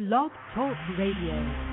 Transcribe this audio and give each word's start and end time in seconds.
Blog 0.00 0.30
Talk 0.54 0.78
Radio. 0.96 1.69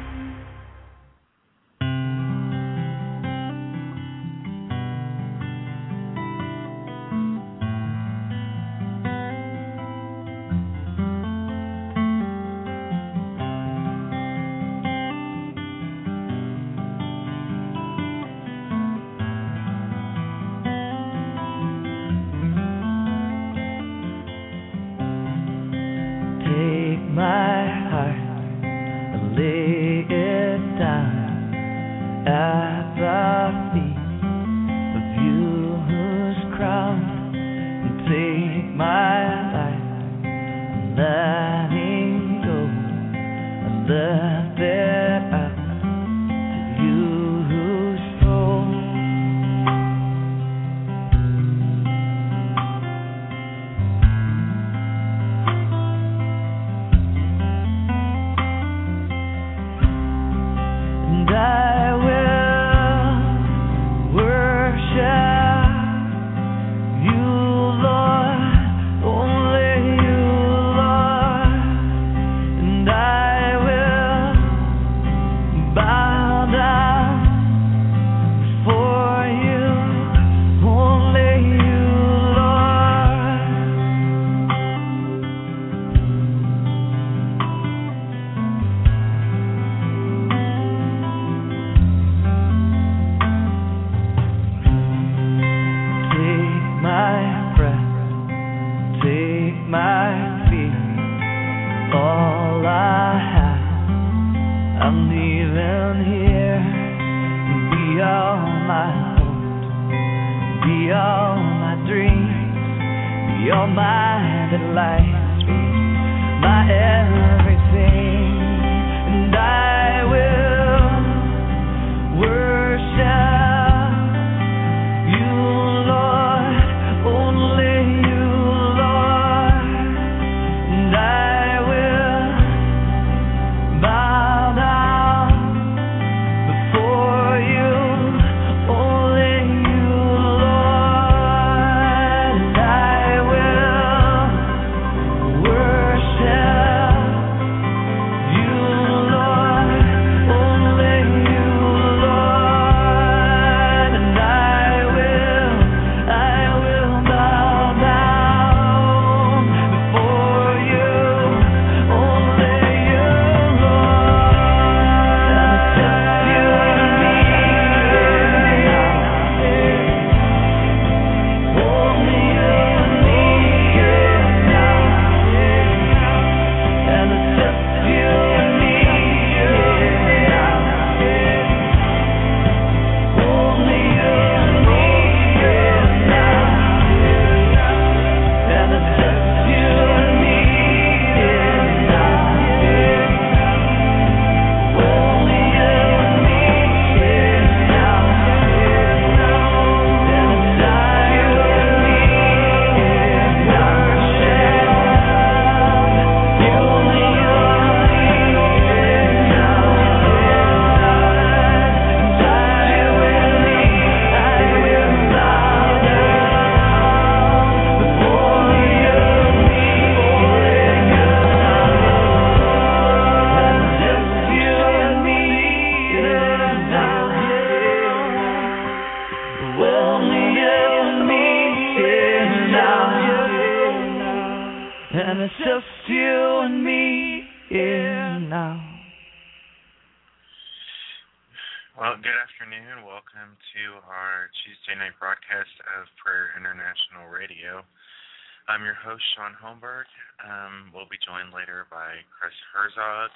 I'm 248.57 248.65
your 248.65 248.81
host, 248.81 249.05
Shaun 249.13 249.37
Holmberg. 249.37 249.85
Um, 250.17 250.73
we'll 250.73 250.89
be 250.89 250.97
joined 251.05 251.29
later 251.29 251.69
by 251.69 252.01
Chris 252.09 252.33
Herzog. 252.49 253.13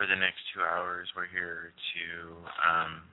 For 0.00 0.08
the 0.08 0.16
next 0.16 0.40
two 0.48 0.64
hours, 0.64 1.12
we're 1.12 1.28
here 1.28 1.76
to 1.76 2.04
um, 2.64 3.04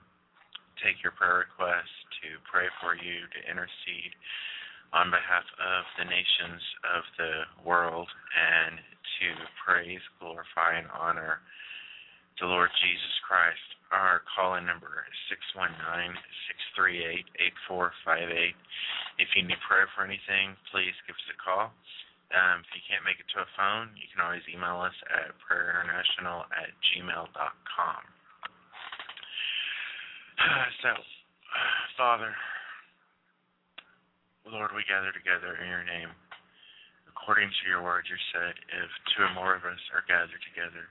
take 0.80 0.96
your 1.04 1.12
prayer 1.12 1.44
requests, 1.44 1.92
to 2.24 2.40
pray 2.48 2.64
for 2.80 2.96
you, 2.96 3.28
to 3.28 3.40
intercede 3.44 4.16
on 4.96 5.12
behalf 5.12 5.44
of 5.60 5.84
the 6.00 6.08
nations 6.08 6.64
of 6.96 7.04
the 7.20 7.32
world, 7.60 8.08
and 8.08 8.80
to 9.20 9.28
praise, 9.60 10.00
glorify, 10.16 10.80
and 10.80 10.88
honor 10.96 11.44
the 12.40 12.48
Lord 12.48 12.72
Jesus 12.80 13.16
Christ. 13.28 13.60
Our 13.92 14.24
call-in 14.32 14.64
number 14.64 15.04
is 15.04 15.36
619-638-8458. 16.72 18.56
If 19.20 19.28
you 19.36 19.44
need 19.44 19.60
prayer 19.68 19.92
for 19.92 20.08
anything, 20.08 20.56
please 20.72 20.96
give 21.04 21.20
us 21.20 21.28
a 21.28 21.36
call. 21.36 21.68
Um, 22.32 22.64
if 22.64 22.70
you 22.72 22.80
can't 22.88 23.04
make 23.04 23.20
it 23.20 23.28
to 23.36 23.44
a 23.44 23.48
phone, 23.60 23.92
you 23.92 24.08
can 24.08 24.24
always 24.24 24.40
email 24.48 24.80
us 24.80 24.96
at 25.12 25.36
prayerinternational 25.44 26.48
at 26.56 26.72
gmail.com. 26.90 28.00
So, 30.80 30.96
Father, 32.00 32.32
Lord, 34.48 34.72
we 34.72 34.80
gather 34.88 35.12
together 35.12 35.60
in 35.60 35.68
your 35.68 35.84
name. 35.84 36.08
According 37.12 37.52
to 37.52 37.68
your 37.68 37.84
word, 37.84 38.08
you 38.08 38.16
said, 38.32 38.56
if 38.56 38.88
two 39.12 39.28
or 39.28 39.34
more 39.36 39.52
of 39.52 39.68
us 39.68 39.76
are 39.92 40.00
gathered 40.08 40.40
together 40.48 40.88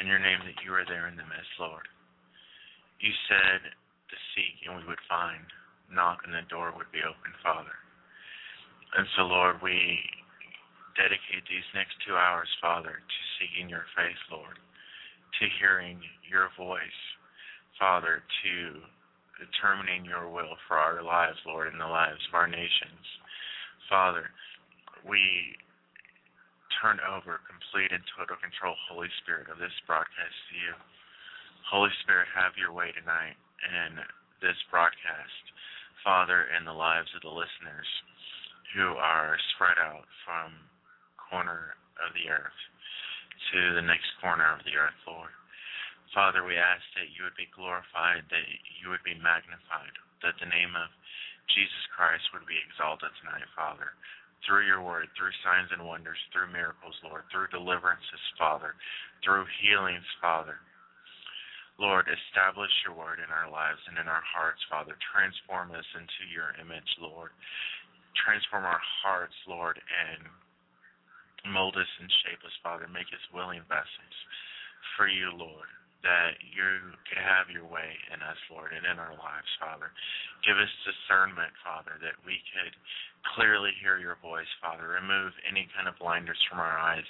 in 0.00 0.06
your 0.06 0.22
name 0.22 0.38
that 0.46 0.62
you 0.62 0.70
are 0.74 0.86
there 0.86 1.10
in 1.10 1.18
the 1.18 1.26
midst, 1.26 1.58
Lord. 1.58 1.86
You 3.02 3.10
said 3.26 3.62
to 3.62 4.16
seek 4.34 4.66
and 4.66 4.78
we 4.78 4.86
would 4.86 5.02
find, 5.10 5.42
knock 5.90 6.22
and 6.24 6.34
the 6.34 6.46
door 6.50 6.74
would 6.74 6.90
be 6.94 7.02
open, 7.02 7.34
Father. 7.42 7.74
And 8.96 9.06
so, 9.14 9.28
Lord, 9.28 9.60
we 9.62 10.00
dedicate 10.96 11.44
these 11.46 11.66
next 11.74 11.94
two 12.02 12.16
hours, 12.16 12.48
Father, 12.58 12.98
to 12.98 13.20
seeking 13.38 13.68
your 13.68 13.86
face, 13.94 14.18
Lord, 14.32 14.58
to 14.58 15.44
hearing 15.60 16.00
your 16.26 16.50
voice, 16.56 17.00
Father, 17.78 18.24
to 18.42 18.54
determining 19.38 20.02
your 20.02 20.26
will 20.26 20.58
for 20.66 20.74
our 20.74 21.02
lives, 21.02 21.38
Lord, 21.46 21.70
and 21.70 21.78
the 21.78 21.86
lives 21.86 22.18
of 22.26 22.34
our 22.34 22.50
nations. 22.50 23.04
Father, 23.86 24.30
we 25.06 25.54
turn 26.80 27.00
over 27.04 27.40
complete 27.48 27.90
and 27.90 28.04
total 28.14 28.36
control, 28.38 28.76
Holy 28.88 29.08
Spirit, 29.22 29.48
of 29.48 29.58
this 29.58 29.74
broadcast 29.88 30.36
to 30.52 30.54
you. 30.56 30.72
Holy 31.68 31.92
Spirit, 32.04 32.28
have 32.32 32.56
your 32.56 32.72
way 32.72 32.92
tonight 32.96 33.36
in 33.64 34.00
this 34.40 34.56
broadcast, 34.72 35.44
Father, 36.04 36.48
in 36.56 36.64
the 36.64 36.76
lives 36.76 37.10
of 37.16 37.24
the 37.24 37.32
listeners 37.32 37.88
who 38.72 38.96
are 38.96 39.36
spread 39.54 39.80
out 39.80 40.08
from 40.24 40.52
corner 41.16 41.76
of 42.00 42.12
the 42.16 42.30
earth 42.30 42.60
to 43.52 43.60
the 43.76 43.84
next 43.84 44.08
corner 44.20 44.48
of 44.48 44.64
the 44.64 44.76
earth, 44.76 44.96
Lord. 45.04 45.32
Father, 46.16 46.40
we 46.44 46.56
ask 46.56 46.84
that 46.96 47.12
you 47.12 47.24
would 47.24 47.36
be 47.36 47.52
glorified, 47.52 48.24
that 48.32 48.46
you 48.80 48.88
would 48.88 49.04
be 49.04 49.16
magnified, 49.20 49.92
that 50.24 50.40
the 50.40 50.48
name 50.48 50.72
of 50.72 50.88
Jesus 51.52 51.84
Christ 51.92 52.24
would 52.32 52.48
be 52.48 52.56
exalted 52.60 53.12
tonight, 53.20 53.44
Father, 53.52 53.92
through 54.46 54.66
your 54.66 54.82
word, 54.82 55.08
through 55.14 55.34
signs 55.42 55.70
and 55.72 55.82
wonders, 55.82 56.18
through 56.30 56.52
miracles, 56.52 56.94
Lord, 57.02 57.26
through 57.30 57.50
deliverances, 57.50 58.22
Father, 58.38 58.74
through 59.24 59.46
healings, 59.62 60.06
Father. 60.20 60.58
Lord, 61.78 62.10
establish 62.10 62.72
your 62.82 62.98
word 62.98 63.22
in 63.22 63.30
our 63.30 63.46
lives 63.46 63.78
and 63.86 63.98
in 63.98 64.10
our 64.10 64.24
hearts, 64.24 64.58
Father. 64.66 64.98
Transform 65.14 65.70
us 65.70 65.86
into 65.94 66.26
your 66.26 66.50
image, 66.58 66.90
Lord. 66.98 67.30
Transform 68.18 68.66
our 68.66 68.82
hearts, 69.02 69.36
Lord, 69.46 69.78
and 69.78 70.26
mold 71.54 71.78
us 71.78 71.92
and 72.02 72.10
shape 72.26 72.42
us, 72.42 72.54
Father. 72.66 72.90
Make 72.90 73.06
us 73.14 73.22
willing 73.30 73.62
vessels 73.70 74.16
for 74.98 75.06
you, 75.06 75.30
Lord 75.30 75.70
that 76.06 76.38
you 76.38 76.94
could 77.10 77.18
have 77.18 77.50
your 77.50 77.66
way 77.66 77.90
in 78.14 78.22
us, 78.22 78.38
Lord, 78.48 78.70
and 78.70 78.86
in 78.86 79.02
our 79.02 79.18
lives, 79.18 79.50
Father. 79.58 79.90
Give 80.46 80.54
us 80.54 80.70
discernment, 80.86 81.50
Father, 81.66 81.98
that 81.98 82.14
we 82.22 82.38
could 82.54 82.74
clearly 83.34 83.74
hear 83.82 83.98
your 83.98 84.14
voice, 84.22 84.48
Father. 84.62 84.94
Remove 84.94 85.34
any 85.42 85.66
kind 85.74 85.90
of 85.90 85.98
blinders 85.98 86.38
from 86.46 86.62
our 86.62 86.78
eyes 86.78 87.06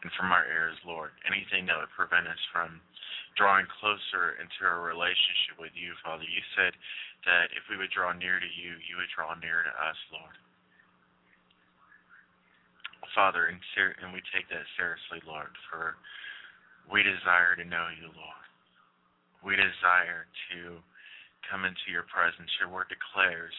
and 0.00 0.08
from 0.16 0.32
our 0.32 0.48
ears, 0.48 0.76
Lord. 0.88 1.12
Anything 1.28 1.68
that 1.68 1.76
would 1.76 1.92
prevent 1.92 2.24
us 2.26 2.40
from 2.48 2.80
drawing 3.36 3.68
closer 3.78 4.40
into 4.40 4.64
a 4.64 4.84
relationship 4.88 5.60
with 5.60 5.76
you, 5.76 5.92
Father. 6.00 6.24
You 6.24 6.42
said 6.56 6.72
that 7.28 7.52
if 7.52 7.68
we 7.68 7.76
would 7.76 7.92
draw 7.92 8.16
near 8.16 8.40
to 8.40 8.50
you, 8.56 8.80
you 8.88 8.96
would 8.96 9.12
draw 9.12 9.36
near 9.36 9.62
to 9.68 9.74
us, 9.76 9.98
Lord. 10.10 10.36
Father, 13.12 13.50
and, 13.50 13.58
ser- 13.74 13.96
and 14.00 14.14
we 14.14 14.22
take 14.30 14.46
that 14.48 14.66
seriously, 14.78 15.18
Lord, 15.26 15.50
for 15.68 15.98
we 16.88 17.02
desire 17.02 17.58
to 17.58 17.66
know 17.66 17.90
you, 17.92 18.08
Lord. 18.14 18.46
We 19.44 19.56
desire 19.56 20.28
to 20.52 20.80
come 21.48 21.64
into 21.64 21.88
your 21.92 22.06
presence. 22.08 22.48
Your 22.60 22.70
word 22.70 22.88
declares 22.92 23.56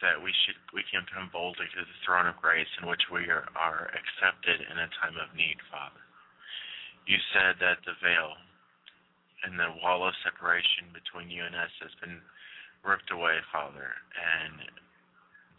that 0.00 0.16
we 0.16 0.32
should 0.44 0.56
we 0.72 0.84
can 0.88 1.04
come 1.12 1.28
boldly 1.28 1.68
to 1.76 1.82
the 1.84 1.98
throne 2.04 2.24
of 2.24 2.40
grace 2.40 2.68
in 2.80 2.88
which 2.88 3.04
we 3.12 3.28
are, 3.28 3.44
are 3.52 3.92
accepted 3.92 4.64
in 4.64 4.76
a 4.80 4.92
time 5.00 5.16
of 5.20 5.32
need, 5.36 5.60
Father. 5.68 6.00
You 7.04 7.20
said 7.32 7.60
that 7.60 7.84
the 7.84 7.96
veil 8.00 8.36
and 9.44 9.56
the 9.56 9.72
wall 9.80 10.04
of 10.04 10.16
separation 10.24 10.92
between 10.92 11.32
you 11.32 11.44
and 11.44 11.56
us 11.56 11.72
has 11.80 11.92
been 12.00 12.20
ripped 12.84 13.12
away, 13.12 13.40
Father, 13.52 13.92
and 14.16 14.68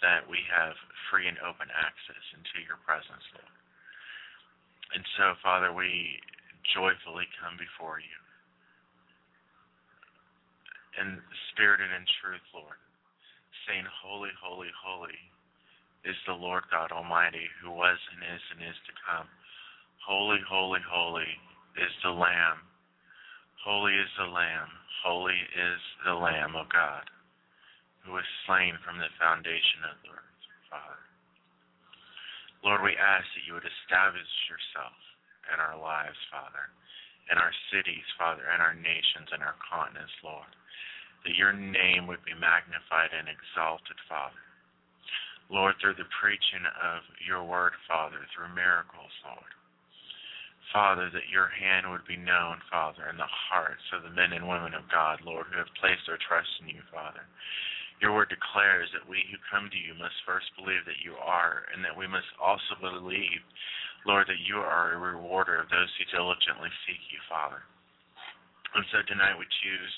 that 0.01 0.25
we 0.25 0.41
have 0.49 0.73
free 1.09 1.29
and 1.29 1.37
open 1.45 1.69
access 1.69 2.25
into 2.33 2.65
your 2.65 2.81
presence, 2.81 3.25
Lord. 3.37 3.60
And 4.93 5.03
so, 5.15 5.33
Father, 5.39 5.71
we 5.71 6.19
joyfully 6.75 7.27
come 7.39 7.55
before 7.55 7.99
you. 7.99 8.17
In 10.99 11.23
spirit 11.51 11.79
and 11.79 11.95
in 11.95 12.05
truth, 12.19 12.43
Lord, 12.51 12.75
saying, 13.67 13.87
Holy, 14.03 14.35
holy, 14.35 14.67
holy 14.75 15.19
is 16.03 16.17
the 16.27 16.35
Lord 16.35 16.67
God 16.69 16.91
Almighty, 16.91 17.47
who 17.63 17.71
was 17.71 17.97
and 18.11 18.21
is 18.25 18.43
and 18.51 18.61
is 18.67 18.79
to 18.89 18.93
come. 19.07 19.27
Holy, 20.03 20.41
holy, 20.43 20.81
holy 20.83 21.31
is 21.79 21.93
the 22.03 22.11
Lamb. 22.11 22.59
Holy 23.63 23.93
is 23.93 24.11
the 24.17 24.27
Lamb. 24.27 24.69
Holy 25.05 25.37
is 25.37 25.81
the 26.05 26.13
Lamb 26.13 26.55
of 26.55 26.67
God, 26.69 27.05
who 28.03 28.13
was 28.13 28.25
slain 28.45 28.75
from 28.83 28.97
the 28.97 29.09
foundation 29.21 29.85
of 29.87 29.95
the 30.03 30.09
earth. 30.11 30.30
Lord, 32.61 32.85
we 32.85 32.93
ask 32.93 33.25
that 33.33 33.45
you 33.49 33.57
would 33.57 33.65
establish 33.65 34.29
yourself 34.45 34.93
in 35.49 35.57
our 35.57 35.73
lives, 35.77 36.17
Father, 36.29 36.69
in 37.33 37.41
our 37.41 37.53
cities, 37.73 38.05
Father, 38.21 38.45
in 38.53 38.61
our 38.61 38.77
nations, 38.77 39.33
in 39.33 39.41
our 39.41 39.57
continents, 39.65 40.13
Lord. 40.21 40.49
That 41.25 41.37
your 41.37 41.53
name 41.53 42.05
would 42.05 42.21
be 42.25 42.37
magnified 42.37 43.13
and 43.13 43.29
exalted, 43.29 43.97
Father. 44.09 44.41
Lord, 45.49 45.75
through 45.81 45.97
the 45.97 46.09
preaching 46.21 46.63
of 46.79 47.01
your 47.25 47.43
word, 47.43 47.73
Father, 47.89 48.21
through 48.31 48.55
miracles, 48.55 49.11
Lord. 49.25 49.51
Father, 50.71 51.11
that 51.11 51.27
your 51.27 51.51
hand 51.51 51.89
would 51.91 52.07
be 52.07 52.15
known, 52.15 52.63
Father, 52.71 53.09
in 53.11 53.19
the 53.19 53.27
hearts 53.27 53.83
of 53.91 54.07
the 54.07 54.15
men 54.15 54.31
and 54.31 54.47
women 54.47 54.71
of 54.73 54.87
God, 54.87 55.19
Lord, 55.25 55.45
who 55.51 55.59
have 55.59 55.79
placed 55.81 56.07
their 56.07 56.21
trust 56.23 56.47
in 56.63 56.71
you, 56.71 56.79
Father. 56.93 57.27
Your 58.01 58.17
word 58.17 58.33
declares 58.33 58.89
that 58.97 59.05
we 59.05 59.21
who 59.29 59.37
come 59.45 59.69
to 59.69 59.77
you 59.77 59.93
must 59.93 60.25
first 60.25 60.49
believe 60.57 60.81
that 60.89 61.05
you 61.05 61.13
are, 61.21 61.69
and 61.69 61.85
that 61.85 61.93
we 61.93 62.09
must 62.09 62.27
also 62.41 62.73
believe, 62.81 63.45
Lord, 64.09 64.25
that 64.25 64.41
you 64.41 64.57
are 64.57 64.97
a 64.97 65.05
rewarder 65.13 65.61
of 65.61 65.69
those 65.69 65.93
who 65.95 66.09
diligently 66.09 66.73
seek 66.89 66.97
you, 67.13 67.21
Father. 67.29 67.61
And 68.73 68.81
so 68.89 69.05
tonight 69.05 69.37
we 69.37 69.45
choose 69.61 69.93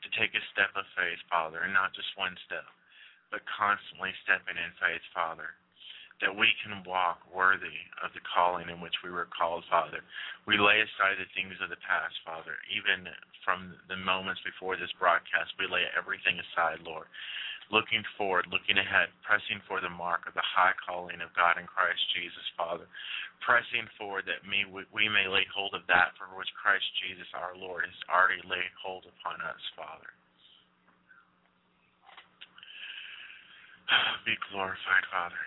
to 0.00 0.08
take 0.16 0.32
a 0.32 0.48
step 0.56 0.72
of 0.72 0.88
faith, 0.96 1.20
Father, 1.28 1.60
and 1.60 1.76
not 1.76 1.92
just 1.92 2.08
one 2.16 2.32
step, 2.48 2.64
but 3.28 3.44
constantly 3.44 4.16
stepping 4.24 4.56
in 4.56 4.72
faith, 4.80 5.04
Father, 5.12 5.52
that 6.22 6.30
we 6.30 6.46
can 6.62 6.86
walk 6.86 7.18
worthy 7.34 7.82
of 7.98 8.14
the 8.14 8.22
calling 8.22 8.70
in 8.70 8.78
which 8.78 8.94
we 9.02 9.10
were 9.10 9.26
called, 9.34 9.66
Father. 9.66 10.06
We 10.46 10.54
lay 10.54 10.78
aside 10.78 11.18
the 11.18 11.26
things 11.34 11.58
of 11.58 11.66
the 11.66 11.82
past, 11.82 12.14
Father. 12.22 12.54
Even 12.70 13.10
from 13.42 13.74
the 13.90 13.98
moments 13.98 14.38
before 14.46 14.78
this 14.78 14.94
broadcast, 15.02 15.50
we 15.58 15.66
lay 15.66 15.82
everything 15.98 16.38
aside, 16.38 16.78
Lord. 16.86 17.10
Looking 17.74 18.06
forward, 18.14 18.46
looking 18.54 18.78
ahead, 18.78 19.10
pressing 19.26 19.58
for 19.66 19.82
the 19.82 19.90
mark 19.90 20.30
of 20.30 20.38
the 20.38 20.46
high 20.46 20.78
calling 20.78 21.18
of 21.18 21.34
God 21.34 21.58
in 21.58 21.66
Christ 21.66 22.02
Jesus, 22.14 22.46
Father. 22.54 22.86
Pressing 23.42 23.90
forward 23.98 24.22
that 24.30 24.46
we 24.46 25.04
may 25.10 25.26
lay 25.26 25.42
hold 25.50 25.74
of 25.74 25.82
that 25.90 26.14
for 26.14 26.30
which 26.38 26.50
Christ 26.54 26.86
Jesus 27.02 27.26
our 27.34 27.58
Lord 27.58 27.82
has 27.82 27.98
already 28.06 28.38
laid 28.46 28.70
hold 28.78 29.10
upon 29.10 29.42
us, 29.42 29.62
Father. 29.74 30.10
Be 34.28 34.38
glorified, 34.54 35.06
Father 35.10 35.42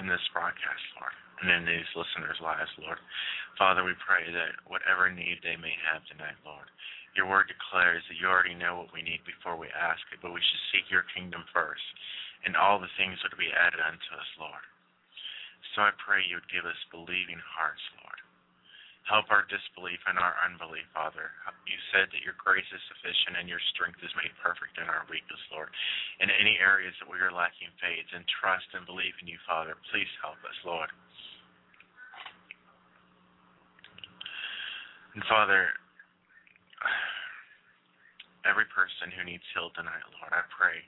in 0.00 0.06
this 0.10 0.22
broadcast, 0.34 0.84
Lord, 0.98 1.14
and 1.42 1.50
in 1.50 1.62
these 1.64 1.88
listeners' 1.94 2.40
lives, 2.42 2.70
Lord. 2.78 2.98
Father, 3.58 3.86
we 3.86 3.94
pray 4.02 4.26
that 4.34 4.58
whatever 4.66 5.06
need 5.10 5.42
they 5.42 5.56
may 5.58 5.74
have 5.90 6.02
tonight, 6.10 6.38
Lord, 6.42 6.66
your 7.14 7.30
word 7.30 7.46
declares 7.46 8.02
that 8.10 8.18
you 8.18 8.26
already 8.26 8.58
know 8.58 8.82
what 8.82 8.90
we 8.90 9.02
need 9.02 9.22
before 9.22 9.54
we 9.54 9.70
ask 9.70 10.02
it, 10.10 10.18
but 10.18 10.34
we 10.34 10.42
should 10.42 10.64
seek 10.74 10.90
your 10.90 11.06
kingdom 11.14 11.46
first, 11.54 11.86
and 12.42 12.58
all 12.58 12.82
the 12.82 12.90
things 12.98 13.18
will 13.22 13.38
be 13.38 13.54
added 13.54 13.78
unto 13.78 14.10
us, 14.18 14.30
Lord. 14.38 14.66
So 15.74 15.86
I 15.86 15.94
pray 15.94 16.26
you 16.26 16.42
would 16.42 16.50
give 16.50 16.66
us 16.66 16.78
believing 16.90 17.38
hearts, 17.38 17.82
Lord. 18.02 18.13
Help 19.04 19.28
our 19.28 19.44
disbelief 19.52 20.00
and 20.08 20.16
our 20.16 20.32
unbelief, 20.48 20.88
Father. 20.96 21.28
You 21.68 21.76
said 21.92 22.08
that 22.08 22.24
your 22.24 22.32
grace 22.40 22.64
is 22.72 22.80
sufficient 22.88 23.36
and 23.36 23.44
your 23.44 23.60
strength 23.76 24.00
is 24.00 24.08
made 24.16 24.32
perfect 24.40 24.80
in 24.80 24.88
our 24.88 25.04
weakness, 25.12 25.40
Lord. 25.52 25.68
In 26.24 26.32
any 26.32 26.56
areas 26.56 26.96
that 27.00 27.10
we 27.12 27.20
are 27.20 27.28
lacking 27.28 27.68
faith 27.84 28.08
and 28.16 28.24
trust 28.40 28.64
and 28.72 28.88
belief 28.88 29.12
in 29.20 29.28
you, 29.28 29.36
Father, 29.44 29.76
please 29.92 30.08
help 30.24 30.40
us, 30.40 30.56
Lord. 30.64 30.88
And 35.12 35.22
Father, 35.28 35.68
every 38.48 38.66
person 38.72 39.12
who 39.12 39.28
needs 39.28 39.44
healed 39.52 39.76
tonight, 39.76 40.04
Lord, 40.16 40.32
I 40.32 40.48
pray 40.48 40.80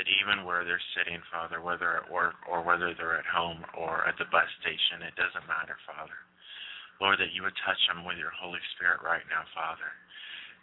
that 0.00 0.08
even 0.08 0.48
where 0.48 0.64
they're 0.64 0.80
sitting, 0.96 1.20
Father, 1.28 1.60
whether 1.60 2.00
at 2.00 2.08
work 2.08 2.40
or 2.48 2.64
whether 2.64 2.96
they're 2.96 3.20
at 3.20 3.28
home 3.28 3.60
or 3.76 4.08
at 4.08 4.16
the 4.16 4.24
bus 4.32 4.48
station, 4.64 5.04
it 5.04 5.12
doesn't 5.20 5.44
matter, 5.44 5.76
Father. 5.84 6.16
Lord, 7.02 7.18
that 7.18 7.34
you 7.34 7.42
would 7.42 7.58
touch 7.66 7.82
them 7.90 8.06
with 8.06 8.14
your 8.14 8.30
Holy 8.30 8.62
Spirit 8.78 9.02
right 9.02 9.26
now, 9.26 9.42
Father. 9.50 9.90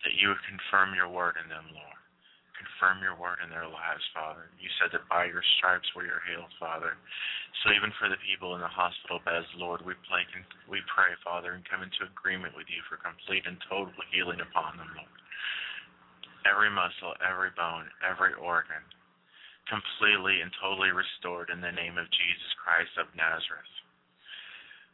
That 0.07 0.15
you 0.15 0.31
would 0.31 0.39
confirm 0.47 0.95
your 0.95 1.11
word 1.11 1.35
in 1.35 1.51
them, 1.51 1.67
Lord. 1.75 1.99
confirm 2.55 3.03
your 3.03 3.15
word 3.19 3.39
in 3.43 3.51
their 3.51 3.67
lives, 3.67 4.03
Father. 4.15 4.47
You 4.59 4.71
said 4.79 4.91
that 4.95 5.07
by 5.11 5.27
your 5.27 5.43
stripes 5.59 5.87
we 5.95 6.07
are 6.07 6.23
healed, 6.27 6.51
Father. 6.59 6.95
So 7.63 7.75
even 7.75 7.91
for 7.99 8.07
the 8.07 8.19
people 8.23 8.55
in 8.55 8.63
the 8.63 8.71
hospital 8.71 9.19
beds, 9.23 9.47
Lord, 9.59 9.83
we 9.83 9.95
pray, 10.07 10.23
we 10.71 10.79
pray, 10.87 11.11
Father, 11.23 11.55
and 11.55 11.67
come 11.67 11.83
into 11.83 12.07
agreement 12.07 12.55
with 12.55 12.67
you 12.71 12.79
for 12.87 12.99
complete 12.99 13.43
and 13.47 13.59
total 13.67 13.91
healing 14.11 14.39
upon 14.39 14.79
them, 14.79 14.91
Lord. 14.95 15.15
Every 16.47 16.71
muscle, 16.71 17.15
every 17.19 17.51
bone, 17.55 17.91
every 17.99 18.31
organ, 18.39 18.83
completely 19.67 20.39
and 20.39 20.51
totally 20.59 20.95
restored 20.95 21.51
in 21.51 21.59
the 21.59 21.75
name 21.75 21.99
of 21.99 22.07
Jesus 22.11 22.51
Christ 22.63 22.95
of 22.95 23.11
Nazareth. 23.15 23.75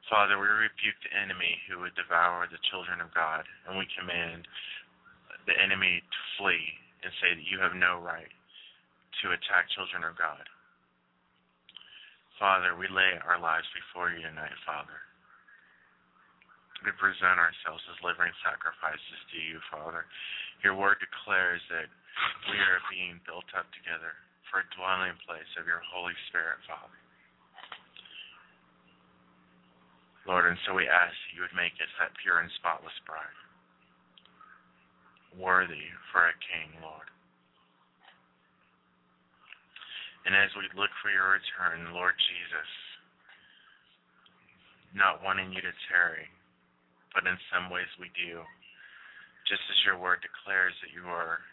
Father, 0.05 0.37
we 0.37 0.45
rebuke 0.45 0.97
the 1.01 1.17
enemy 1.17 1.57
who 1.65 1.81
would 1.81 1.97
devour 1.97 2.45
the 2.45 2.61
children 2.69 3.01
of 3.01 3.09
God, 3.17 3.41
and 3.65 3.73
we 3.73 3.89
command 3.97 4.45
the 5.49 5.57
enemy 5.57 6.01
to 6.01 6.19
flee 6.37 6.77
and 7.01 7.09
say 7.21 7.33
that 7.33 7.49
you 7.49 7.57
have 7.57 7.73
no 7.73 7.97
right 7.97 8.29
to 9.21 9.33
attack 9.33 9.65
children 9.73 10.05
of 10.05 10.13
God. 10.13 10.45
Father, 12.37 12.75
we 12.75 12.85
lay 12.91 13.17
our 13.23 13.39
lives 13.39 13.65
before 13.73 14.11
you 14.11 14.21
tonight, 14.21 14.53
Father. 14.67 14.99
We 16.83 16.91
present 17.01 17.41
ourselves 17.41 17.81
as 17.89 17.97
living 18.05 18.29
sacrifices 18.45 19.19
to 19.33 19.37
you, 19.41 19.57
Father. 19.73 20.05
Your 20.61 20.77
word 20.77 21.01
declares 21.01 21.63
that 21.73 21.89
we 22.51 22.57
are 22.61 22.83
being 22.91 23.17
built 23.25 23.47
up 23.57 23.65
together 23.73 24.13
for 24.51 24.61
a 24.61 24.71
dwelling 24.77 25.17
place 25.25 25.49
of 25.57 25.65
your 25.65 25.81
Holy 25.81 26.13
Spirit, 26.29 26.61
Father. 26.69 27.04
Lord, 30.25 30.49
and 30.49 30.57
so 30.65 30.73
we 30.73 30.89
ask 30.89 31.13
that 31.13 31.33
you 31.37 31.45
would 31.45 31.53
make 31.53 31.77
us 31.77 31.93
that 32.01 32.17
pure 32.17 32.41
and 32.41 32.49
spotless 32.57 32.97
bride, 33.05 33.37
worthy 35.37 35.93
for 36.09 36.25
a 36.25 36.41
king, 36.41 36.73
Lord. 36.81 37.05
And 40.25 40.33
as 40.33 40.49
we 40.57 40.65
look 40.73 40.89
for 41.05 41.13
your 41.13 41.37
return, 41.37 41.93
Lord 41.93 42.17
Jesus, 42.17 42.71
not 44.97 45.21
wanting 45.21 45.53
you 45.53 45.61
to 45.61 45.73
tarry, 45.85 46.25
but 47.13 47.29
in 47.29 47.37
some 47.53 47.69
ways 47.69 47.89
we 48.01 48.09
do, 48.17 48.41
just 49.45 49.61
as 49.69 49.85
your 49.85 50.01
word 50.01 50.25
declares 50.25 50.73
that 50.81 50.89
you 50.89 51.05
are 51.05 51.45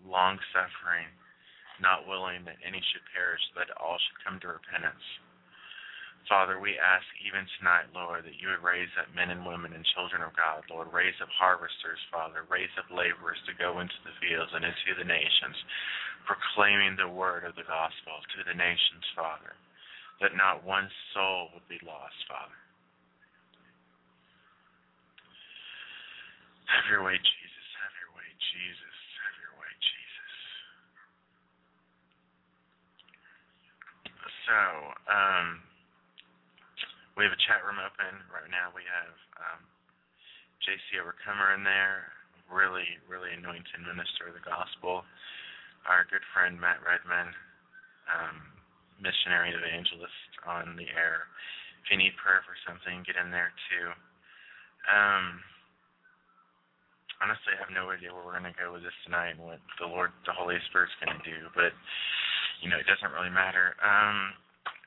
long 0.00 0.40
suffering, 0.56 1.04
not 1.84 2.08
willing 2.08 2.48
that 2.48 2.56
any 2.64 2.80
should 2.80 3.04
perish, 3.12 3.44
but 3.52 3.68
all 3.76 4.00
should 4.00 4.24
come 4.24 4.40
to 4.40 4.56
repentance. 4.56 5.04
Father, 6.24 6.56
we 6.56 6.72
ask 6.80 7.04
even 7.20 7.44
tonight, 7.60 7.92
Lord, 7.92 8.24
that 8.24 8.40
you 8.40 8.48
would 8.48 8.64
raise 8.64 8.88
up 8.96 9.12
men 9.12 9.28
and 9.28 9.44
women 9.44 9.76
and 9.76 9.84
children 9.92 10.24
of 10.24 10.32
God, 10.32 10.64
Lord. 10.72 10.88
Raise 10.88 11.16
up 11.20 11.28
harvesters, 11.28 12.00
Father. 12.08 12.48
Raise 12.48 12.72
up 12.80 12.88
laborers 12.88 13.36
to 13.44 13.52
go 13.60 13.84
into 13.84 14.00
the 14.08 14.16
fields 14.24 14.48
and 14.56 14.64
into 14.64 14.96
the 14.96 15.04
nations, 15.04 15.56
proclaiming 16.24 16.96
the 16.96 17.12
word 17.12 17.44
of 17.44 17.52
the 17.60 17.68
gospel 17.68 18.16
to 18.24 18.40
the 18.48 18.56
nations, 18.56 19.04
Father, 19.12 19.52
that 20.24 20.32
not 20.32 20.64
one 20.64 20.88
soul 21.12 21.52
would 21.52 21.68
be 21.68 21.80
lost, 21.84 22.16
Father. 22.24 22.56
Have 26.72 26.88
your 26.88 27.04
way, 27.04 27.20
Jesus. 27.20 27.66
Have 27.84 27.94
your 28.00 28.12
way, 28.16 28.28
Jesus. 28.56 28.96
Have 29.28 29.36
your 29.44 29.54
way, 29.60 29.72
Jesus. 29.76 30.32
So, 34.48 34.60
um, 35.12 35.60
we 37.14 37.22
have 37.22 37.34
a 37.34 37.44
chat 37.46 37.62
room 37.62 37.78
open 37.78 38.12
right 38.30 38.50
now. 38.50 38.74
We 38.74 38.82
have 38.90 39.14
um, 39.38 39.62
JC 40.66 40.98
Overcomer 40.98 41.54
in 41.54 41.62
there, 41.62 42.10
really, 42.50 42.98
really 43.06 43.30
anointed 43.30 43.82
minister 43.86 44.30
of 44.30 44.34
the 44.34 44.42
gospel. 44.42 45.06
Our 45.86 46.08
good 46.10 46.24
friend 46.34 46.58
Matt 46.58 46.82
Redman, 46.82 47.30
um, 48.10 48.36
missionary 48.98 49.54
evangelist 49.54 50.32
on 50.42 50.74
the 50.74 50.90
air. 50.90 51.30
If 51.84 51.92
you 51.92 52.00
need 52.00 52.18
prayer 52.18 52.42
for 52.42 52.56
something, 52.64 53.04
get 53.06 53.20
in 53.20 53.30
there 53.30 53.52
too. 53.70 53.92
Um, 54.90 55.38
honestly, 57.22 57.54
I 57.54 57.60
have 57.62 57.70
no 57.70 57.92
idea 57.94 58.10
where 58.10 58.24
we're 58.24 58.40
going 58.40 58.48
to 58.48 58.56
go 58.56 58.74
with 58.74 58.82
this 58.82 58.96
tonight 59.06 59.38
and 59.38 59.44
what 59.44 59.62
the 59.78 59.86
Lord, 59.86 60.10
the 60.26 60.34
Holy 60.34 60.58
Spirit's 60.72 60.96
going 60.98 61.14
to 61.14 61.22
do, 61.22 61.46
but 61.54 61.70
you 62.64 62.72
know, 62.72 62.80
it 62.80 62.88
doesn't 62.88 63.12
really 63.12 63.30
matter. 63.30 63.76
Um, 63.84 64.34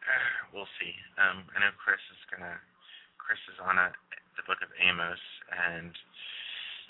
we'll 0.54 0.70
see. 0.80 0.94
Um, 1.20 1.46
I 1.56 1.64
know 1.64 1.74
Chris 1.80 2.02
is 2.12 2.22
gonna. 2.32 2.56
Chris 3.20 3.40
is 3.52 3.60
on 3.60 3.76
a, 3.76 3.92
the 4.40 4.46
book 4.48 4.64
of 4.64 4.72
Amos, 4.80 5.20
and 5.52 5.92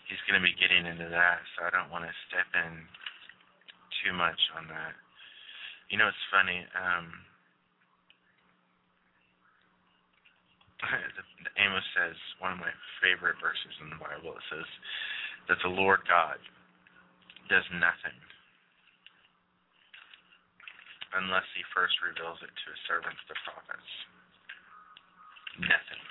he's 0.06 0.22
gonna 0.30 0.44
be 0.44 0.54
getting 0.58 0.86
into 0.86 1.10
that. 1.10 1.42
So 1.58 1.66
I 1.66 1.74
don't 1.74 1.90
want 1.90 2.06
to 2.06 2.14
step 2.30 2.48
in 2.54 2.86
too 4.04 4.14
much 4.14 4.40
on 4.54 4.70
that. 4.70 4.94
You 5.90 5.98
know, 5.98 6.08
it's 6.12 6.28
funny. 6.30 6.62
Um, 6.78 7.06
the, 11.18 11.24
the 11.48 11.52
Amos 11.58 11.86
says 11.98 12.18
one 12.38 12.54
of 12.54 12.60
my 12.62 12.74
favorite 13.02 13.42
verses 13.42 13.74
in 13.82 13.90
the 13.90 14.00
Bible. 14.00 14.38
It 14.38 14.46
says 14.52 14.70
that 15.50 15.58
the 15.66 15.74
Lord 15.74 16.06
God 16.06 16.38
does 17.50 17.66
nothing 17.74 18.16
unless 21.16 21.48
he 21.56 21.64
first 21.72 21.96
reveals 22.04 22.40
it 22.44 22.52
to 22.52 22.66
his 22.68 22.82
servants, 22.90 23.22
the 23.32 23.38
prophets. 23.48 23.92
Nothing. 25.62 26.04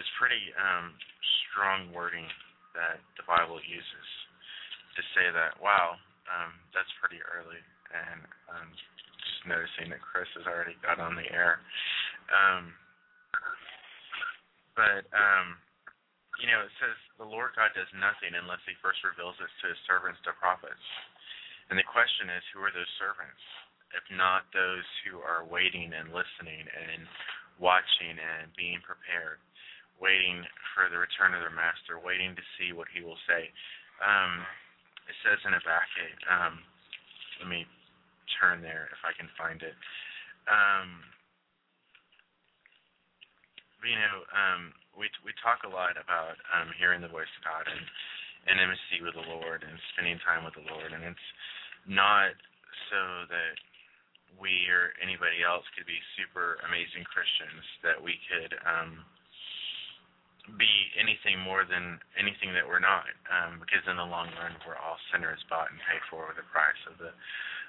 It's 0.00 0.12
pretty 0.16 0.40
um, 0.56 0.94
strong 1.50 1.90
wording 1.92 2.26
that 2.72 3.02
the 3.18 3.26
Bible 3.26 3.58
uses 3.60 4.08
to 4.96 5.02
say 5.14 5.30
that, 5.34 5.58
wow, 5.58 5.98
um, 6.30 6.54
that's 6.70 6.90
pretty 7.02 7.18
early. 7.22 7.60
And 7.90 8.20
um, 8.52 8.68
just 8.72 9.42
noticing 9.48 9.90
that 9.90 10.02
Chris 10.04 10.28
has 10.38 10.46
already 10.46 10.76
got 10.84 11.00
on 11.02 11.16
the 11.16 11.26
air. 11.32 11.58
Um, 12.30 12.70
but, 14.76 15.08
um, 15.10 15.58
you 16.38 16.46
know, 16.46 16.62
it 16.62 16.74
says 16.78 16.94
the 17.18 17.26
Lord 17.26 17.56
God 17.58 17.74
does 17.74 17.90
nothing 17.98 18.38
unless 18.38 18.62
he 18.68 18.78
first 18.78 19.02
reveals 19.02 19.34
it 19.42 19.50
to 19.62 19.66
his 19.74 19.80
servants, 19.90 20.22
the 20.22 20.36
prophets. 20.38 20.84
And 21.68 21.76
the 21.76 21.84
question 21.84 22.32
is, 22.32 22.44
who 22.52 22.64
are 22.64 22.72
those 22.72 22.88
servants? 22.96 23.40
If 23.92 24.04
not 24.12 24.48
those 24.52 24.84
who 25.04 25.20
are 25.20 25.48
waiting 25.48 25.92
and 25.92 26.12
listening 26.12 26.64
and 26.64 27.04
watching 27.60 28.16
and 28.16 28.52
being 28.56 28.80
prepared, 28.84 29.40
waiting 30.00 30.44
for 30.72 30.88
the 30.88 31.00
return 31.00 31.34
of 31.34 31.40
their 31.40 31.52
master, 31.52 32.00
waiting 32.00 32.32
to 32.36 32.44
see 32.56 32.72
what 32.72 32.88
he 32.92 33.00
will 33.04 33.18
say. 33.28 33.50
Um, 34.00 34.44
it 35.08 35.16
says 35.24 35.40
in 35.44 35.56
Habakkuk, 35.56 36.16
um, 36.28 36.54
let 37.40 37.48
me 37.48 37.64
turn 38.38 38.60
there 38.60 38.92
if 38.92 39.00
I 39.02 39.16
can 39.16 39.28
find 39.34 39.60
it. 39.64 39.76
Um, 40.48 41.02
you 43.84 43.96
know, 43.96 44.16
um, 44.34 44.74
we 44.98 45.06
we 45.22 45.30
talk 45.38 45.62
a 45.62 45.70
lot 45.70 45.94
about 45.94 46.34
um, 46.50 46.74
hearing 46.76 47.00
the 47.00 47.10
voice 47.10 47.30
of 47.38 47.46
God 47.46 47.64
and 47.70 47.82
intimacy 48.50 49.00
with 49.00 49.14
the 49.14 49.26
Lord 49.28 49.62
and 49.62 49.76
spending 49.94 50.18
time 50.26 50.42
with 50.42 50.58
the 50.58 50.66
Lord, 50.66 50.90
and 50.90 51.04
it's 51.04 51.28
not 51.88 52.36
so 52.92 53.26
that 53.32 53.56
we 54.36 54.68
or 54.70 54.94
anybody 55.02 55.42
else 55.42 55.64
could 55.74 55.88
be 55.88 55.98
super 56.14 56.60
amazing 56.68 57.02
Christians 57.08 57.64
that 57.82 57.98
we 57.98 58.20
could 58.30 58.54
um, 58.62 59.02
be 60.56 60.70
anything 60.96 61.40
more 61.42 61.66
than 61.68 61.98
anything 62.16 62.54
that 62.54 62.64
we're 62.64 62.80
not, 62.80 63.10
um, 63.28 63.60
because 63.60 63.82
in 63.84 63.98
the 63.98 64.06
long 64.06 64.30
run 64.38 64.54
we're 64.64 64.78
all 64.78 65.00
sinners 65.10 65.40
bought 65.50 65.68
and 65.68 65.80
paid 65.84 66.00
for 66.08 66.28
with 66.28 66.38
the 66.38 66.46
price 66.48 66.78
of 66.88 66.96
the 66.96 67.12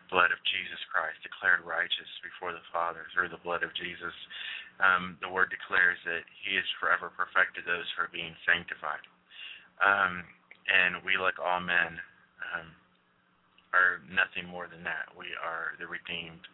blood 0.07 0.31
of 0.33 0.41
Jesus 0.47 0.79
Christ, 0.89 1.19
declared 1.21 1.61
righteous 1.65 2.11
before 2.25 2.53
the 2.55 2.65
Father 2.73 3.05
through 3.13 3.29
the 3.29 3.41
blood 3.45 3.61
of 3.61 3.73
Jesus. 3.77 4.15
Um, 4.81 5.19
the 5.21 5.29
Word 5.29 5.53
declares 5.53 5.99
that 6.07 6.25
He 6.45 6.57
is 6.57 6.65
forever 6.81 7.13
perfected 7.13 7.67
those 7.67 7.85
who 7.93 8.07
are 8.07 8.13
being 8.13 8.33
sanctified. 8.47 9.03
Um, 9.83 10.25
and 10.65 11.03
we, 11.05 11.19
like 11.19 11.37
all 11.37 11.61
men, 11.61 11.99
um, 12.41 12.67
are 13.73 14.01
nothing 14.09 14.49
more 14.49 14.65
than 14.65 14.81
that. 14.85 15.13
We 15.13 15.29
are 15.37 15.77
the 15.77 15.89
redeemed 15.89 16.45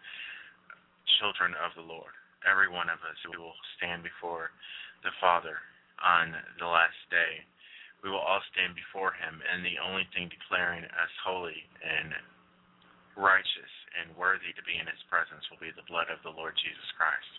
children 1.19 1.55
of 1.61 1.71
the 1.79 1.85
Lord. 1.85 2.11
Every 2.43 2.69
one 2.69 2.91
of 2.91 3.01
us 3.07 3.17
we 3.25 3.39
will 3.39 3.55
stand 3.79 4.03
before 4.03 4.51
the 5.01 5.15
Father 5.23 5.57
on 6.01 6.35
the 6.59 6.67
last 6.67 6.99
day. 7.09 7.41
We 8.03 8.11
will 8.13 8.21
all 8.21 8.43
stand 8.53 8.77
before 8.77 9.17
Him, 9.17 9.41
and 9.41 9.65
the 9.65 9.81
only 9.81 10.05
thing 10.13 10.29
declaring 10.29 10.85
us 10.85 11.13
holy 11.25 11.57
and 11.81 12.13
righteous 13.17 13.73
and 13.97 14.13
worthy 14.13 14.51
to 14.53 14.67
be 14.67 14.77
in 14.77 14.85
His 14.85 15.01
presence 15.09 15.41
will 15.49 15.61
be 15.63 15.73
the 15.73 15.87
blood 15.89 16.11
of 16.11 16.21
the 16.21 16.35
Lord 16.35 16.53
Jesus 16.59 16.89
Christ. 16.99 17.33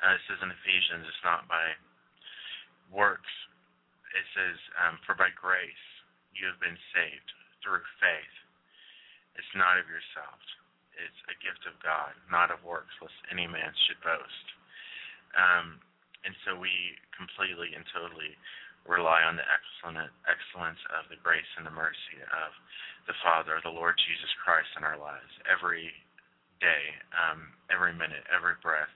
Uh, 0.00 0.16
it 0.16 0.22
says 0.24 0.40
in 0.40 0.48
Ephesians, 0.48 1.04
it's 1.04 1.26
not 1.26 1.44
by 1.50 1.76
works. 2.88 3.28
It 4.16 4.26
says, 4.32 4.56
um, 4.80 4.96
for 5.04 5.12
by 5.18 5.28
grace 5.36 5.84
you 6.32 6.48
have 6.48 6.62
been 6.62 6.78
saved 6.96 7.28
through 7.60 7.84
faith 8.00 8.34
it's 9.36 9.54
not 9.54 9.78
of 9.78 9.86
yourselves. 9.86 10.46
It's 10.96 11.20
a 11.32 11.36
gift 11.40 11.64
of 11.64 11.78
God, 11.80 12.12
not 12.28 12.52
of 12.52 12.60
works, 12.66 12.92
lest 13.00 13.16
any 13.32 13.48
man 13.48 13.72
should 13.88 14.00
boast. 14.04 14.46
Um, 15.32 15.80
and 16.26 16.36
so 16.44 16.58
we 16.58 16.70
completely 17.16 17.72
and 17.72 17.86
totally 17.94 18.36
rely 18.84 19.24
on 19.24 19.36
the 19.36 19.46
excellence 19.46 20.82
of 20.92 21.08
the 21.08 21.20
grace 21.20 21.48
and 21.56 21.64
the 21.64 21.72
mercy 21.72 22.20
of 22.20 22.50
the 23.08 23.16
Father, 23.24 23.60
the 23.64 23.72
Lord 23.72 23.96
Jesus 23.96 24.32
Christ 24.44 24.68
in 24.76 24.84
our 24.84 25.00
lives 25.00 25.32
every 25.48 25.88
day, 26.60 26.84
um, 27.16 27.52
every 27.72 27.96
minute, 27.96 28.24
every 28.28 28.56
breath 28.60 28.92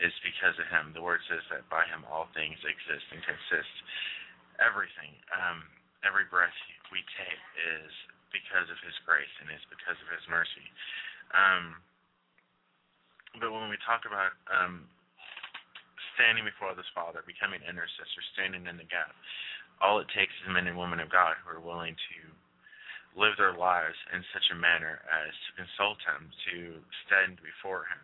is 0.00 0.12
because 0.24 0.56
of 0.56 0.68
him. 0.72 0.96
The 0.96 1.04
word 1.04 1.20
says 1.28 1.44
that 1.52 1.68
by 1.68 1.84
him 1.88 2.04
all 2.08 2.32
things 2.32 2.56
exist 2.64 3.06
and 3.12 3.20
consist. 3.24 3.74
Everything, 4.60 5.12
um, 5.36 5.64
every 6.04 6.24
breath 6.28 6.54
we 6.92 7.04
take 7.16 7.42
is 7.56 7.92
because 8.32 8.66
of 8.72 8.80
his 8.82 8.96
grace 9.04 9.30
and 9.40 9.52
is 9.52 9.62
because 9.68 9.96
of 10.00 10.08
his 10.10 10.24
mercy. 10.26 10.66
Um, 11.36 11.76
but 13.40 13.52
when 13.52 13.72
we 13.72 13.80
talk 13.84 14.04
about 14.04 14.36
um, 14.52 14.84
standing 16.16 16.44
before 16.44 16.76
this 16.76 16.88
Father, 16.92 17.24
becoming 17.24 17.64
intercessor, 17.64 18.22
standing 18.36 18.68
in 18.68 18.76
the 18.76 18.88
gap, 18.88 19.12
all 19.80 20.00
it 20.00 20.08
takes 20.12 20.32
is 20.44 20.52
men 20.52 20.68
and 20.68 20.76
women 20.76 21.00
of 21.00 21.08
God 21.08 21.40
who 21.40 21.48
are 21.48 21.64
willing 21.64 21.96
to 21.96 22.18
live 23.16 23.36
their 23.36 23.56
lives 23.56 23.96
in 24.12 24.24
such 24.32 24.44
a 24.52 24.56
manner 24.56 25.00
as 25.08 25.32
to 25.48 25.58
consult 25.60 26.00
Him, 26.04 26.28
to 26.52 26.80
stand 27.04 27.40
before 27.44 27.88
Him, 27.88 28.00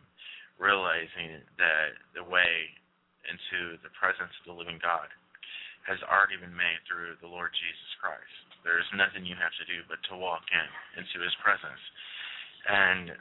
realizing 0.60 1.44
that 1.56 1.96
the 2.12 2.24
way 2.24 2.68
into 3.28 3.76
the 3.84 3.92
presence 3.96 4.32
of 4.40 4.44
the 4.48 4.56
living 4.56 4.80
God 4.80 5.08
has 5.84 6.00
already 6.08 6.36
been 6.36 6.52
made 6.52 6.80
through 6.84 7.16
the 7.20 7.30
Lord 7.30 7.52
Jesus 7.56 7.92
Christ. 8.00 8.47
There 8.68 8.76
is 8.76 8.90
nothing 8.92 9.24
you 9.24 9.32
have 9.40 9.56
to 9.56 9.64
do 9.64 9.80
but 9.88 10.04
to 10.12 10.20
walk 10.20 10.44
in 10.52 10.68
into 11.00 11.24
His 11.24 11.32
presence. 11.40 11.80
And 12.68 13.16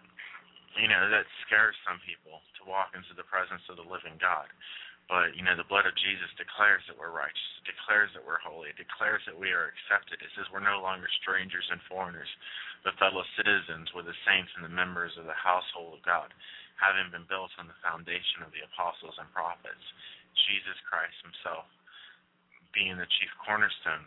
you 0.77 0.91
know, 0.91 1.09
that 1.09 1.25
scares 1.47 1.73
some 1.87 1.97
people 2.05 2.43
to 2.61 2.69
walk 2.69 2.93
into 2.93 3.17
the 3.17 3.25
presence 3.25 3.65
of 3.65 3.81
the 3.81 3.87
living 3.87 4.19
God. 4.21 4.45
But, 5.07 5.33
you 5.39 5.41
know, 5.41 5.55
the 5.55 5.65
blood 5.71 5.87
of 5.87 5.95
Jesus 5.95 6.27
declares 6.35 6.83
that 6.85 6.99
we're 6.99 7.15
righteous, 7.15 7.63
it 7.63 7.71
declares 7.71 8.11
that 8.11 8.27
we're 8.27 8.43
holy, 8.43 8.75
it 8.75 8.77
declares 8.77 9.23
that 9.23 9.39
we 9.39 9.55
are 9.55 9.71
accepted. 9.71 10.19
It 10.19 10.27
says 10.35 10.51
we're 10.51 10.59
no 10.59 10.83
longer 10.83 11.07
strangers 11.23 11.63
and 11.71 11.79
foreigners, 11.87 12.27
but 12.83 12.99
fellow 12.99 13.23
citizens 13.39 13.87
with 13.95 14.03
the 14.03 14.19
saints 14.27 14.51
and 14.59 14.67
the 14.67 14.75
members 14.75 15.15
of 15.15 15.23
the 15.23 15.39
household 15.39 15.95
of 15.95 16.03
God, 16.03 16.35
having 16.75 17.07
been 17.07 17.23
built 17.31 17.55
on 17.55 17.71
the 17.71 17.79
foundation 17.79 18.43
of 18.43 18.51
the 18.51 18.67
apostles 18.67 19.15
and 19.15 19.31
prophets, 19.31 19.85
Jesus 20.45 20.75
Christ 20.91 21.15
himself 21.23 21.65
being 22.75 22.99
the 22.99 23.07
chief 23.17 23.31
cornerstone. 23.41 24.05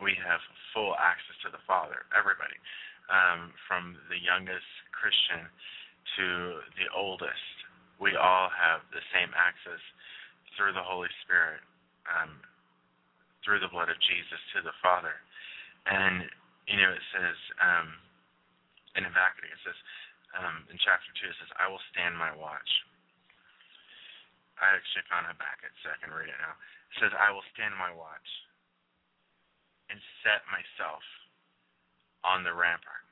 We 0.00 0.16
have 0.22 0.40
full 0.72 0.96
access 0.96 1.36
to 1.44 1.50
the 1.52 1.62
Father, 1.68 2.08
everybody 2.16 2.56
um, 3.12 3.52
from 3.68 3.98
the 4.08 4.18
youngest 4.20 4.66
Christian 4.94 5.48
to 6.16 6.26
the 6.78 6.88
oldest. 6.94 7.56
We 8.00 8.16
all 8.16 8.50
have 8.50 8.82
the 8.90 9.02
same 9.14 9.30
access 9.34 9.80
through 10.56 10.74
the 10.74 10.84
Holy 10.84 11.10
Spirit, 11.24 11.62
um, 12.08 12.40
through 13.44 13.62
the 13.62 13.70
blood 13.70 13.92
of 13.92 13.98
Jesus 14.02 14.40
to 14.56 14.64
the 14.64 14.74
Father. 14.82 15.14
And, 15.86 16.26
you 16.66 16.78
know, 16.78 16.92
it 16.92 17.06
says 17.14 17.38
um, 17.62 17.88
in 18.98 19.02
Habakkuk, 19.06 19.46
it 19.46 19.62
says, 19.62 19.78
um, 20.32 20.64
in 20.72 20.80
chapter 20.80 21.12
2, 21.20 21.28
it 21.28 21.36
says, 21.40 21.52
I 21.60 21.68
will 21.68 21.82
stand 21.92 22.16
my 22.16 22.32
watch. 22.32 22.70
I 24.56 24.78
actually 24.78 25.04
found 25.10 25.26
Habakkuk, 25.26 25.74
so 25.82 25.90
I 25.90 25.98
can 25.98 26.14
read 26.14 26.30
it 26.30 26.38
now. 26.38 26.54
It 26.94 26.96
says, 27.02 27.12
I 27.12 27.34
will 27.34 27.44
stand 27.52 27.74
my 27.76 27.90
watch 27.92 28.28
and 29.92 30.00
set 30.24 30.40
myself 30.48 31.04
on 32.24 32.40
the 32.40 32.56
rampart 32.56 33.04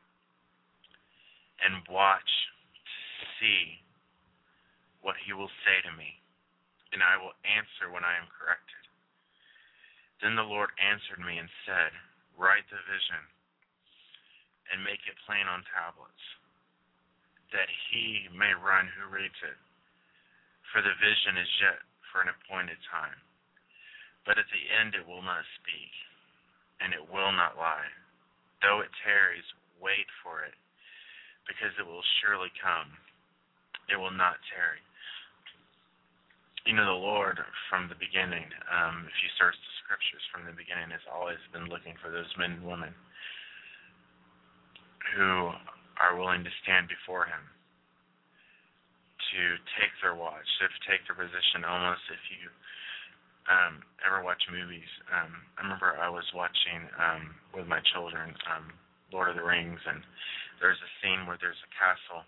and 1.61 1.85
watch 1.93 2.33
to 3.21 3.25
see 3.37 3.77
what 5.05 5.21
he 5.21 5.37
will 5.37 5.53
say 5.65 5.77
to 5.85 5.93
me, 5.93 6.17
and 6.97 7.05
I 7.05 7.21
will 7.21 7.37
answer 7.45 7.93
when 7.93 8.05
I 8.05 8.17
am 8.17 8.33
corrected. 8.33 8.81
Then 10.25 10.37
the 10.37 10.49
Lord 10.49 10.73
answered 10.81 11.21
me 11.21 11.37
and 11.37 11.49
said, 11.69 11.93
Write 12.37 12.65
the 12.73 12.81
vision 12.89 13.21
and 14.73 14.81
make 14.81 15.05
it 15.05 15.17
plain 15.29 15.45
on 15.45 15.65
tablets, 15.69 16.25
that 17.53 17.69
he 17.93 18.29
may 18.33 18.57
run 18.57 18.89
who 18.97 19.13
reads 19.13 19.37
it. 19.45 19.59
For 20.73 20.81
the 20.81 20.97
vision 21.03 21.37
is 21.37 21.51
yet 21.61 21.81
for 22.09 22.25
an 22.25 22.33
appointed 22.33 22.79
time. 22.89 23.19
But 24.25 24.39
at 24.39 24.49
the 24.53 24.65
end 24.71 24.95
it 24.95 25.05
will 25.05 25.25
not 25.25 25.43
speak, 25.61 25.91
and 26.81 26.97
it 26.97 27.05
will 27.05 27.33
not 27.33 27.61
lie. 27.61 27.89
Though 28.65 28.81
it 28.81 28.93
tarries, 29.05 29.47
wait 29.81 30.09
for 30.21 30.45
it, 30.45 30.57
because 31.49 31.73
it 31.81 31.87
will 31.87 32.05
surely 32.21 32.53
come. 32.61 32.93
It 33.89 33.97
will 33.97 34.15
not 34.15 34.41
tarry. 34.53 34.81
You 36.69 36.77
know, 36.77 36.85
the 36.85 37.01
Lord 37.01 37.41
from 37.73 37.89
the 37.89 37.97
beginning, 37.97 38.45
um, 38.69 39.09
if 39.09 39.17
you 39.25 39.31
search 39.41 39.57
the 39.57 39.75
scriptures 39.81 40.25
from 40.29 40.45
the 40.45 40.53
beginning, 40.53 40.93
has 40.93 41.05
always 41.09 41.41
been 41.57 41.73
looking 41.73 41.97
for 42.05 42.13
those 42.13 42.29
men 42.37 42.61
and 42.61 42.65
women 42.69 42.93
who 45.17 45.57
are 45.99 46.21
willing 46.21 46.45
to 46.45 46.53
stand 46.63 46.87
before 46.87 47.25
Him, 47.25 47.43
to 49.33 49.43
take 49.81 49.93
their 50.05 50.15
watch, 50.15 50.45
to 50.61 50.69
take 50.85 51.01
their 51.09 51.17
position 51.17 51.65
almost 51.65 52.05
if 52.13 52.21
you 52.29 52.53
um, 53.51 53.83
ever 54.07 54.23
watch 54.23 54.41
movies. 54.47 54.87
Um, 55.11 55.35
I 55.59 55.67
remember 55.67 55.99
I 55.99 56.09
was 56.09 56.25
watching 56.33 56.87
um, 56.97 57.35
with 57.51 57.67
my 57.67 57.83
children 57.91 58.31
um, 58.47 58.71
Lord 59.11 59.27
of 59.27 59.37
the 59.37 59.43
Rings, 59.43 59.83
and 59.83 60.01
there's 60.63 60.79
a 60.79 60.91
scene 61.03 61.27
where 61.27 61.37
there's 61.43 61.59
a 61.67 61.75
castle, 61.75 62.23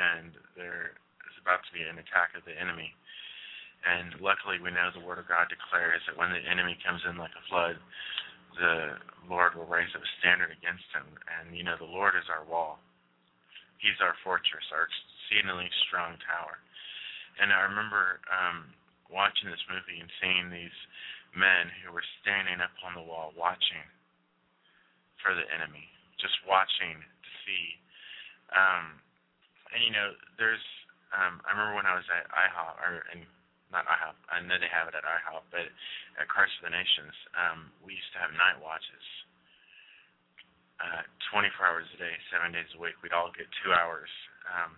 and 0.00 0.32
there 0.56 0.96
is 1.28 1.36
about 1.44 1.60
to 1.68 1.72
be 1.76 1.84
an 1.84 2.00
attack 2.00 2.32
of 2.32 2.48
the 2.48 2.56
enemy. 2.56 2.88
And 3.84 4.16
luckily, 4.24 4.56
we 4.56 4.72
know 4.72 4.88
the 4.96 5.04
Word 5.04 5.20
of 5.20 5.28
God 5.28 5.52
declares 5.52 6.00
that 6.08 6.16
when 6.16 6.32
the 6.32 6.40
enemy 6.40 6.80
comes 6.80 7.04
in 7.04 7.20
like 7.20 7.36
a 7.36 7.44
flood, 7.52 7.76
the 8.56 8.96
Lord 9.28 9.52
will 9.52 9.68
raise 9.68 9.92
up 9.92 10.00
a 10.00 10.10
standard 10.24 10.56
against 10.56 10.88
him. 10.96 11.04
And 11.36 11.52
you 11.52 11.68
know, 11.68 11.76
the 11.76 11.90
Lord 11.90 12.16
is 12.16 12.32
our 12.32 12.48
wall. 12.48 12.80
He's 13.76 14.00
our 14.00 14.16
fortress, 14.24 14.64
our 14.72 14.88
exceedingly 14.88 15.68
strong 15.84 16.16
tower. 16.24 16.56
And 17.36 17.52
I 17.52 17.68
remember 17.68 18.24
um, 18.32 18.72
watching 19.14 19.46
this 19.46 19.62
movie 19.70 20.02
and 20.02 20.10
seeing 20.18 20.50
these 20.50 20.74
men 21.38 21.70
who 21.82 21.94
were 21.94 22.04
standing 22.20 22.58
up 22.58 22.74
on 22.82 22.98
the 22.98 23.02
wall 23.02 23.30
watching 23.38 23.86
for 25.22 25.32
the 25.32 25.46
enemy, 25.54 25.86
just 26.18 26.34
watching 26.44 26.98
to 26.98 27.30
see. 27.46 27.64
Um, 28.50 28.98
and 29.70 29.80
you 29.86 29.94
know, 29.94 30.12
there's. 30.36 30.62
Um, 31.14 31.38
I 31.46 31.54
remember 31.54 31.78
when 31.78 31.86
I 31.86 31.94
was 31.94 32.06
at 32.10 32.26
IHOP, 32.26 32.74
or 32.82 33.06
and 33.14 33.22
not 33.70 33.86
IHOP. 33.86 34.18
I 34.30 34.42
know 34.42 34.58
they 34.58 34.70
have 34.70 34.90
it 34.90 34.98
at 34.98 35.06
IHOP, 35.06 35.46
but 35.54 35.66
at 36.18 36.26
Christ 36.26 36.58
for 36.58 36.66
the 36.66 36.74
Nations, 36.74 37.14
um, 37.38 37.70
we 37.86 37.94
used 37.94 38.10
to 38.18 38.20
have 38.22 38.34
night 38.34 38.58
watches. 38.58 39.06
Uh, 40.82 41.06
24 41.30 41.54
hours 41.62 41.86
a 41.94 41.98
day, 42.02 42.14
seven 42.34 42.50
days 42.50 42.66
a 42.74 42.78
week. 42.82 42.98
We'd 42.98 43.14
all 43.14 43.30
get 43.30 43.46
two 43.62 43.70
hours. 43.70 44.10
Um, 44.50 44.74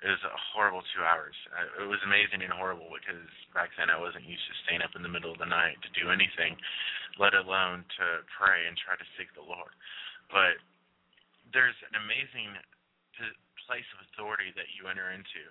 it 0.00 0.08
was 0.08 0.24
a 0.24 0.32
horrible 0.56 0.80
two 0.96 1.04
hours. 1.04 1.36
It 1.76 1.84
was 1.84 2.00
amazing 2.08 2.40
and 2.40 2.52
horrible 2.52 2.88
because 2.88 3.20
back 3.52 3.68
then 3.76 3.92
I 3.92 4.00
wasn't 4.00 4.24
used 4.24 4.44
to 4.48 4.54
staying 4.64 4.80
up 4.80 4.96
in 4.96 5.04
the 5.04 5.12
middle 5.12 5.28
of 5.28 5.36
the 5.36 5.48
night 5.48 5.76
to 5.84 5.90
do 5.92 6.08
anything, 6.08 6.56
let 7.20 7.36
alone 7.36 7.84
to 8.00 8.24
pray 8.32 8.64
and 8.64 8.72
try 8.80 8.96
to 8.96 9.06
seek 9.20 9.28
the 9.36 9.44
Lord. 9.44 9.72
But 10.32 10.56
there's 11.52 11.76
an 11.92 12.00
amazing 12.00 12.56
place 13.68 13.84
of 13.92 14.00
authority 14.08 14.56
that 14.56 14.72
you 14.72 14.88
enter 14.88 15.12
into 15.12 15.44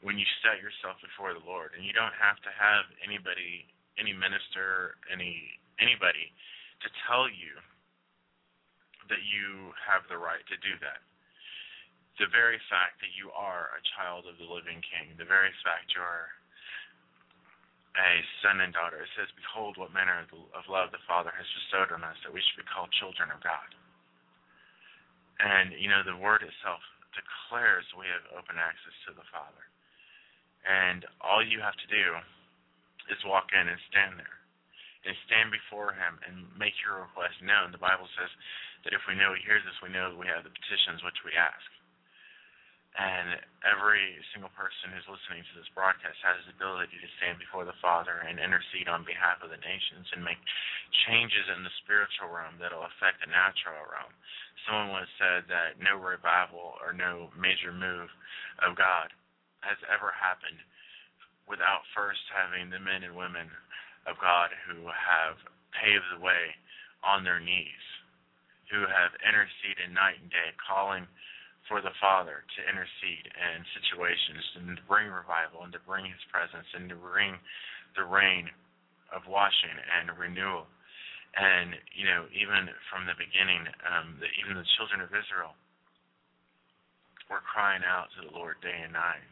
when 0.00 0.16
you 0.16 0.26
set 0.40 0.58
yourself 0.58 0.98
before 1.04 1.36
the 1.36 1.44
Lord, 1.44 1.76
and 1.76 1.84
you 1.84 1.92
don't 1.94 2.16
have 2.16 2.40
to 2.42 2.50
have 2.50 2.88
anybody, 3.04 3.68
any 4.00 4.10
minister, 4.16 4.98
any 5.12 5.60
anybody, 5.78 6.32
to 6.82 6.88
tell 7.06 7.30
you 7.30 7.54
that 9.12 9.22
you 9.28 9.70
have 9.78 10.02
the 10.08 10.18
right 10.18 10.42
to 10.48 10.56
do 10.64 10.74
that. 10.80 11.04
The 12.18 12.28
very 12.28 12.60
fact 12.68 13.00
that 13.00 13.16
you 13.16 13.32
are 13.32 13.72
a 13.74 13.82
child 13.96 14.26
of 14.26 14.38
the 14.38 14.44
living 14.44 14.80
King, 14.84 15.16
the 15.16 15.24
very 15.24 15.50
fact 15.64 15.94
you 15.96 16.02
are 16.02 16.28
a 17.96 18.24
son 18.40 18.60
and 18.60 18.72
daughter, 18.72 19.02
it 19.02 19.10
says, 19.16 19.30
"Behold, 19.32 19.76
what 19.76 19.92
manner 19.92 20.20
of 20.20 20.68
love 20.68 20.92
the 20.92 20.98
Father 21.08 21.30
has 21.30 21.48
bestowed 21.52 21.92
on 21.92 22.04
us, 22.04 22.16
that 22.22 22.32
we 22.32 22.40
should 22.40 22.56
be 22.56 22.70
called 22.70 22.92
children 22.92 23.30
of 23.30 23.40
God." 23.40 23.74
And 25.40 25.72
you 25.72 25.88
know, 25.88 26.02
the 26.02 26.16
Word 26.16 26.42
itself 26.42 26.80
declares 27.12 27.84
we 27.94 28.06
have 28.08 28.24
open 28.32 28.58
access 28.58 28.94
to 29.06 29.12
the 29.12 29.24
Father. 29.24 29.66
And 30.64 31.04
all 31.20 31.42
you 31.42 31.60
have 31.60 31.76
to 31.76 31.86
do 31.88 32.20
is 33.08 33.24
walk 33.24 33.52
in 33.52 33.68
and 33.68 33.80
stand 33.90 34.18
there. 34.18 34.38
And 35.04 35.16
stand 35.26 35.50
before 35.50 35.92
him 35.92 36.20
and 36.24 36.56
make 36.56 36.80
your 36.80 37.02
request 37.02 37.42
known. 37.42 37.72
The 37.72 37.82
Bible 37.82 38.08
says 38.16 38.30
that 38.84 38.94
if 38.94 39.04
we 39.08 39.16
know 39.16 39.34
he 39.34 39.42
hears 39.42 39.66
us, 39.66 39.82
we 39.82 39.88
know 39.88 40.10
that 40.10 40.16
we 40.16 40.28
have 40.28 40.44
the 40.44 40.50
petitions 40.54 41.02
which 41.02 41.24
we 41.24 41.34
ask. 41.34 41.66
And 42.92 43.40
every 43.64 44.20
single 44.36 44.52
person 44.52 44.92
who's 44.92 45.08
listening 45.08 45.40
to 45.48 45.54
this 45.56 45.70
broadcast 45.72 46.20
has 46.20 46.44
the 46.44 46.52
ability 46.52 47.00
to 47.00 47.16
stand 47.16 47.40
before 47.40 47.64
the 47.64 47.76
Father 47.80 48.20
and 48.20 48.36
intercede 48.36 48.84
on 48.84 49.00
behalf 49.08 49.40
of 49.40 49.48
the 49.48 49.60
nations 49.64 50.12
and 50.12 50.20
make 50.20 50.36
changes 51.08 51.48
in 51.56 51.64
the 51.64 51.72
spiritual 51.80 52.28
realm 52.28 52.60
that'll 52.60 52.84
affect 52.84 53.24
the 53.24 53.32
natural 53.32 53.80
realm. 53.88 54.12
Someone 54.68 54.92
once 54.92 55.08
said 55.16 55.48
that 55.48 55.80
no 55.80 55.96
revival 55.96 56.76
or 56.84 56.92
no 56.92 57.32
major 57.32 57.72
move 57.72 58.12
of 58.60 58.76
God 58.76 59.08
has 59.64 59.80
ever 59.88 60.12
happened 60.12 60.60
without 61.48 61.88
first 61.96 62.22
having 62.28 62.68
the 62.68 62.82
men 62.82 63.08
and 63.08 63.16
women 63.16 63.48
of 64.04 64.20
God 64.20 64.52
who 64.68 64.84
have 64.92 65.40
paved 65.72 66.06
the 66.12 66.20
way 66.20 66.52
on 67.00 67.24
their 67.24 67.40
knees, 67.40 67.84
who 68.68 68.84
have 68.84 69.16
interceded 69.24 69.88
night 69.90 70.20
and 70.20 70.30
day, 70.30 70.52
calling 70.60 71.08
for 71.72 71.80
the 71.80 71.96
Father 72.04 72.44
to 72.44 72.60
intercede 72.68 73.32
in 73.32 73.64
situations 73.72 74.44
and 74.60 74.76
to 74.76 74.84
bring 74.84 75.08
revival 75.08 75.64
and 75.64 75.72
to 75.72 75.80
bring 75.88 76.04
His 76.04 76.20
presence 76.28 76.68
and 76.76 76.92
to 76.92 76.98
bring 77.00 77.40
the 77.96 78.04
rain 78.04 78.52
of 79.08 79.24
washing 79.24 79.72
and 79.72 80.12
renewal. 80.20 80.68
And 81.32 81.72
you 81.96 82.04
know, 82.04 82.28
even 82.36 82.68
from 82.92 83.08
the 83.08 83.16
beginning, 83.16 83.64
um, 83.88 84.20
the, 84.20 84.28
even 84.44 84.52
the 84.52 84.68
children 84.76 85.00
of 85.00 85.08
Israel 85.16 85.56
were 87.32 87.40
crying 87.40 87.80
out 87.88 88.12
to 88.20 88.28
the 88.28 88.36
Lord 88.36 88.60
day 88.60 88.76
and 88.84 88.92
night 88.92 89.24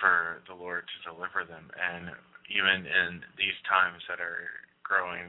for 0.00 0.40
the 0.48 0.56
Lord 0.56 0.88
to 0.88 1.12
deliver 1.12 1.44
them. 1.44 1.68
And 1.76 2.16
even 2.48 2.88
in 2.88 3.20
these 3.36 3.56
times 3.68 4.00
that 4.08 4.16
are 4.16 4.48
growing 4.80 5.28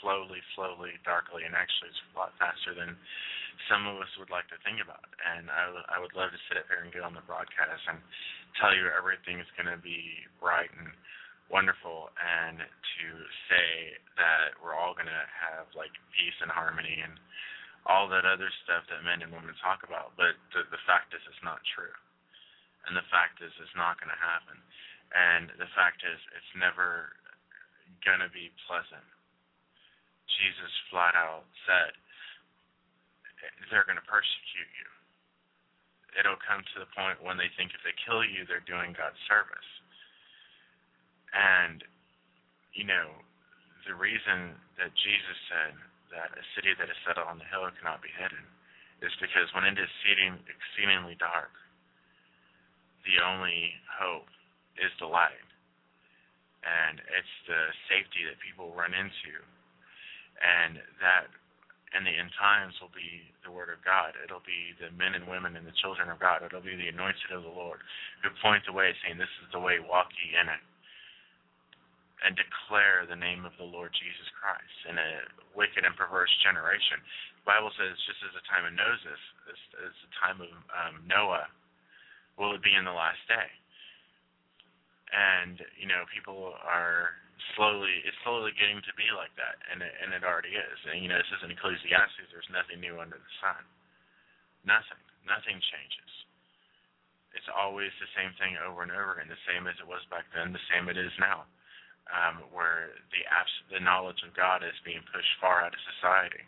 slowly, 0.00 0.40
slowly, 0.56 0.96
darkly, 1.04 1.44
and 1.44 1.52
actually 1.52 1.92
it's 1.92 2.00
a 2.00 2.16
lot 2.16 2.32
faster 2.40 2.72
than 2.72 2.96
some 3.68 3.88
of 3.88 3.96
us 3.98 4.10
would 4.20 4.32
like 4.32 4.46
to 4.52 4.58
think 4.62 4.78
about. 4.80 5.06
And 5.24 5.48
I, 5.48 5.96
I 5.96 6.02
would 6.02 6.12
love 6.12 6.30
to 6.30 6.40
sit 6.48 6.60
up 6.60 6.68
here 6.68 6.84
and 6.84 6.92
get 6.92 7.04
on 7.04 7.16
the 7.16 7.24
broadcast 7.24 7.82
and 7.88 7.98
tell 8.60 8.76
you 8.76 8.88
everything's 8.92 9.48
going 9.56 9.70
to 9.70 9.80
be 9.80 10.24
bright 10.40 10.70
and 10.76 10.92
wonderful 11.48 12.10
and 12.18 12.58
to 12.58 13.06
say 13.46 13.94
that 14.18 14.58
we're 14.58 14.74
all 14.74 14.92
going 14.98 15.10
to 15.10 15.24
have 15.30 15.70
like 15.78 15.94
peace 16.14 16.36
and 16.42 16.50
harmony 16.50 16.98
and 17.00 17.14
all 17.86 18.10
that 18.10 18.26
other 18.26 18.50
stuff 18.66 18.82
that 18.90 19.06
men 19.06 19.22
and 19.22 19.30
women 19.30 19.54
talk 19.62 19.86
about. 19.86 20.10
But 20.18 20.34
the, 20.50 20.66
the 20.74 20.82
fact 20.90 21.14
is, 21.14 21.22
it's 21.30 21.46
not 21.46 21.62
true. 21.78 21.94
And 22.90 22.98
the 22.98 23.06
fact 23.14 23.38
is, 23.42 23.50
it's 23.62 23.78
not 23.78 23.98
going 24.02 24.10
to 24.10 24.18
happen. 24.18 24.58
And 25.14 25.54
the 25.54 25.70
fact 25.74 26.02
is, 26.02 26.18
it's 26.34 26.54
never 26.58 27.14
going 28.02 28.22
to 28.22 28.30
be 28.34 28.50
pleasant. 28.66 29.06
Jesus 30.26 30.72
flat 30.90 31.14
out 31.14 31.46
said, 31.66 31.94
they're 33.70 33.86
going 33.86 34.00
to 34.00 34.08
persecute 34.10 34.70
you. 34.78 34.88
It'll 36.16 36.40
come 36.40 36.64
to 36.64 36.78
the 36.80 36.90
point 36.96 37.20
when 37.20 37.36
they 37.36 37.52
think 37.54 37.76
if 37.76 37.82
they 37.84 37.92
kill 38.06 38.24
you, 38.24 38.48
they're 38.48 38.64
doing 38.64 38.96
God's 38.96 39.20
service. 39.28 39.70
And, 41.36 41.84
you 42.72 42.88
know, 42.88 43.12
the 43.84 43.92
reason 43.92 44.56
that 44.80 44.96
Jesus 44.96 45.38
said 45.52 45.76
that 46.14 46.32
a 46.32 46.44
city 46.56 46.72
that 46.80 46.88
is 46.88 46.96
set 47.04 47.20
on 47.20 47.36
the 47.36 47.48
hill 47.52 47.68
cannot 47.76 48.00
be 48.00 48.12
hidden 48.16 48.40
is 49.04 49.12
because 49.20 49.52
when 49.52 49.68
it 49.68 49.76
is 49.76 49.84
exceeding, 49.84 50.40
exceedingly 50.48 51.20
dark, 51.20 51.52
the 53.04 53.20
only 53.20 53.76
hope 53.86 54.26
is 54.80 54.90
the 54.98 55.06
light. 55.06 55.44
And 56.64 56.98
it's 57.12 57.36
the 57.46 57.70
safety 57.86 58.24
that 58.26 58.40
people 58.40 58.72
run 58.74 58.96
into. 58.96 59.36
And 60.40 60.80
that 60.98 61.30
in 61.94 62.02
the 62.02 62.10
end 62.10 62.34
times 62.34 62.74
will 62.82 62.92
be 62.94 63.22
the 63.46 63.52
Word 63.54 63.70
of 63.70 63.78
God. 63.86 64.18
It'll 64.18 64.42
be 64.42 64.74
the 64.82 64.90
men 64.98 65.14
and 65.14 65.30
women 65.30 65.54
and 65.54 65.62
the 65.62 65.76
children 65.78 66.10
of 66.10 66.18
God. 66.18 66.42
It'll 66.42 66.64
be 66.64 66.74
the 66.74 66.90
anointed 66.90 67.30
of 67.30 67.46
the 67.46 67.52
Lord 67.52 67.84
who 68.24 68.30
point 68.42 68.66
the 68.66 68.74
way, 68.74 68.90
saying, 69.04 69.20
This 69.20 69.30
is 69.44 69.48
the 69.54 69.62
way, 69.62 69.78
walk 69.78 70.10
ye 70.18 70.34
in 70.34 70.50
it 70.50 70.62
and 72.24 72.32
declare 72.34 73.04
the 73.04 73.18
name 73.18 73.44
of 73.44 73.52
the 73.60 73.66
Lord 73.66 73.92
Jesus 73.92 74.28
Christ 74.40 74.78
in 74.88 74.96
a 74.96 75.10
wicked 75.52 75.84
and 75.84 75.92
perverse 75.94 76.32
generation. 76.40 76.98
The 77.44 77.46
Bible 77.46 77.70
says, 77.76 77.92
just 78.08 78.20
as 78.24 78.32
the 78.32 78.46
time 78.48 78.64
of 78.64 78.72
Moses, 78.72 79.20
as, 79.46 79.60
as 79.84 79.94
the 80.00 80.12
time 80.16 80.38
of 80.40 80.50
um, 80.72 81.04
Noah, 81.04 81.46
will 82.40 82.56
it 82.56 82.64
be 82.64 82.72
in 82.72 82.88
the 82.88 82.94
last 82.94 83.20
day? 83.28 83.48
And 85.12 85.60
you 85.78 85.86
know, 85.86 86.02
people 86.10 86.56
are 86.64 87.14
slowly, 87.54 88.02
it's 88.04 88.16
slowly 88.24 88.52
getting 88.56 88.80
to 88.80 88.94
be 88.96 89.08
like 89.12 89.32
that, 89.36 89.60
and 89.68 89.84
it, 89.84 89.92
and 90.00 90.12
it 90.16 90.24
already 90.24 90.56
is. 90.56 90.78
And 90.88 91.00
you 91.02 91.08
know, 91.08 91.18
this 91.20 91.32
is 91.36 91.44
in 91.44 91.52
Ecclesiastes. 91.52 92.28
There's 92.32 92.48
nothing 92.52 92.80
new 92.80 92.96
under 93.00 93.18
the 93.18 93.34
sun. 93.42 93.62
Nothing. 94.64 95.00
Nothing 95.26 95.58
changes. 95.58 96.12
It's 97.34 97.50
always 97.52 97.92
the 98.00 98.08
same 98.16 98.32
thing 98.40 98.56
over 98.62 98.80
and 98.80 98.94
over 98.94 99.18
again. 99.18 99.28
The 99.28 99.44
same 99.44 99.68
as 99.68 99.76
it 99.76 99.88
was 99.88 100.00
back 100.08 100.24
then. 100.32 100.56
The 100.56 100.68
same 100.72 100.88
it 100.88 100.96
is 100.96 101.12
now 101.20 101.44
um, 102.10 102.46
where 102.54 102.94
the 103.10 103.22
abs- 103.26 103.66
the 103.70 103.82
knowledge 103.82 104.22
of 104.22 104.34
God 104.34 104.62
is 104.62 104.76
being 104.86 105.02
pushed 105.10 105.34
far 105.42 105.62
out 105.62 105.74
of 105.74 105.80
society. 105.98 106.42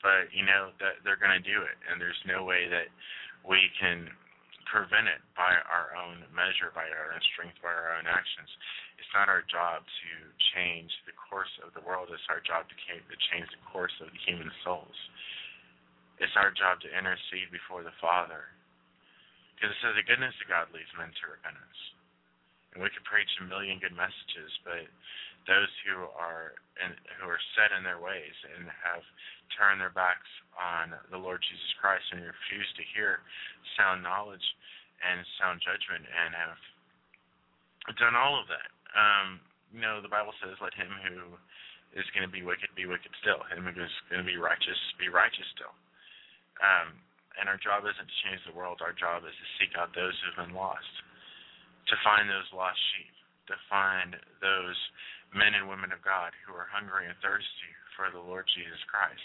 But 0.00 0.32
you 0.32 0.44
know 0.44 0.72
that 0.80 1.00
they're 1.04 1.20
going 1.20 1.36
to 1.36 1.44
do 1.44 1.64
it, 1.64 1.76
and 1.88 2.00
there's 2.00 2.20
no 2.28 2.44
way 2.44 2.68
that 2.68 2.88
we 3.44 3.70
can 3.80 4.08
prevent 4.68 5.08
it 5.08 5.22
by 5.38 5.56
our 5.70 5.94
own 5.96 6.26
measure, 6.34 6.74
by 6.74 6.88
our 6.90 7.14
own 7.14 7.22
strength, 7.32 7.56
by 7.62 7.72
our 7.72 7.96
own 7.96 8.06
actions. 8.08 8.50
It's 8.96 9.12
not 9.12 9.28
our 9.28 9.44
job 9.44 9.84
to 9.84 10.10
change 10.56 10.90
the 11.04 11.16
course 11.16 11.52
of 11.60 11.72
the 11.76 11.84
world. 11.84 12.08
It's 12.08 12.28
our 12.32 12.40
job 12.40 12.68
to, 12.68 12.76
change 13.32 13.48
the 13.52 13.64
course 13.68 13.92
of 14.00 14.08
the 14.08 14.22
human 14.24 14.48
souls. 14.64 14.96
It's 16.16 16.36
our 16.36 16.48
job 16.52 16.80
to 16.80 16.88
intercede 16.88 17.52
before 17.52 17.84
the 17.84 17.94
Father. 18.00 18.48
Because 19.56 19.72
it 19.72 19.80
says 19.80 19.96
the 19.96 20.04
goodness 20.04 20.36
of 20.40 20.52
God 20.52 20.68
leads 20.72 20.92
men 20.96 21.12
to 21.12 21.32
repentance. 21.32 21.80
And 22.72 22.84
we 22.84 22.92
could 22.92 23.08
preach 23.08 23.28
a 23.40 23.48
million 23.48 23.80
good 23.80 23.96
messages, 23.96 24.52
but 24.64 24.84
those 25.48 25.72
who 25.88 26.12
are 26.12 26.60
in, 26.76 26.92
who 27.16 27.24
are 27.24 27.40
set 27.56 27.72
in 27.72 27.80
their 27.80 27.96
ways 27.96 28.36
and 28.52 28.68
have 28.68 29.00
turned 29.56 29.80
their 29.80 29.94
backs 29.96 30.28
on 30.60 30.92
the 31.08 31.16
Lord 31.16 31.40
Jesus 31.40 31.72
Christ 31.80 32.04
and 32.12 32.20
refuse 32.20 32.68
to 32.76 32.84
hear 32.92 33.24
sound 33.80 34.04
knowledge 34.04 34.44
and 35.00 35.24
sound 35.40 35.64
judgment 35.64 36.04
and 36.04 36.36
have 36.36 36.60
done 37.96 38.12
all 38.12 38.36
of 38.36 38.44
that. 38.52 38.75
Um, 38.96 39.38
you 39.70 39.84
know, 39.84 40.00
the 40.00 40.10
Bible 40.10 40.32
says, 40.40 40.56
"Let 40.58 40.74
him 40.74 40.90
who 41.04 41.36
is 41.94 42.08
going 42.16 42.24
to 42.24 42.32
be 42.32 42.42
wicked 42.42 42.72
be 42.74 42.88
wicked 42.88 43.12
still; 43.20 43.44
him 43.52 43.68
who 43.68 43.76
is 43.76 43.96
going 44.08 44.24
to 44.24 44.28
be 44.28 44.40
righteous 44.40 44.80
be 44.98 45.12
righteous 45.12 45.46
still." 45.54 45.74
Um, 46.64 46.96
and 47.36 47.52
our 47.52 47.60
job 47.60 47.84
isn't 47.84 48.08
to 48.08 48.18
change 48.24 48.40
the 48.48 48.56
world. 48.56 48.80
Our 48.80 48.96
job 48.96 49.28
is 49.28 49.36
to 49.36 49.46
seek 49.60 49.76
out 49.76 49.92
those 49.92 50.16
who've 50.24 50.40
been 50.40 50.56
lost 50.56 50.88
to 51.88 51.96
find 52.02 52.26
those 52.26 52.46
lost 52.50 52.78
sheep, 52.94 53.14
to 53.50 53.56
find 53.70 54.18
those 54.42 54.78
men 55.34 55.54
and 55.54 55.70
women 55.70 55.94
of 55.94 56.02
God 56.02 56.34
who 56.44 56.54
are 56.54 56.66
hungry 56.66 57.06
and 57.06 57.18
thirsty 57.22 57.72
for 57.94 58.10
the 58.10 58.22
Lord 58.22 58.46
Jesus 58.54 58.78
Christ, 58.90 59.22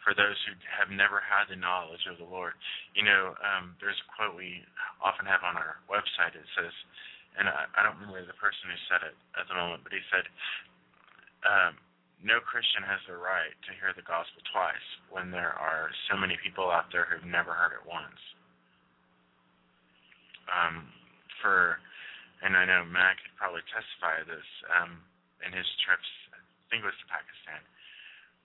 for 0.00 0.16
those 0.16 0.36
who 0.48 0.56
have 0.72 0.88
never 0.88 1.20
had 1.20 1.52
the 1.52 1.60
knowledge 1.60 2.08
of 2.08 2.16
the 2.16 2.28
Lord. 2.28 2.56
You 2.96 3.04
know, 3.04 3.36
um, 3.44 3.76
there's 3.78 4.00
a 4.00 4.08
quote 4.16 4.36
we 4.36 4.64
often 5.04 5.28
have 5.28 5.44
on 5.44 5.60
our 5.60 5.76
website. 5.92 6.32
It 6.32 6.48
says, 6.56 6.72
and 7.40 7.48
I, 7.48 7.64
I 7.72 7.80
don't 7.82 7.96
remember 7.96 8.20
the 8.28 8.36
person 8.36 8.68
who 8.68 8.76
said 8.92 9.02
it 9.08 9.16
at 9.40 9.48
the 9.48 9.56
moment, 9.56 9.80
but 9.80 9.96
he 9.96 10.04
said, 10.12 10.28
um, 11.48 11.80
no 12.20 12.36
Christian 12.44 12.84
has 12.84 13.00
the 13.08 13.16
right 13.16 13.56
to 13.64 13.72
hear 13.80 13.96
the 13.96 14.04
gospel 14.04 14.44
twice 14.52 14.88
when 15.08 15.32
there 15.32 15.56
are 15.56 15.88
so 16.12 16.20
many 16.20 16.36
people 16.44 16.68
out 16.68 16.92
there 16.92 17.08
who've 17.08 17.24
never 17.24 17.56
heard 17.56 17.72
it 17.72 17.84
once. 17.88 18.20
Um, 20.52 20.92
for 21.40 21.80
and 22.44 22.56
I 22.56 22.68
know 22.68 22.84
Matt 22.84 23.20
could 23.20 23.36
probably 23.36 23.64
testify 23.72 24.20
to 24.20 24.24
this 24.28 24.48
um, 24.72 25.00
in 25.44 25.52
his 25.52 25.68
trips. 25.84 26.08
I 26.32 26.40
think 26.68 26.84
it 26.84 26.88
was 26.88 27.00
to 27.04 27.08
Pakistan, 27.08 27.62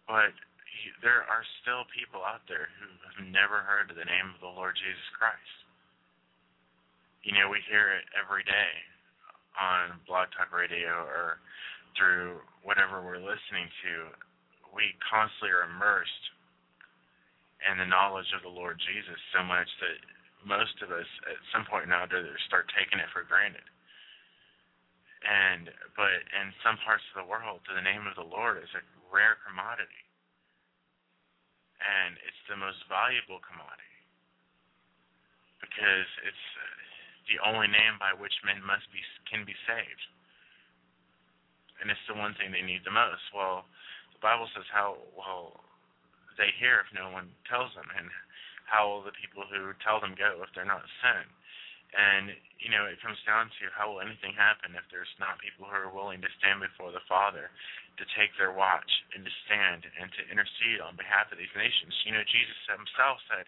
but 0.08 0.36
he, 0.68 0.92
there 1.00 1.24
are 1.28 1.44
still 1.64 1.88
people 1.92 2.24
out 2.24 2.44
there 2.48 2.72
who 2.80 2.88
have 3.08 3.20
never 3.28 3.64
heard 3.64 3.92
the 3.92 4.08
name 4.08 4.36
of 4.36 4.40
the 4.44 4.52
Lord 4.52 4.76
Jesus 4.76 5.08
Christ. 5.16 5.65
You 7.26 7.34
know, 7.34 7.50
we 7.50 7.58
hear 7.66 7.90
it 7.98 8.06
every 8.14 8.46
day 8.46 8.72
on 9.58 9.98
Blog 10.06 10.30
Talk 10.38 10.54
Radio 10.54 11.10
or 11.10 11.42
through 11.98 12.38
whatever 12.62 13.02
we're 13.02 13.18
listening 13.18 13.66
to. 13.82 14.14
We 14.70 14.94
constantly 15.02 15.50
are 15.50 15.66
immersed 15.66 16.24
in 17.66 17.82
the 17.82 17.90
knowledge 17.90 18.30
of 18.38 18.46
the 18.46 18.54
Lord 18.54 18.78
Jesus 18.78 19.18
so 19.34 19.42
much 19.42 19.68
that 19.82 19.98
most 20.46 20.78
of 20.86 20.94
us 20.94 21.10
at 21.26 21.42
some 21.50 21.66
point 21.66 21.90
now 21.90 22.06
start 22.46 22.70
taking 22.78 23.02
it 23.02 23.10
for 23.10 23.26
granted 23.26 23.66
and 25.26 25.74
but 25.98 26.22
in 26.38 26.54
some 26.62 26.78
parts 26.86 27.02
of 27.12 27.26
the 27.26 27.30
world, 27.30 27.66
the 27.66 27.82
name 27.82 28.06
of 28.06 28.14
the 28.14 28.26
Lord 28.26 28.62
is 28.62 28.70
a 28.78 28.84
rare 29.10 29.42
commodity, 29.42 30.06
and 31.82 32.18
it's 32.22 32.44
the 32.46 32.58
most 32.58 32.86
valuable 32.86 33.42
commodity 33.42 34.02
because 35.58 36.10
it's 36.24 36.46
the 37.26 37.42
only 37.42 37.68
name 37.68 37.98
by 37.98 38.14
which 38.14 38.34
men 38.46 38.62
must 38.62 38.86
be 38.94 39.02
can 39.26 39.46
be 39.46 39.58
saved, 39.66 40.04
and 41.82 41.90
it's 41.90 42.06
the 42.08 42.18
one 42.18 42.38
thing 42.38 42.54
they 42.54 42.66
need 42.66 42.86
the 42.86 42.94
most. 42.94 43.24
Well, 43.34 43.66
the 44.14 44.22
Bible 44.22 44.48
says 44.54 44.68
how 44.70 45.02
well 45.18 45.66
they 46.38 46.52
hear 46.60 46.84
if 46.84 46.90
no 46.92 47.10
one 47.12 47.32
tells 47.50 47.74
them, 47.74 47.88
and 47.96 48.08
how 48.66 48.90
will 48.90 49.04
the 49.06 49.16
people 49.16 49.46
who 49.46 49.72
tell 49.86 50.02
them 50.02 50.18
go 50.18 50.42
if 50.42 50.50
they're 50.54 50.68
not 50.68 50.86
sent? 51.00 51.30
And, 51.96 52.36
you 52.60 52.68
know, 52.68 52.90
it 52.92 53.00
comes 53.00 53.22
down 53.24 53.48
to 53.48 53.72
how 53.72 53.94
will 53.94 54.04
anything 54.04 54.36
happen 54.36 54.76
if 54.76 54.84
there's 54.92 55.12
not 55.16 55.40
people 55.40 55.64
who 55.64 55.78
are 55.80 55.94
willing 55.94 56.20
to 56.20 56.38
stand 56.42 56.60
before 56.60 56.92
the 56.92 57.06
Father, 57.08 57.48
to 57.96 58.06
take 58.20 58.36
their 58.36 58.52
watch 58.52 58.90
and 59.16 59.24
to 59.24 59.32
stand 59.48 59.88
and 59.96 60.12
to 60.12 60.28
intercede 60.28 60.84
on 60.84 61.00
behalf 61.00 61.32
of 61.32 61.40
these 61.40 61.54
nations. 61.56 61.96
You 62.04 62.20
know, 62.20 62.26
Jesus 62.28 62.60
himself 62.68 63.24
said 63.32 63.48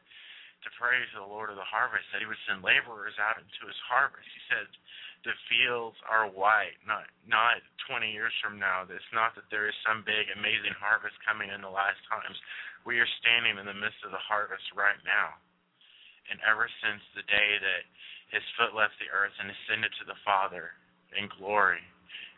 to 0.66 0.70
pray 0.78 0.98
to 0.98 1.18
the 1.22 1.30
Lord 1.30 1.54
of 1.54 1.60
the 1.60 1.68
harvest 1.68 2.06
that 2.12 2.22
he 2.22 2.30
would 2.30 2.40
send 2.50 2.66
laborers 2.66 3.18
out 3.22 3.38
into 3.38 3.64
his 3.66 3.78
harvest. 3.86 4.26
He 4.26 4.42
said 4.50 4.66
the 5.26 5.36
fields 5.50 5.98
are 6.06 6.30
white, 6.30 6.78
not 6.86 7.10
not 7.26 7.62
20 7.90 8.10
years 8.10 8.34
from 8.42 8.58
now. 8.58 8.86
It's 8.86 9.14
not 9.14 9.34
that 9.38 9.50
there 9.50 9.70
is 9.70 9.78
some 9.86 10.04
big 10.04 10.30
amazing 10.34 10.76
harvest 10.78 11.18
coming 11.24 11.50
in 11.50 11.62
the 11.62 11.72
last 11.72 12.00
times. 12.10 12.38
We 12.86 13.02
are 13.02 13.10
standing 13.20 13.58
in 13.58 13.68
the 13.68 13.78
midst 13.78 14.02
of 14.06 14.14
the 14.14 14.22
harvest 14.22 14.66
right 14.78 15.00
now. 15.04 15.38
And 16.28 16.40
ever 16.44 16.68
since 16.84 17.04
the 17.16 17.24
day 17.28 17.50
that 17.60 17.84
his 18.36 18.44
foot 18.60 18.76
left 18.76 19.00
the 19.00 19.12
earth 19.12 19.36
and 19.40 19.48
ascended 19.48 19.92
to 20.00 20.06
the 20.06 20.20
Father 20.28 20.76
in 21.16 21.32
glory 21.40 21.84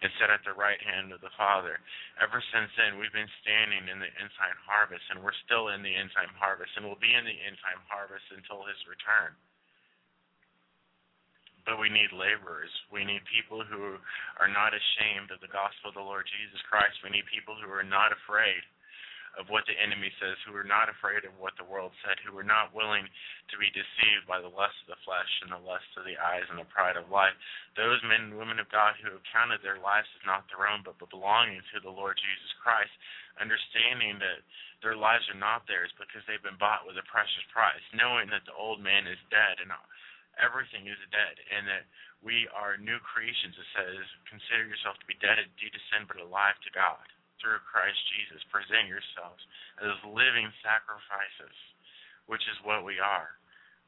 and 0.01 0.10
sat 0.17 0.32
at 0.32 0.43
the 0.43 0.55
right 0.55 0.79
hand 0.79 1.12
of 1.12 1.19
the 1.19 1.34
Father, 1.36 1.79
ever 2.19 2.39
since 2.51 2.71
then 2.75 2.97
we've 2.97 3.13
been 3.13 3.29
standing 3.43 3.88
in 3.89 3.99
the 3.99 4.12
end 4.19 4.32
time 4.39 4.58
harvest 4.63 5.03
and 5.12 5.19
we're 5.19 5.36
still 5.45 5.71
in 5.73 5.84
the 5.84 5.93
end 5.93 6.12
time 6.15 6.32
harvest 6.38 6.71
and 6.75 6.84
we'll 6.84 6.99
be 6.99 7.13
in 7.13 7.25
the 7.25 7.39
end 7.45 7.58
time 7.60 7.82
harvest 7.88 8.25
until 8.32 8.65
his 8.65 8.79
return. 8.89 9.36
But 11.67 11.77
we 11.77 11.91
need 11.91 12.10
laborers. 12.15 12.71
We 12.89 13.05
need 13.05 13.21
people 13.29 13.62
who 13.62 13.99
are 14.41 14.49
not 14.49 14.73
ashamed 14.73 15.29
of 15.29 15.43
the 15.43 15.51
gospel 15.51 15.93
of 15.93 15.99
the 15.99 16.05
Lord 16.05 16.25
Jesus 16.25 16.63
Christ. 16.65 16.97
We 17.05 17.13
need 17.13 17.29
people 17.29 17.53
who 17.60 17.69
are 17.69 17.86
not 17.86 18.15
afraid 18.15 18.63
of 19.38 19.52
what 19.52 19.68
the 19.70 19.78
enemy 19.78 20.10
says, 20.18 20.39
who 20.44 20.56
are 20.58 20.65
not 20.65 20.89
afraid 20.89 21.22
of 21.28 21.36
what 21.38 21.54
the 21.60 21.68
world 21.68 21.94
said, 22.02 22.18
who 22.24 22.34
are 22.34 22.48
not 22.48 22.74
willing 22.74 23.06
to 23.06 23.56
be 23.62 23.70
deceived 23.70 24.26
by 24.26 24.42
the 24.42 24.50
lust 24.50 24.76
of 24.84 24.96
the 24.96 25.04
flesh 25.06 25.30
and 25.46 25.54
the 25.54 25.62
lust 25.62 25.86
of 25.94 26.08
the 26.08 26.18
eyes 26.18 26.48
and 26.50 26.58
the 26.58 26.74
pride 26.74 26.98
of 26.98 27.13
life. 27.13 27.36
Those 27.78 28.02
men 28.02 28.34
and 28.34 28.42
women 28.42 28.58
of 28.58 28.74
God 28.74 28.98
who 28.98 29.13
have 29.13 29.32
counted 29.32 29.62
their 29.62 29.78
lives 29.78 30.10
as 30.18 30.26
not 30.26 30.50
their 30.50 30.65
own, 30.65 30.82
but 30.82 30.98
belonging 30.98 31.62
to 31.72 31.78
the 31.84 31.94
Lord 31.94 32.18
Jesus 32.18 32.52
Christ, 32.63 32.92
understanding 33.38 34.18
that 34.18 34.42
their 34.82 34.98
lives 34.98 35.28
are 35.30 35.38
not 35.38 35.68
theirs 35.70 35.94
because 36.00 36.24
they've 36.26 36.44
been 36.44 36.60
bought 36.60 36.88
with 36.88 36.98
a 36.98 37.06
precious 37.12 37.46
price, 37.54 37.84
knowing 37.94 38.32
that 38.34 38.48
the 38.50 38.56
old 38.56 38.82
man 38.82 39.06
is 39.06 39.20
dead 39.30 39.60
and 39.62 39.70
everything 40.39 40.88
is 40.88 41.00
dead, 41.12 41.36
and 41.52 41.68
that 41.68 41.84
we 42.24 42.48
are 42.56 42.80
new 42.80 43.00
creations. 43.04 43.56
It 43.56 43.70
says, 43.76 44.04
consider 44.28 44.68
yourself 44.68 44.96
to 45.00 45.08
be 45.08 45.20
dead 45.20 45.39
indeed 45.39 45.76
to 45.76 45.82
sin, 45.92 46.08
but 46.08 46.20
alive 46.20 46.56
to 46.63 46.72
God 46.72 47.04
through 47.39 47.60
Christ 47.65 47.99
Jesus. 48.13 48.43
Present 48.52 48.88
yourselves 48.88 49.41
as 49.82 49.95
living 50.12 50.47
sacrifices, 50.63 51.56
which 52.28 52.43
is 52.47 52.60
what 52.67 52.84
we 52.84 52.99
are. 52.99 53.36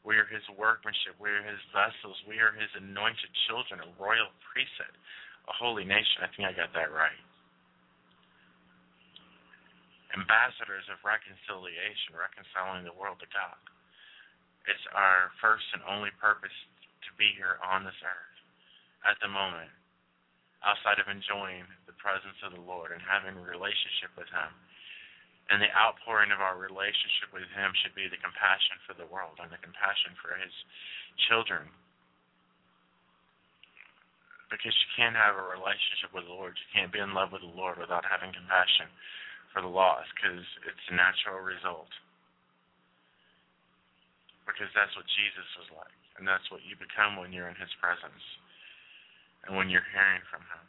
We 0.02 0.18
are 0.18 0.26
his 0.26 0.44
workmanship. 0.58 1.14
We 1.22 1.30
are 1.30 1.46
his 1.46 1.62
vessels. 1.70 2.18
We 2.26 2.42
are 2.42 2.56
his 2.58 2.72
anointed 2.74 3.30
children, 3.46 3.86
a 3.86 3.90
royal 4.02 4.34
priesthood, 4.42 4.96
a 5.46 5.54
holy 5.54 5.86
nation. 5.86 6.26
I 6.26 6.30
think 6.34 6.50
I 6.50 6.54
got 6.58 6.74
that 6.74 6.90
right. 6.90 7.22
Ambassadors 10.12 10.84
of 10.92 11.00
reconciliation, 11.06 12.18
reconciling 12.18 12.84
the 12.84 12.98
world 12.98 13.22
to 13.22 13.30
God. 13.30 13.62
It's 14.68 14.88
our 14.92 15.32
first 15.40 15.66
and 15.78 15.86
only 15.86 16.12
purpose 16.18 16.54
to 17.06 17.10
be 17.16 17.32
here 17.38 17.62
on 17.64 17.86
this 17.86 17.98
earth 18.04 18.38
at 19.06 19.18
the 19.22 19.30
moment 19.30 19.72
outside 20.62 21.02
of 21.02 21.10
enjoying 21.10 21.65
the 21.89 21.97
presence 21.97 22.38
of 22.45 22.54
the 22.54 22.62
Lord 22.62 22.93
and 22.93 23.02
having 23.02 23.38
a 23.38 23.45
relationship 23.45 24.13
with 24.13 24.30
Him. 24.30 24.52
And 25.50 25.60
the 25.60 25.74
outpouring 25.74 26.32
of 26.32 26.39
our 26.39 26.56
relationship 26.56 27.34
with 27.34 27.50
Him 27.52 27.74
should 27.82 27.97
be 27.97 28.08
the 28.08 28.21
compassion 28.21 28.78
for 28.86 28.93
the 28.95 29.10
world 29.10 29.41
and 29.41 29.50
the 29.50 29.60
compassion 29.60 30.13
for 30.21 30.38
His 30.38 30.54
children. 31.28 31.65
Because 34.47 34.76
you 34.76 34.89
can't 34.95 35.17
have 35.17 35.39
a 35.39 35.52
relationship 35.52 36.12
with 36.12 36.28
the 36.28 36.36
Lord, 36.36 36.56
you 36.56 36.69
can't 36.71 36.93
be 36.93 37.02
in 37.02 37.15
love 37.15 37.32
with 37.34 37.43
the 37.43 37.56
Lord 37.56 37.80
without 37.80 38.06
having 38.06 38.36
compassion 38.36 38.88
for 39.52 39.63
the 39.63 39.71
lost, 39.71 40.08
because 40.15 40.43
it's 40.67 40.88
a 40.91 40.95
natural 40.95 41.43
result. 41.43 41.91
Because 44.47 44.71
that's 44.76 44.91
what 44.95 45.08
Jesus 45.08 45.47
was 45.60 45.71
like, 45.71 46.00
and 46.19 46.28
that's 46.28 46.47
what 46.52 46.63
you 46.63 46.76
become 46.76 47.19
when 47.19 47.32
you're 47.32 47.52
in 47.52 47.60
His 47.60 47.71
presence 47.80 48.24
and 49.46 49.58
when 49.58 49.70
you're 49.70 49.86
hearing 49.94 50.22
from 50.30 50.42
Him. 50.46 50.64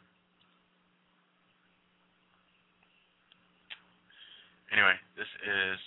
Anyway, 4.73 4.97
this 5.13 5.29
is 5.45 5.77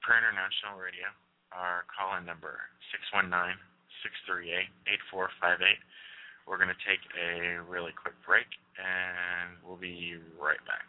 Prayer 0.00 0.24
International 0.24 0.80
Radio. 0.80 1.04
Our 1.52 1.84
call 1.90 2.16
in 2.16 2.24
number 2.24 2.64
619 2.96 3.28
638 4.00 4.64
8458. 5.12 5.76
We're 6.48 6.56
going 6.56 6.72
to 6.72 6.82
take 6.88 7.04
a 7.14 7.60
really 7.68 7.92
quick 7.92 8.16
break 8.24 8.48
and 8.80 9.60
we'll 9.60 9.76
be 9.76 10.16
right 10.40 10.60
back. 10.64 10.88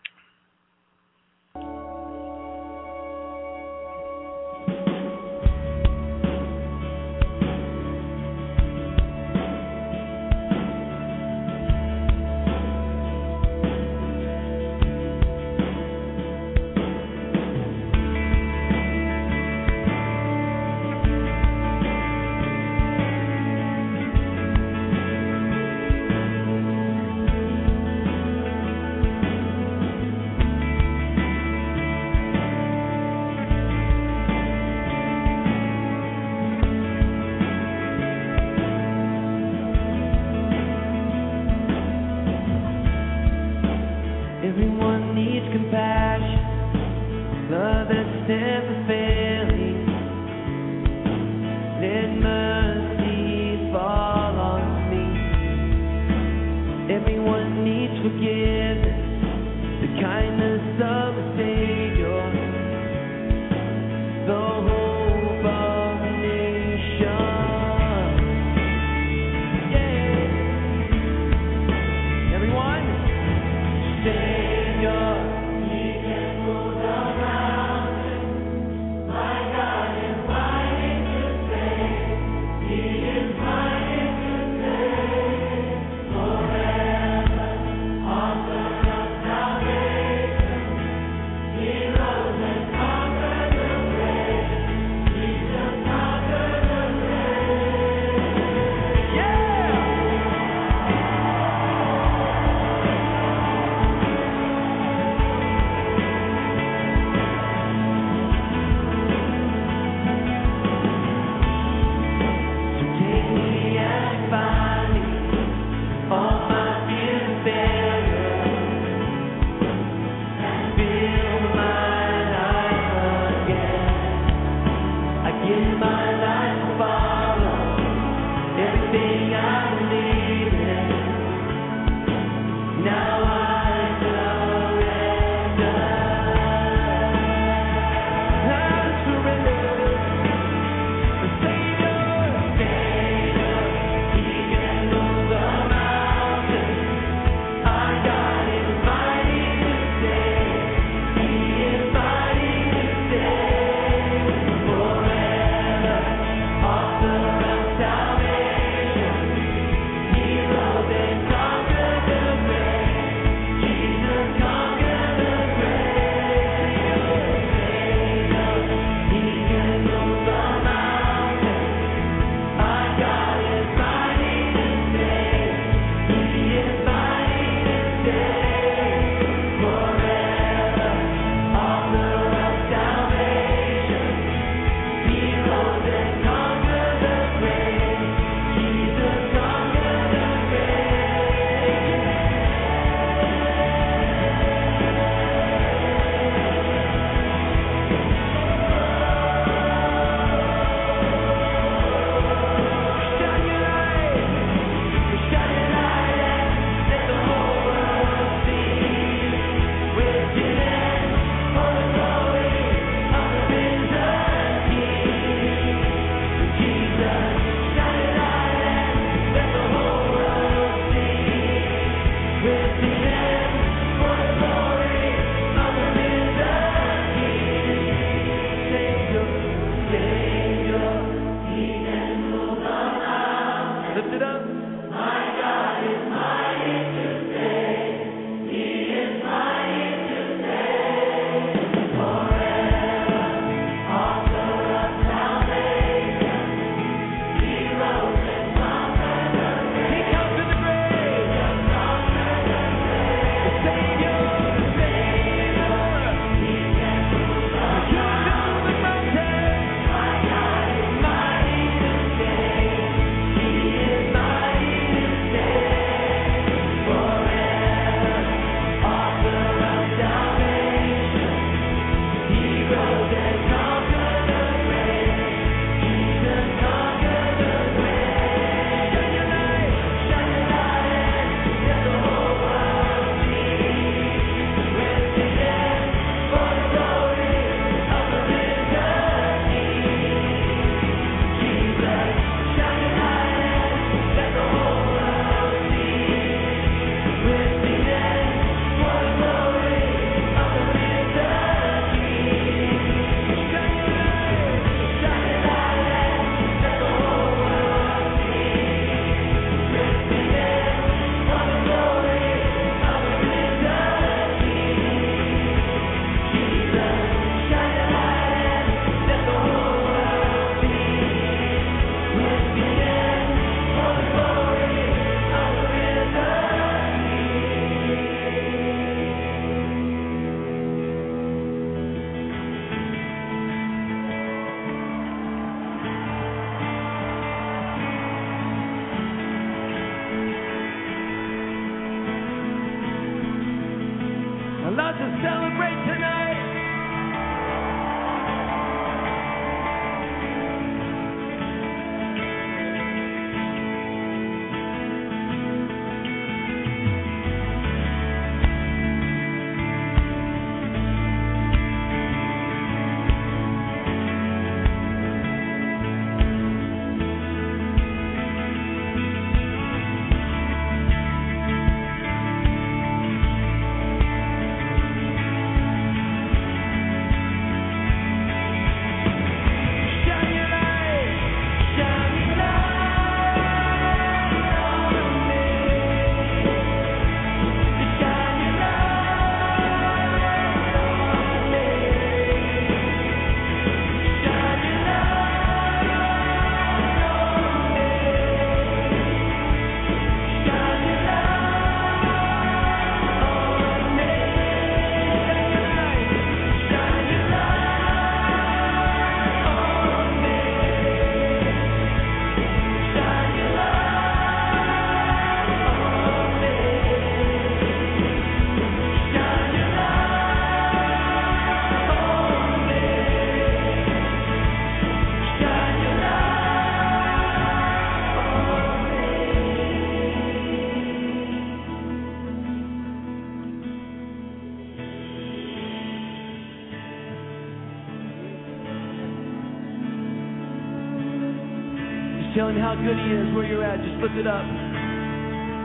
Telling 442.52 442.64
how 442.64 442.76
good 442.76 442.98
He 442.98 443.12
is 443.16 443.36
where 443.36 443.46
you're 443.46 443.64
at. 443.64 443.80
Just 443.80 443.96
lift 444.04 444.16
it 444.16 444.28
up. 444.28 444.44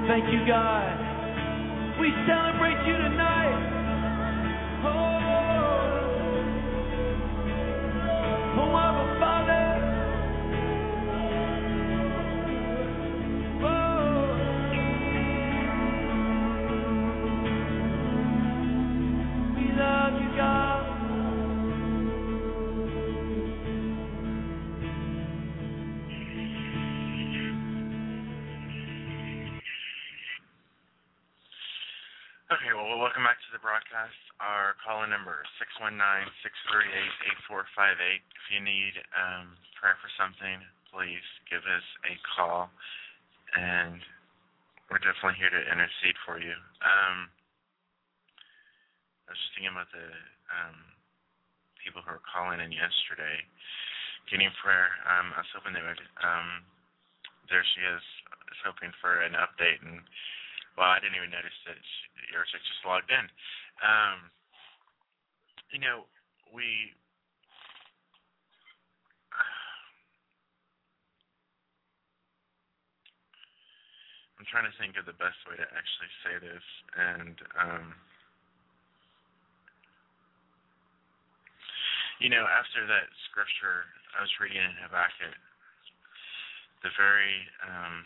Thank 0.06 0.30
you, 0.30 0.46
God. 0.46 0.94
We 1.98 2.12
celebrate 2.28 2.78
you 2.86 2.94
tonight. 2.94 3.15
619-638-8458. 36.46 38.22
If 38.22 38.46
you 38.54 38.60
need 38.62 38.94
um, 39.18 39.58
prayer 39.74 39.98
for 39.98 40.10
something, 40.14 40.62
please 40.94 41.26
give 41.50 41.66
us 41.66 41.86
a 42.06 42.14
call, 42.22 42.70
and 43.58 43.98
we're 44.86 45.02
definitely 45.02 45.38
here 45.42 45.50
to 45.50 45.62
intercede 45.66 46.14
for 46.22 46.38
you. 46.38 46.54
Um, 46.86 47.26
I 49.26 49.34
was 49.34 49.40
just 49.42 49.58
thinking 49.58 49.74
about 49.74 49.90
the 49.90 50.06
um, 50.54 50.78
people 51.82 51.98
who 52.06 52.14
were 52.14 52.22
calling 52.22 52.62
in 52.62 52.70
yesterday, 52.70 53.42
getting 54.30 54.50
prayer. 54.62 54.94
Um, 55.02 55.34
I 55.34 55.42
was 55.42 55.50
hoping 55.50 55.74
they 55.74 55.82
would. 55.82 55.98
Um, 56.22 56.62
there 57.50 57.66
she 57.74 57.82
is, 57.82 58.02
is 58.54 58.60
hoping 58.62 58.94
for 59.02 59.22
an 59.26 59.34
update, 59.34 59.82
and 59.82 59.98
well, 60.78 60.94
I 60.94 61.02
didn't 61.02 61.18
even 61.18 61.34
notice 61.34 61.54
that 61.66 61.78
she, 61.78 62.30
yours 62.30 62.50
just 62.54 62.86
logged 62.86 63.10
in. 63.10 63.26
Um, 63.82 64.30
you 65.74 65.82
know, 65.82 66.06
we 66.52 66.94
I'm 74.38 74.44
trying 74.52 74.68
to 74.70 74.76
think 74.78 74.94
of 75.00 75.08
the 75.08 75.16
best 75.16 75.40
way 75.48 75.56
to 75.56 75.66
actually 75.74 76.12
say 76.22 76.34
this, 76.38 76.66
and 76.94 77.36
um, 77.56 77.86
you 82.20 82.28
know, 82.28 82.44
after 82.46 82.86
that 82.86 83.08
scripture 83.28 83.88
I 84.16 84.22
was 84.22 84.30
reading 84.40 84.60
in 84.60 84.76
Habakkuk, 84.86 85.34
the 86.84 86.92
very 86.94 87.42
um, 87.64 88.04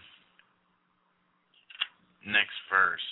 next 2.25 2.57
verse, 2.71 3.11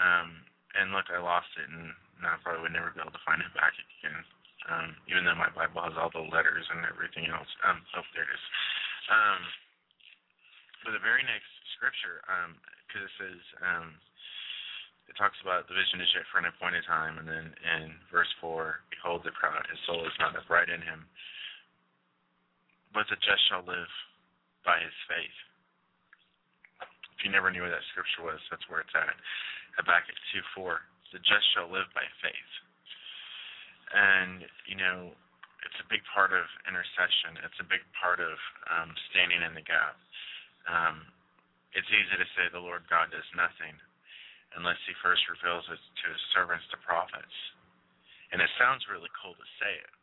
um, 0.00 0.42
and 0.78 0.92
look, 0.92 1.08
I 1.12 1.20
lost 1.20 1.50
it, 1.60 1.68
and 1.68 1.92
I 2.24 2.38
probably 2.40 2.64
would 2.64 2.76
never 2.76 2.92
be 2.94 3.02
able 3.02 3.14
to 3.14 3.26
find 3.26 3.40
it 3.42 3.52
back 3.52 3.74
again. 3.76 4.22
Um, 4.70 4.94
even 5.10 5.26
though 5.26 5.34
my 5.34 5.50
Bible 5.50 5.82
has 5.82 5.98
all 5.98 6.14
the 6.14 6.22
letters 6.30 6.62
and 6.70 6.86
everything 6.86 7.26
else. 7.26 7.50
Um, 7.66 7.82
oh, 7.98 8.06
there 8.14 8.22
it 8.22 8.30
is. 8.30 8.44
Um, 9.10 9.40
but 10.86 10.94
the 10.94 11.02
very 11.02 11.26
next 11.26 11.50
scripture, 11.74 12.22
because 12.86 13.02
um, 13.02 13.10
it 13.10 13.14
says, 13.18 13.42
um, 13.58 13.86
it 15.10 15.18
talks 15.18 15.34
about 15.42 15.66
the 15.66 15.74
vision 15.74 15.98
is 15.98 16.14
yet 16.14 16.26
for 16.30 16.38
an 16.38 16.46
appointed 16.46 16.86
time, 16.86 17.18
and 17.18 17.26
then 17.26 17.50
in 17.58 17.98
verse 18.08 18.30
four, 18.38 18.86
behold 18.94 19.26
the 19.26 19.34
proud, 19.34 19.66
his 19.66 19.82
soul 19.82 20.06
is 20.06 20.14
not 20.22 20.38
upright 20.38 20.70
in 20.70 20.78
him, 20.78 21.10
but 22.94 23.10
the 23.10 23.18
just 23.18 23.42
shall 23.50 23.66
live 23.66 23.90
by 24.62 24.78
his 24.78 24.94
faith. 25.10 25.38
If 27.18 27.26
you 27.26 27.34
never 27.34 27.50
knew 27.50 27.66
where 27.66 27.74
that 27.74 27.86
scripture 27.90 28.22
was, 28.22 28.38
that's 28.46 28.66
where 28.70 28.82
it's 28.82 28.94
at. 28.94 29.14
Habakkuk 29.76 30.18
two 30.32 30.44
four, 30.52 30.84
the 31.12 31.20
just 31.24 31.44
shall 31.52 31.68
live 31.68 31.88
by 31.96 32.04
faith. 32.20 32.52
And 33.92 34.44
you 34.68 34.76
know, 34.76 35.12
it's 35.64 35.80
a 35.80 35.88
big 35.92 36.04
part 36.12 36.32
of 36.32 36.44
intercession. 36.64 37.40
It's 37.44 37.60
a 37.60 37.68
big 37.68 37.84
part 37.96 38.20
of 38.20 38.36
um, 38.68 38.92
standing 39.12 39.44
in 39.44 39.52
the 39.54 39.64
gap. 39.64 39.96
Um, 40.68 41.06
it's 41.72 41.88
easy 41.88 42.16
to 42.16 42.28
say 42.36 42.48
the 42.52 42.62
Lord 42.62 42.84
God 42.92 43.08
does 43.12 43.26
nothing 43.32 43.76
unless 44.56 44.80
He 44.84 44.92
first 45.00 45.24
reveals 45.32 45.64
it 45.72 45.80
to 45.80 46.06
His 46.12 46.22
servants, 46.36 46.68
the 46.68 46.80
prophets. 46.84 47.36
And 48.32 48.40
it 48.40 48.48
sounds 48.56 48.88
really 48.88 49.12
cool 49.20 49.36
to 49.36 49.48
say 49.60 49.72
it. 49.76 49.94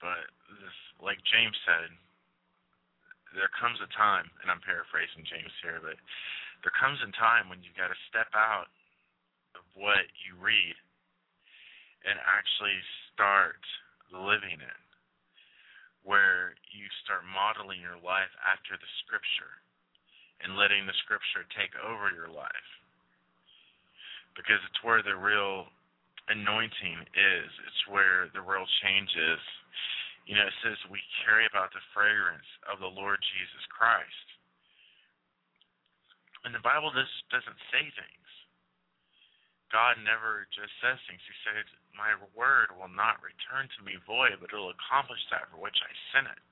But 0.00 0.28
this, 0.48 0.76
like 1.00 1.20
James 1.28 1.56
said, 1.68 1.92
there 3.36 3.52
comes 3.60 3.78
a 3.84 3.88
time, 3.92 4.26
and 4.40 4.48
I'm 4.48 4.64
paraphrasing 4.64 5.28
James 5.28 5.52
here, 5.60 5.78
but 5.80 6.00
there 6.62 6.74
comes 6.76 7.00
a 7.00 7.08
time 7.16 7.48
when 7.48 7.64
you've 7.64 7.76
got 7.76 7.88
to 7.88 8.06
step 8.12 8.28
out 8.36 8.68
of 9.56 9.64
what 9.72 10.04
you 10.24 10.36
read 10.36 10.76
and 12.04 12.16
actually 12.24 12.76
start 13.12 13.60
living 14.12 14.60
it, 14.60 14.82
where 16.04 16.56
you 16.72 16.84
start 17.04 17.24
modeling 17.28 17.80
your 17.80 18.00
life 18.00 18.32
after 18.44 18.76
the 18.76 18.90
Scripture 19.04 19.60
and 20.40 20.56
letting 20.56 20.88
the 20.88 20.96
Scripture 21.04 21.44
take 21.52 21.72
over 21.80 22.12
your 22.12 22.32
life. 22.32 22.70
Because 24.32 24.60
it's 24.64 24.80
where 24.84 25.04
the 25.04 25.16
real 25.16 25.68
anointing 26.32 27.04
is, 27.12 27.50
it's 27.66 27.84
where 27.90 28.32
the 28.32 28.40
real 28.40 28.64
change 28.84 29.12
is. 29.16 29.42
You 30.24 30.38
know, 30.38 30.46
it 30.46 30.56
says 30.62 30.78
we 30.88 31.02
carry 31.26 31.44
about 31.48 31.74
the 31.74 31.84
fragrance 31.92 32.46
of 32.70 32.78
the 32.78 32.88
Lord 32.88 33.18
Jesus 33.20 33.64
Christ. 33.68 34.39
And 36.44 36.56
the 36.56 36.64
Bible 36.64 36.88
just 36.96 37.12
doesn't 37.28 37.60
say 37.68 37.84
things. 37.92 38.30
God 39.70 40.02
never 40.02 40.50
just 40.50 40.74
says 40.82 40.98
things. 41.06 41.22
He 41.22 41.36
said, 41.46 41.62
My 41.94 42.18
word 42.34 42.74
will 42.74 42.90
not 42.90 43.22
return 43.22 43.70
to 43.70 43.80
me 43.86 44.00
void, 44.02 44.34
but 44.42 44.50
it 44.50 44.58
will 44.58 44.74
accomplish 44.74 45.22
that 45.30 45.46
for 45.46 45.62
which 45.62 45.78
I 45.78 45.92
sent 46.10 46.26
it. 46.26 46.42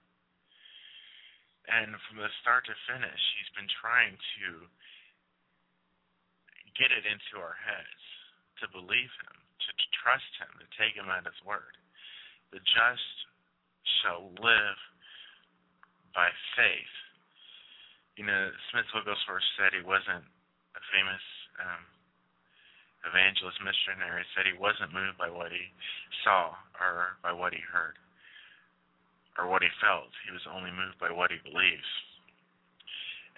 And 1.69 1.99
from 2.09 2.23
the 2.23 2.31
start 2.41 2.65
to 2.71 2.77
finish, 2.87 3.23
He's 3.37 3.53
been 3.59 3.69
trying 3.83 4.15
to 4.15 4.49
get 6.79 6.95
it 6.95 7.05
into 7.05 7.43
our 7.43 7.59
heads 7.59 8.05
to 8.63 8.71
believe 8.71 9.13
Him, 9.27 9.35
to, 9.35 9.71
trust 9.99 10.31
Him, 10.39 10.53
to 10.63 10.67
take 10.79 10.95
Him 10.95 11.11
at 11.11 11.27
His 11.27 11.37
word. 11.43 11.75
The 12.55 12.63
just 12.63 13.17
shall 14.01 14.31
live 14.39 14.79
by 16.15 16.31
faith. 16.55 16.95
You 18.19 18.27
know, 18.27 18.51
Smith 18.75 18.91
Wigglesworth 18.91 19.47
said 19.55 19.71
he 19.71 19.87
wasn't 19.87 20.27
a 20.75 20.83
famous 20.91 21.23
um, 21.63 21.87
evangelist 23.07 23.63
missionary 23.63 24.27
said 24.35 24.43
he 24.43 24.59
wasn't 24.59 24.91
moved 24.91 25.15
by 25.15 25.31
what 25.31 25.55
he 25.55 25.71
saw 26.27 26.51
or 26.83 27.15
by 27.23 27.31
what 27.31 27.55
he 27.55 27.63
heard 27.63 27.95
or 29.39 29.47
what 29.47 29.63
he 29.63 29.71
felt. 29.79 30.11
He 30.27 30.35
was 30.35 30.43
only 30.51 30.75
moved 30.75 30.99
by 30.99 31.15
what 31.15 31.31
he 31.31 31.39
believes. 31.47 31.87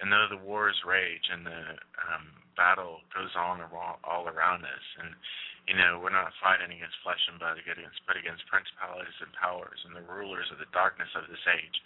And 0.01 0.09
though 0.09 0.33
the 0.33 0.41
wars 0.41 0.81
rage 0.81 1.28
and 1.28 1.45
the 1.45 1.76
um, 2.01 2.33
battle 2.57 3.05
goes 3.12 3.37
on 3.37 3.61
all 4.01 4.24
around 4.33 4.64
us, 4.64 4.87
and 4.97 5.12
you 5.70 5.78
know 5.78 6.02
we're 6.02 6.10
not 6.10 6.34
fighting 6.42 6.74
against 6.74 6.98
flesh 7.06 7.22
and 7.30 7.38
blood, 7.38 7.54
against 7.54 8.02
but 8.02 8.18
against 8.18 8.42
principalities 8.50 9.14
and 9.22 9.30
powers 9.38 9.78
and 9.86 9.94
the 9.94 10.02
rulers 10.02 10.50
of 10.50 10.58
the 10.58 10.66
darkness 10.74 11.14
of 11.14 11.30
this 11.30 11.46
age, 11.46 11.78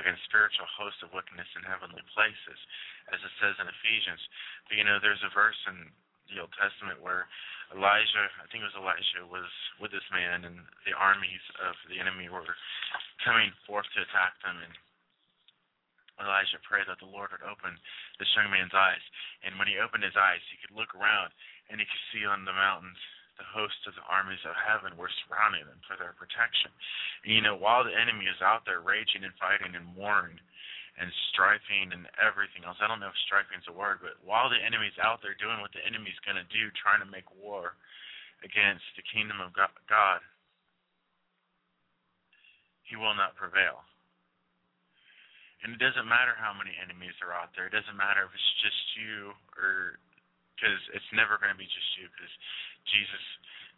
against 0.00 0.24
spiritual 0.24 0.64
hosts 0.72 1.04
of 1.04 1.12
wickedness 1.12 1.52
in 1.52 1.60
heavenly 1.60 2.00
places, 2.16 2.56
as 3.12 3.20
it 3.20 3.34
says 3.36 3.60
in 3.60 3.68
Ephesians. 3.68 4.24
But 4.64 4.80
you 4.80 4.88
know, 4.88 4.96
there's 5.04 5.20
a 5.20 5.36
verse 5.36 5.60
in 5.68 5.92
the 6.32 6.40
Old 6.40 6.56
Testament 6.56 7.04
where 7.04 7.28
Elijah, 7.76 8.24
I 8.40 8.48
think 8.48 8.64
it 8.64 8.72
was 8.72 8.80
Elijah, 8.80 9.28
was 9.28 9.52
with 9.84 9.92
this 9.92 10.08
man, 10.08 10.48
and 10.48 10.64
the 10.88 10.96
armies 10.96 11.44
of 11.60 11.76
the 11.92 12.00
enemy 12.00 12.32
were 12.32 12.56
coming 13.20 13.52
forth 13.68 13.86
to 13.92 14.00
attack 14.00 14.40
them. 14.40 14.64
And 14.64 14.72
Elijah 16.24 16.56
prayed 16.64 16.88
that 16.88 17.04
the 17.04 17.12
Lord 17.12 17.36
would 17.36 17.44
open 17.44 17.76
this 18.16 18.32
young 18.32 18.48
man's 18.48 18.72
eyes. 18.72 19.04
And 19.44 19.60
when 19.60 19.68
he 19.68 19.76
opened 19.76 20.08
his 20.08 20.16
eyes, 20.16 20.40
he 20.48 20.56
could 20.56 20.72
look 20.72 20.96
around 20.96 21.36
and 21.68 21.76
he 21.76 21.84
could 21.84 22.04
see 22.14 22.24
on 22.24 22.48
the 22.48 22.56
mountains 22.56 22.96
the 23.36 23.46
host 23.46 23.76
of 23.84 23.94
the 23.94 24.06
armies 24.08 24.40
of 24.48 24.56
heaven 24.56 24.96
were 24.96 25.12
surrounding 25.24 25.68
them 25.68 25.80
for 25.84 25.96
their 25.96 26.16
protection. 26.16 26.72
And 27.24 27.30
you 27.32 27.40
know, 27.44 27.56
while 27.56 27.84
the 27.84 27.94
enemy 27.94 28.28
is 28.28 28.40
out 28.40 28.64
there 28.64 28.80
raging 28.80 29.24
and 29.24 29.36
fighting 29.36 29.76
and 29.76 29.92
warring, 29.92 30.40
and 30.96 31.12
striping 31.32 31.92
and 31.92 32.08
everything 32.16 32.64
else. 32.64 32.80
I 32.80 32.88
don't 32.88 33.00
know 33.04 33.12
if 33.12 33.24
striping 33.28 33.60
is 33.60 33.68
a 33.68 33.76
word, 33.76 34.00
but 34.00 34.16
while 34.24 34.48
the 34.48 34.56
enemy's 34.56 34.96
out 34.96 35.20
there 35.20 35.36
doing 35.36 35.60
what 35.60 35.72
the 35.76 35.84
enemy's 35.84 36.16
going 36.24 36.40
to 36.40 36.48
do, 36.48 36.72
trying 36.72 37.04
to 37.04 37.08
make 37.12 37.28
war 37.36 37.76
against 38.40 38.84
the 38.96 39.04
kingdom 39.04 39.44
of 39.44 39.52
God, 39.52 40.20
he 42.88 42.96
will 42.96 43.12
not 43.12 43.36
prevail. 43.36 43.84
And 45.64 45.72
it 45.74 45.80
doesn't 45.80 46.08
matter 46.08 46.36
how 46.36 46.56
many 46.56 46.72
enemies 46.78 47.16
are 47.24 47.32
out 47.32 47.52
there. 47.56 47.68
It 47.68 47.76
doesn't 47.76 47.96
matter 47.96 48.24
if 48.24 48.32
it's 48.32 48.54
just 48.62 48.80
you 48.96 49.34
or 49.56 50.00
because 50.56 50.80
it's 50.96 51.12
never 51.12 51.36
going 51.36 51.52
to 51.52 51.60
be 51.60 51.68
just 51.68 51.90
you 52.00 52.08
because 52.08 52.34
Jesus 52.88 53.24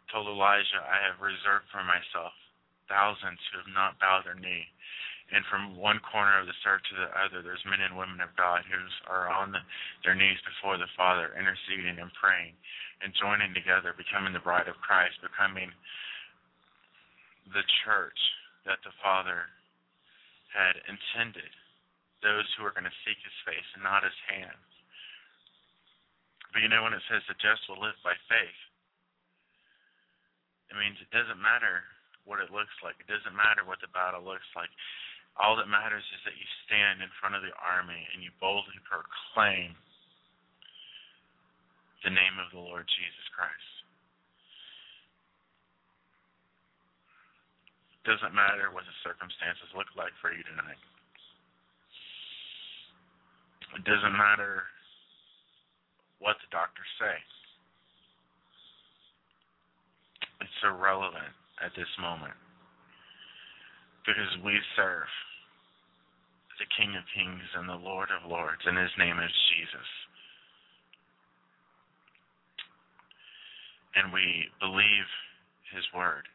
told 0.09 0.31
Elijah, 0.31 0.81
I 0.81 1.03
have 1.11 1.19
reserved 1.21 1.67
for 1.69 1.83
myself 1.83 2.33
thousands 2.87 3.37
who 3.51 3.61
have 3.61 3.73
not 3.75 3.99
bowed 4.01 4.25
their 4.25 4.39
knee 4.39 4.65
and 5.29 5.45
from 5.45 5.77
one 5.77 6.01
corner 6.01 6.41
of 6.41 6.49
the 6.49 6.57
earth 6.65 6.81
to 6.89 6.95
the 6.97 7.09
other, 7.13 7.45
there's 7.45 7.61
men 7.69 7.85
and 7.85 7.93
women 7.93 8.17
of 8.17 8.33
God 8.33 8.65
who 8.65 8.81
are 9.05 9.29
on 9.29 9.53
the, 9.53 9.61
their 10.01 10.17
knees 10.17 10.41
before 10.41 10.81
the 10.81 10.89
Father, 10.97 11.37
interceding 11.37 12.01
and 12.01 12.09
praying 12.17 12.57
and 13.05 13.13
joining 13.13 13.53
together, 13.53 13.93
becoming 13.93 14.33
the 14.33 14.41
bride 14.41 14.65
of 14.65 14.81
Christ, 14.81 15.21
becoming 15.21 15.69
the 17.53 17.65
church 17.85 18.17
that 18.65 18.81
the 18.81 18.93
Father 19.05 19.45
had 20.49 20.81
intended, 20.89 21.49
those 22.25 22.49
who 22.57 22.65
are 22.65 22.73
going 22.73 22.89
to 22.89 23.01
seek 23.05 23.17
his 23.21 23.37
face 23.45 23.69
and 23.77 23.85
not 23.85 24.01
his 24.01 24.17
hands. 24.25 24.68
But 26.53 26.65
you 26.65 26.69
know, 26.69 26.81
when 26.81 26.97
it 26.97 27.05
says 27.05 27.21
the 27.29 27.37
just 27.37 27.65
will 27.69 27.81
live 27.81 27.97
by 28.01 28.17
faith, 28.25 28.59
it 30.69 30.77
means 30.77 30.97
it 31.01 31.13
doesn't 31.13 31.41
matter 31.41 31.85
what 32.25 32.41
it 32.41 32.53
looks 32.53 32.73
like. 32.85 32.97
It 33.01 33.09
doesn't 33.09 33.33
matter 33.33 33.65
what 33.65 33.81
the 33.81 33.89
battle 33.89 34.21
looks 34.21 34.45
like. 34.53 34.69
All 35.37 35.57
that 35.57 35.69
matters 35.69 36.05
is 36.13 36.21
that 36.25 36.37
you 36.37 36.47
stand 36.65 37.01
in 37.01 37.09
front 37.17 37.33
of 37.33 37.41
the 37.41 37.53
army 37.57 38.05
and 38.13 38.21
you 38.21 38.29
boldly 38.37 38.77
proclaim 38.85 39.73
the 42.05 42.13
name 42.13 42.37
of 42.37 42.53
the 42.53 42.61
Lord 42.61 42.85
Jesus 42.85 43.27
Christ. 43.33 43.73
It 47.97 48.03
doesn't 48.07 48.33
matter 48.33 48.71
what 48.71 48.85
the 48.85 48.95
circumstances 49.05 49.69
look 49.75 49.89
like 49.97 50.13
for 50.21 50.31
you 50.33 50.41
tonight. 50.47 50.79
It 53.75 53.85
doesn't 53.85 54.17
matter 54.17 54.65
what 56.19 56.35
the 56.43 56.49
doctors 56.51 56.87
say. 56.99 57.17
It's 60.41 60.61
irrelevant 60.63 61.35
at 61.63 61.75
this 61.75 61.89
moment 61.99 62.35
because 64.05 64.31
we 64.43 64.55
serve 64.75 65.09
the 66.59 66.67
King 66.75 66.95
of 66.95 67.03
Kings 67.15 67.47
and 67.55 67.67
the 67.67 67.79
Lord 67.79 68.09
of 68.11 68.27
Lords, 68.27 68.63
and 68.67 68.75
his 68.75 68.91
name 68.99 69.19
is 69.19 69.31
Jesus. 69.55 69.89
And 73.95 74.11
we 74.11 74.47
believe 74.59 75.07
his 75.71 75.83
word. 75.95 76.27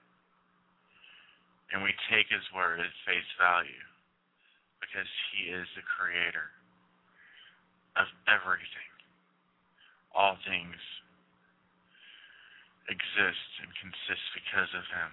And 1.72 1.82
we 1.82 1.92
take 2.08 2.28
his 2.28 2.44
word 2.54 2.80
at 2.80 2.92
face 3.04 3.28
value 3.40 3.84
because 4.94 5.10
He 5.34 5.50
is 5.50 5.66
the 5.74 5.82
creator 5.82 6.54
of 7.98 8.06
everything. 8.30 8.93
All 10.14 10.38
things 10.46 10.78
exist 12.88 13.50
and 13.60 13.70
consist 13.82 14.24
because 14.38 14.70
of 14.72 14.86
Him. 14.94 15.10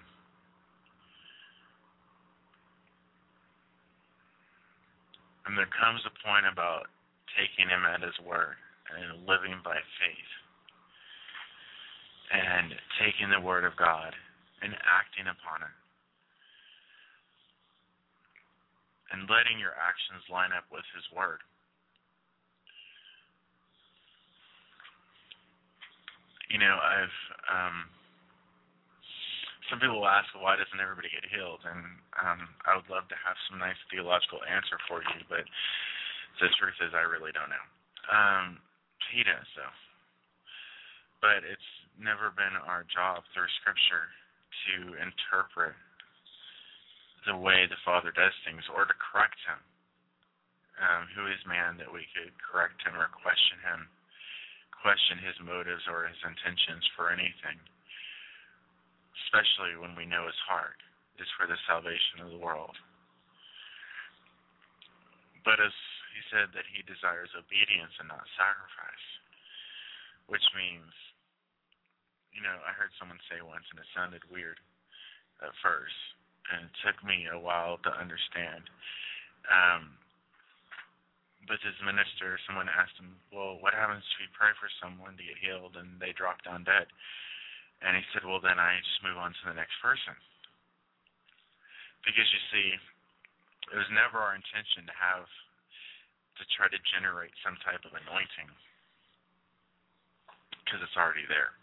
And 5.46 5.58
there 5.58 5.70
comes 5.74 6.00
a 6.06 6.14
point 6.22 6.46
about 6.46 6.86
taking 7.34 7.68
Him 7.68 7.82
at 7.82 8.00
His 8.00 8.16
word 8.22 8.56
and 8.94 9.26
living 9.26 9.58
by 9.64 9.76
faith 9.98 10.32
and 12.32 12.72
taking 12.96 13.28
the 13.28 13.42
word 13.42 13.64
of 13.64 13.76
God 13.76 14.14
and 14.62 14.72
acting 14.86 15.26
upon 15.28 15.66
it. 15.66 15.76
And 19.12 19.28
letting 19.28 19.60
your 19.60 19.76
actions 19.76 20.24
line 20.32 20.56
up 20.56 20.64
with 20.72 20.86
His 20.96 21.04
word. 21.12 21.44
You 26.52 26.60
know, 26.60 26.76
I've 26.76 27.18
um, 27.48 27.88
some 29.72 29.80
people 29.80 30.04
ask, 30.04 30.28
why 30.36 30.60
doesn't 30.60 30.84
everybody 30.84 31.08
get 31.08 31.24
healed? 31.32 31.64
And 31.64 31.80
um, 32.20 32.44
I 32.68 32.76
would 32.76 32.84
love 32.92 33.08
to 33.08 33.16
have 33.24 33.40
some 33.48 33.56
nice 33.56 33.80
theological 33.88 34.44
answer 34.44 34.76
for 34.84 35.00
you, 35.00 35.24
but 35.32 35.48
the 36.44 36.52
truth 36.60 36.76
is, 36.84 36.92
I 36.92 37.08
really 37.08 37.32
don't 37.32 37.48
know. 37.48 37.66
Um, 38.12 38.60
he 39.08 39.24
does, 39.24 39.48
though. 39.56 39.76
But 41.24 41.40
it's 41.48 41.70
never 41.96 42.36
been 42.36 42.52
our 42.68 42.84
job 42.92 43.24
through 43.32 43.48
Scripture 43.64 44.12
to 44.68 45.00
interpret 45.00 45.72
the 47.24 47.40
way 47.40 47.64
the 47.64 47.80
Father 47.80 48.12
does 48.12 48.36
things 48.44 48.68
or 48.76 48.84
to 48.84 48.96
correct 49.00 49.40
him. 49.48 49.60
Um, 50.84 51.08
who 51.16 51.32
is 51.32 51.40
man 51.48 51.80
that 51.80 51.88
we 51.88 52.04
could 52.12 52.36
correct 52.44 52.76
him 52.84 52.92
or 52.98 53.08
question 53.24 53.56
him, 53.64 53.88
question 54.82 55.22
his 55.22 55.38
motives 55.40 55.86
or 55.86 56.10
his 56.10 56.18
intentions 56.26 56.82
for 56.98 57.14
anything? 57.14 57.56
especially 59.32 59.80
when 59.80 59.96
we 59.96 60.04
know 60.04 60.28
his 60.28 60.42
heart 60.44 60.76
is 61.16 61.28
for 61.40 61.48
the 61.48 61.56
salvation 61.64 62.20
of 62.20 62.28
the 62.28 62.40
world. 62.40 62.76
But 65.40 65.56
as 65.56 65.72
he 66.12 66.20
said 66.28 66.52
that 66.52 66.68
he 66.68 66.84
desires 66.84 67.32
obedience 67.32 67.96
and 67.96 68.12
not 68.12 68.28
sacrifice, 68.36 69.06
which 70.28 70.44
means, 70.52 70.92
you 72.36 72.44
know, 72.44 72.60
I 72.60 72.76
heard 72.76 72.92
someone 73.00 73.18
say 73.32 73.40
once, 73.40 73.64
and 73.72 73.80
it 73.80 73.88
sounded 73.96 74.20
weird 74.28 74.60
at 75.40 75.56
first, 75.64 75.96
and 76.52 76.68
it 76.68 76.74
took 76.84 77.00
me 77.00 77.26
a 77.32 77.40
while 77.40 77.80
to 77.88 77.90
understand. 77.96 78.68
Um, 79.48 79.96
but 81.48 81.58
his 81.62 81.76
minister, 81.82 82.38
someone 82.46 82.70
asked 82.70 82.96
him, 82.98 83.18
"Well, 83.32 83.58
what 83.58 83.74
happens 83.74 84.04
if 84.14 84.26
you 84.26 84.30
pray 84.32 84.54
for 84.58 84.70
someone 84.78 85.16
to 85.16 85.24
get 85.26 85.38
healed 85.38 85.76
and 85.76 85.98
they 85.98 86.12
drop 86.12 86.42
down 86.42 86.64
dead?" 86.64 86.86
And 87.82 87.98
he 87.98 88.04
said, 88.14 88.22
Well, 88.22 88.38
then 88.38 88.62
I 88.62 88.78
just 88.78 89.02
move 89.02 89.18
on 89.18 89.34
to 89.34 89.44
the 89.50 89.58
next 89.58 89.74
person. 89.82 90.14
Because 92.06 92.26
you 92.30 92.42
see, 92.54 92.68
it 93.74 93.78
was 93.78 93.90
never 93.90 94.22
our 94.22 94.38
intention 94.38 94.86
to 94.86 94.94
have 94.94 95.26
to 96.38 96.42
try 96.54 96.70
to 96.70 96.88
generate 96.94 97.34
some 97.42 97.58
type 97.62 97.82
of 97.82 97.94
anointing 97.94 98.50
because 100.62 100.80
it's 100.82 100.98
already 100.98 101.26
there. 101.26 101.54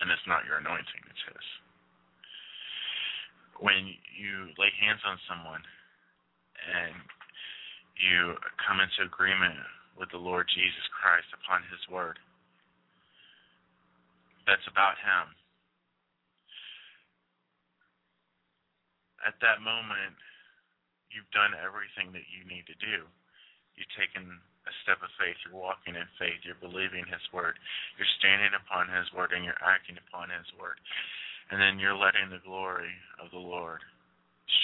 And 0.00 0.12
it's 0.12 0.28
not 0.28 0.46
your 0.46 0.60
anointing, 0.60 1.02
it's 1.08 1.24
His. 1.26 1.46
When 3.58 3.90
you 4.14 4.54
lay 4.54 4.70
hands 4.78 5.02
on 5.02 5.18
someone 5.26 5.64
and 6.68 6.94
you 7.98 8.38
come 8.62 8.78
into 8.78 9.06
agreement 9.06 9.58
with 9.98 10.10
the 10.14 10.22
Lord 10.22 10.46
Jesus 10.50 10.86
Christ 10.94 11.26
upon 11.34 11.66
His 11.68 11.82
word, 11.90 12.18
that's 14.46 14.64
about 14.70 14.96
Him. 15.02 15.34
At 19.26 19.36
that 19.42 19.60
moment, 19.60 20.14
you've 21.10 21.28
done 21.34 21.52
everything 21.58 22.14
that 22.14 22.24
you 22.30 22.46
need 22.46 22.64
to 22.70 22.78
do. 22.78 23.04
You've 23.74 23.94
taken 23.98 24.24
a 24.64 24.72
step 24.86 25.02
of 25.02 25.10
faith. 25.18 25.36
You're 25.44 25.58
walking 25.58 25.98
in 25.98 26.06
faith. 26.16 26.40
You're 26.46 26.60
believing 26.62 27.04
His 27.08 27.22
word. 27.34 27.58
You're 27.98 28.14
standing 28.22 28.54
upon 28.54 28.88
His 28.88 29.10
word 29.12 29.34
and 29.34 29.42
you're 29.42 29.60
acting 29.60 29.98
upon 29.98 30.30
His 30.30 30.48
word. 30.56 30.78
And 31.50 31.58
then 31.58 31.80
you're 31.80 31.96
letting 31.96 32.28
the 32.28 32.44
glory 32.44 32.92
of 33.18 33.32
the 33.32 33.40
Lord 33.40 33.80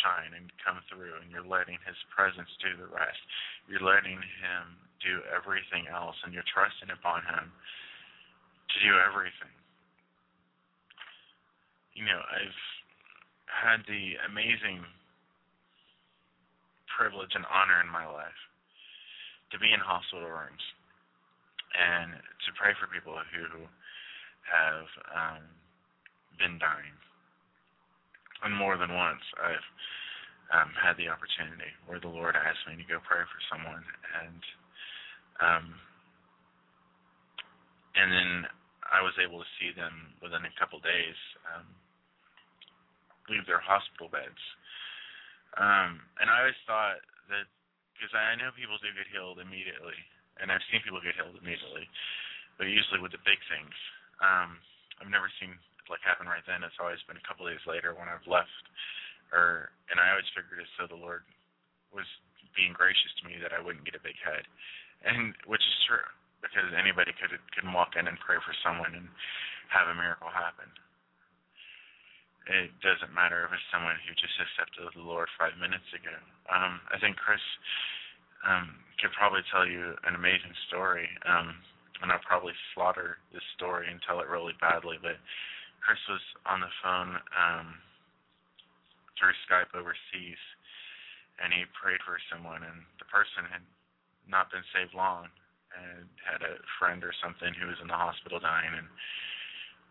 shine 0.03 0.32
and 0.37 0.49
come 0.61 0.80
through, 0.89 1.20
and 1.20 1.28
you're 1.28 1.47
letting 1.47 1.80
His 1.85 1.99
presence 2.12 2.49
do 2.61 2.74
the 2.76 2.89
rest. 2.89 3.20
You're 3.68 3.85
letting 3.85 4.20
Him 4.20 4.64
do 5.05 5.20
everything 5.28 5.89
else, 5.93 6.16
and 6.24 6.32
you're 6.32 6.47
trusting 6.49 6.89
upon 6.89 7.24
Him 7.28 7.53
to 7.53 8.76
do 8.80 8.97
everything 8.97 9.53
you 11.95 12.03
know, 12.03 12.18
I've 12.18 12.61
had 13.47 13.87
the 13.87 14.18
amazing 14.26 14.82
privilege 16.91 17.30
and 17.35 17.47
honor 17.47 17.78
in 17.82 17.91
my 17.91 18.07
life 18.07 18.39
to 19.55 19.57
be 19.62 19.70
in 19.70 19.78
hospital 19.78 20.26
rooms 20.26 20.62
and 21.74 22.18
to 22.18 22.51
pray 22.59 22.74
for 22.78 22.91
people 22.91 23.14
who 23.14 23.62
have 24.47 24.87
um, 25.11 25.43
been 26.39 26.59
dying. 26.59 26.95
And 28.43 28.53
more 28.53 28.76
than 28.76 28.93
once, 28.93 29.22
I've 29.39 29.68
um, 30.53 30.70
had 30.74 30.99
the 30.99 31.09
opportunity 31.09 31.70
where 31.87 32.03
the 32.03 32.11
Lord 32.11 32.37
asked 32.37 32.66
me 32.68 32.76
to 32.76 32.87
go 32.91 33.01
pray 33.01 33.24
for 33.24 33.41
someone, 33.49 33.85
and 34.20 34.43
um, 35.41 35.66
and 37.97 38.09
then 38.11 38.30
I 38.85 39.01
was 39.01 39.14
able 39.22 39.41
to 39.41 39.55
see 39.57 39.72
them 39.72 40.12
within 40.20 40.45
a 40.45 40.55
couple 40.61 40.82
days. 40.82 41.16
Um, 41.55 41.66
leave 43.28 43.45
their 43.49 43.62
hospital 43.62 44.09
beds. 44.12 44.41
Um, 45.57 46.03
and 46.18 46.28
I 46.28 46.45
always 46.45 46.59
thought 46.66 47.01
that 47.30 47.47
because 47.95 48.12
I 48.12 48.35
know 48.37 48.51
people 48.59 48.76
do 48.82 48.91
get 48.91 49.07
healed 49.09 49.39
immediately, 49.39 49.97
and 50.43 50.51
I've 50.51 50.64
seen 50.68 50.82
people 50.82 50.99
get 51.01 51.14
healed 51.14 51.39
immediately, 51.39 51.87
but 52.59 52.66
usually 52.66 52.99
with 52.99 53.14
the 53.14 53.22
big 53.22 53.39
things. 53.47 53.76
Um, 54.18 54.59
I've 54.99 55.12
never 55.12 55.30
seen 55.39 55.55
like 55.89 56.05
happen 56.05 56.28
right 56.28 56.45
then. 56.49 56.64
It's 56.64 56.78
always 56.80 57.03
been 57.07 57.20
a 57.20 57.26
couple 57.26 57.49
days 57.49 57.62
later 57.68 57.93
when 57.93 58.09
I've 58.09 58.24
left, 58.26 58.64
or 59.32 59.72
and 59.93 60.01
I 60.01 60.12
always 60.14 60.28
figured 60.32 60.61
it 60.61 60.70
so 60.76 60.89
the 60.89 60.99
Lord 60.99 61.24
was 61.93 62.07
being 62.55 62.74
gracious 62.74 63.12
to 63.20 63.26
me 63.26 63.39
that 63.43 63.55
I 63.55 63.61
wouldn't 63.61 63.87
get 63.87 63.99
a 63.99 64.03
big 64.03 64.18
head, 64.22 64.47
and 65.05 65.35
which 65.47 65.62
is 65.62 65.76
true 65.87 66.09
because 66.45 66.68
anybody 66.76 67.12
could 67.16 67.32
could 67.57 67.66
walk 67.72 67.97
in 67.97 68.05
and 68.07 68.20
pray 68.20 68.37
for 68.45 68.55
someone 68.61 68.93
and 68.93 69.09
have 69.72 69.89
a 69.89 69.97
miracle 69.97 70.28
happen. 70.28 70.68
It 72.45 72.68
doesn't 72.85 73.16
matter 73.16 73.49
if 73.49 73.57
it's 73.57 73.72
someone 73.72 73.97
who 74.05 74.12
just 74.12 74.37
accepted 74.37 74.85
the 74.93 75.01
Lord 75.01 75.32
five 75.41 75.57
minutes 75.57 75.89
ago. 75.97 76.12
Um, 76.53 76.76
I 76.93 77.01
think 77.01 77.16
Chris 77.16 77.41
um, 78.45 78.76
could 79.01 79.16
probably 79.16 79.41
tell 79.49 79.64
you 79.64 79.97
an 80.05 80.12
amazing 80.12 80.53
story, 80.68 81.09
um, 81.24 81.57
and 82.05 82.12
I'll 82.12 82.20
probably 82.20 82.53
slaughter 82.76 83.16
this 83.32 83.45
story 83.57 83.89
and 83.89 83.97
tell 84.05 84.20
it 84.20 84.28
really 84.28 84.53
badly. 84.61 85.01
But 85.01 85.16
Chris 85.85 86.01
was 86.09 86.24
on 86.49 86.64
the 86.64 86.72
phone 86.80 87.20
um, 87.37 87.76
through 89.20 89.37
Skype 89.45 89.76
overseas, 89.76 90.41
and 91.45 91.53
he 91.53 91.68
prayed 91.76 92.01
for 92.09 92.16
someone, 92.32 92.64
and 92.64 92.89
the 92.97 93.09
person 93.12 93.45
had 93.53 93.61
not 94.24 94.49
been 94.49 94.64
saved 94.72 94.97
long, 94.97 95.28
and 95.76 96.09
had 96.24 96.41
a 96.41 96.57
friend 96.80 97.05
or 97.05 97.12
something 97.20 97.53
who 97.53 97.68
was 97.68 97.76
in 97.85 97.91
the 97.93 97.99
hospital 97.99 98.41
dying, 98.41 98.72
and 98.72 98.89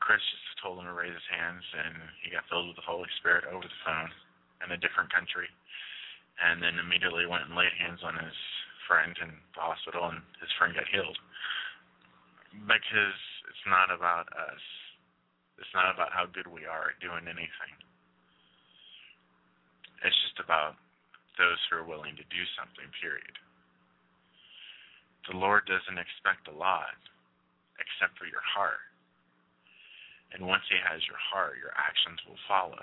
Chris 0.02 0.20
just 0.20 0.60
told 0.60 0.82
him 0.82 0.89
to 0.89 0.98
raise 0.98 1.14
his 1.14 1.30
hands, 1.30 1.64
and 1.78 1.96
he 2.26 2.34
got 2.34 2.44
filled 2.50 2.74
with 2.74 2.80
the 2.80 2.89
Holy 2.89 3.08
Spirit 3.22 3.46
over 3.46 3.64
the 3.64 3.84
phone 3.86 4.10
in 4.66 4.74
a 4.74 4.82
different 4.82 5.14
country, 5.14 5.48
and 6.41 6.58
then 6.58 6.82
immediately 6.82 7.30
went 7.30 7.46
and 7.46 7.56
laid 7.56 7.72
hands 7.78 8.02
on 8.02 8.18
his 8.18 8.36
friend 8.89 9.14
in 9.22 9.30
the 9.54 9.62
hospital, 9.62 10.10
and 10.10 10.26
his 10.41 10.52
friend 10.58 10.74
got 10.74 10.89
healed. 10.89 11.16
Because 12.66 13.20
it's 13.48 13.66
not 13.70 13.94
about 13.94 14.28
us. 14.34 14.64
It's 15.58 15.74
not 15.74 15.93
about 15.93 16.14
how 16.14 16.26
good 16.30 16.49
we 16.49 16.66
are 16.66 16.93
at 16.93 17.01
doing 17.01 17.26
anything. 17.30 17.74
It's 20.04 20.20
just 20.28 20.43
about 20.43 20.76
those 21.39 21.58
who 21.70 21.82
are 21.82 21.88
willing 21.88 22.18
to 22.18 22.26
do 22.28 22.43
something, 22.58 22.86
period. 22.99 23.34
The 25.30 25.39
Lord 25.39 25.64
doesn't 25.66 25.97
expect 25.97 26.51
a 26.51 26.56
lot 26.56 26.99
except 27.80 28.20
for 28.20 28.28
your 28.28 28.43
heart. 28.43 28.84
And 30.36 30.43
once 30.43 30.66
He 30.68 30.78
has 30.82 30.99
your 31.08 31.22
heart, 31.22 31.62
your 31.62 31.72
actions 31.78 32.20
will 32.28 32.41
follow. 32.49 32.82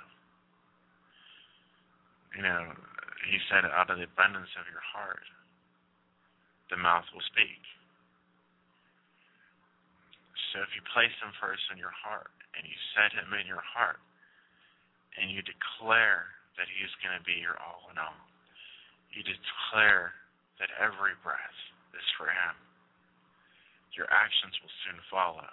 You 2.33 2.43
know, 2.47 2.73
He 3.29 3.37
said, 3.53 3.69
out 3.69 3.93
of 3.93 4.01
the 4.01 4.09
abundance 4.09 4.51
of 4.57 4.65
your 4.73 4.83
heart, 4.83 5.27
the 6.73 6.79
mouth 6.79 7.05
will 7.13 7.27
speak. 7.29 7.61
So 10.51 10.65
if 10.65 10.71
you 10.73 10.83
place 10.95 11.13
Him 11.21 11.35
first 11.39 11.63
in 11.71 11.79
your 11.79 11.93
heart, 11.93 12.33
and 12.57 12.67
you 12.67 12.77
set 12.97 13.15
Him 13.15 13.33
in 13.35 13.47
your 13.47 13.63
heart, 13.63 14.03
and 15.19 15.31
you 15.31 15.43
declare 15.43 16.31
that 16.59 16.71
He 16.71 16.83
is 16.83 16.93
going 17.03 17.17
to 17.17 17.25
be 17.25 17.39
your 17.39 17.59
all 17.59 17.89
in 17.91 17.97
all, 17.99 18.19
you 19.11 19.23
declare 19.27 20.15
that 20.63 20.71
every 20.79 21.17
breath 21.25 21.61
is 21.97 22.07
for 22.15 22.31
Him, 22.31 22.55
your 23.97 24.07
actions 24.13 24.55
will 24.63 24.75
soon 24.87 24.99
follow. 25.11 25.49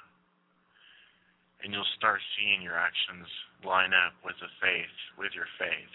And 1.65 1.73
you'll 1.73 1.95
start 1.97 2.21
seeing 2.37 2.61
your 2.61 2.77
actions 2.77 3.25
line 3.65 3.89
up 3.89 4.13
with 4.21 4.37
the 4.37 4.51
faith, 4.61 4.93
with 5.17 5.33
your 5.33 5.49
faith. 5.57 5.93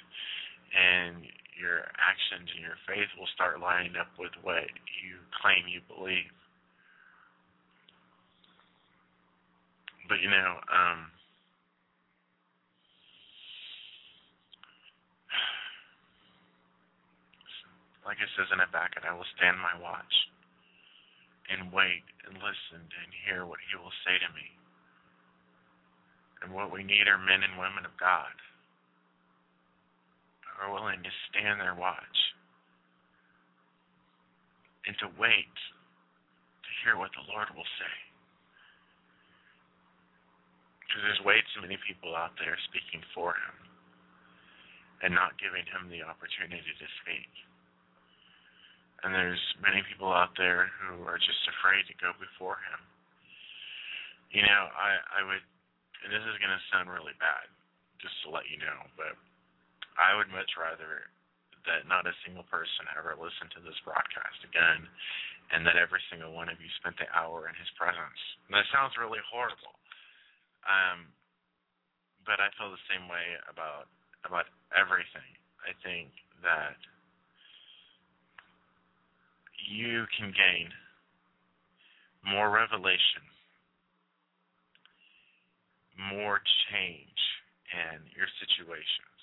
And 0.74 1.22
your 1.54 1.86
actions 2.00 2.50
and 2.50 2.64
your 2.64 2.80
faith 2.88 3.06
will 3.14 3.30
start 3.30 3.62
lining 3.62 3.94
up 3.94 4.10
with 4.18 4.34
what 4.42 4.66
you 5.04 5.22
claim 5.38 5.70
you 5.70 5.84
believe. 5.86 6.32
But 10.12 10.20
you 10.20 10.28
know, 10.28 10.60
um, 10.68 11.08
like 18.04 18.20
it 18.20 18.28
says 18.36 18.52
in 18.52 18.60
Habakkuk, 18.60 19.08
I 19.08 19.16
will 19.16 19.24
stand 19.40 19.56
my 19.56 19.72
watch 19.80 20.12
and 21.48 21.72
wait 21.72 22.04
and 22.28 22.36
listen 22.44 22.84
and 22.84 23.08
hear 23.24 23.48
what 23.48 23.56
he 23.64 23.80
will 23.80 23.96
say 24.04 24.20
to 24.20 24.28
me. 24.36 24.52
And 26.44 26.52
what 26.52 26.68
we 26.68 26.84
need 26.84 27.08
are 27.08 27.16
men 27.16 27.40
and 27.40 27.56
women 27.56 27.88
of 27.88 27.96
God 27.96 28.36
who 30.44 30.68
are 30.68 30.76
willing 30.76 31.00
to 31.00 31.20
stand 31.32 31.56
their 31.56 31.72
watch 31.72 32.36
and 34.84 34.92
to 35.00 35.08
wait 35.16 35.56
to 35.56 36.70
hear 36.84 37.00
what 37.00 37.16
the 37.16 37.24
Lord 37.32 37.48
will 37.56 37.64
say. 37.80 38.11
Because 40.92 41.08
there's 41.08 41.24
way 41.24 41.40
too 41.56 41.64
many 41.64 41.80
people 41.88 42.12
out 42.12 42.36
there 42.36 42.52
speaking 42.68 43.00
for 43.16 43.32
him 43.32 43.56
and 45.00 45.16
not 45.16 45.40
giving 45.40 45.64
him 45.64 45.88
the 45.88 46.04
opportunity 46.04 46.60
to 46.60 46.88
speak. 47.00 47.32
And 49.00 49.16
there's 49.16 49.40
many 49.64 49.80
people 49.88 50.12
out 50.12 50.36
there 50.36 50.68
who 50.84 51.08
are 51.08 51.16
just 51.16 51.48
afraid 51.48 51.88
to 51.88 51.96
go 51.96 52.12
before 52.20 52.60
him. 52.68 52.84
You 54.36 54.44
know, 54.44 54.68
I, 54.68 55.00
I 55.16 55.20
would, 55.24 55.40
and 56.04 56.12
this 56.12 56.28
is 56.28 56.36
going 56.44 56.52
to 56.52 56.68
sound 56.68 56.92
really 56.92 57.16
bad, 57.16 57.48
just 57.96 58.12
to 58.22 58.30
let 58.30 58.44
you 58.52 58.60
know, 58.60 58.84
but 58.92 59.16
I 59.96 60.12
would 60.12 60.28
much 60.28 60.60
rather 60.60 61.08
that 61.64 61.88
not 61.88 62.04
a 62.04 62.14
single 62.20 62.44
person 62.52 62.84
ever 62.94 63.16
listen 63.16 63.48
to 63.56 63.64
this 63.64 63.80
broadcast 63.80 64.44
again, 64.44 64.84
and 65.56 65.64
that 65.64 65.80
every 65.80 66.04
single 66.12 66.36
one 66.36 66.52
of 66.52 66.60
you 66.60 66.68
spent 66.78 67.00
the 67.00 67.10
hour 67.10 67.48
in 67.48 67.56
his 67.56 67.70
presence. 67.80 68.20
And 68.46 68.54
that 68.54 68.68
sounds 68.70 68.94
really 69.00 69.24
horrible. 69.26 69.81
Um, 70.66 71.10
but 72.26 72.38
I 72.38 72.50
feel 72.54 72.70
the 72.70 72.86
same 72.90 73.10
way 73.10 73.38
about 73.50 73.90
about 74.22 74.46
everything. 74.70 75.26
I 75.66 75.74
think 75.82 76.14
that 76.42 76.78
you 79.66 80.06
can 80.14 80.30
gain 80.30 80.70
more 82.22 82.50
revelation, 82.50 83.26
more 85.98 86.38
change 86.70 87.20
in 87.74 88.06
your 88.14 88.30
situations. 88.38 89.18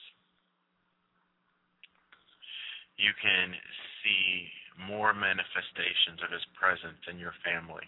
You 2.99 3.15
can 3.15 3.55
see 4.03 4.51
more 4.87 5.15
manifestations 5.15 6.19
of 6.19 6.31
His 6.31 6.43
presence 6.59 6.99
in 7.07 7.15
your 7.15 7.35
family 7.47 7.87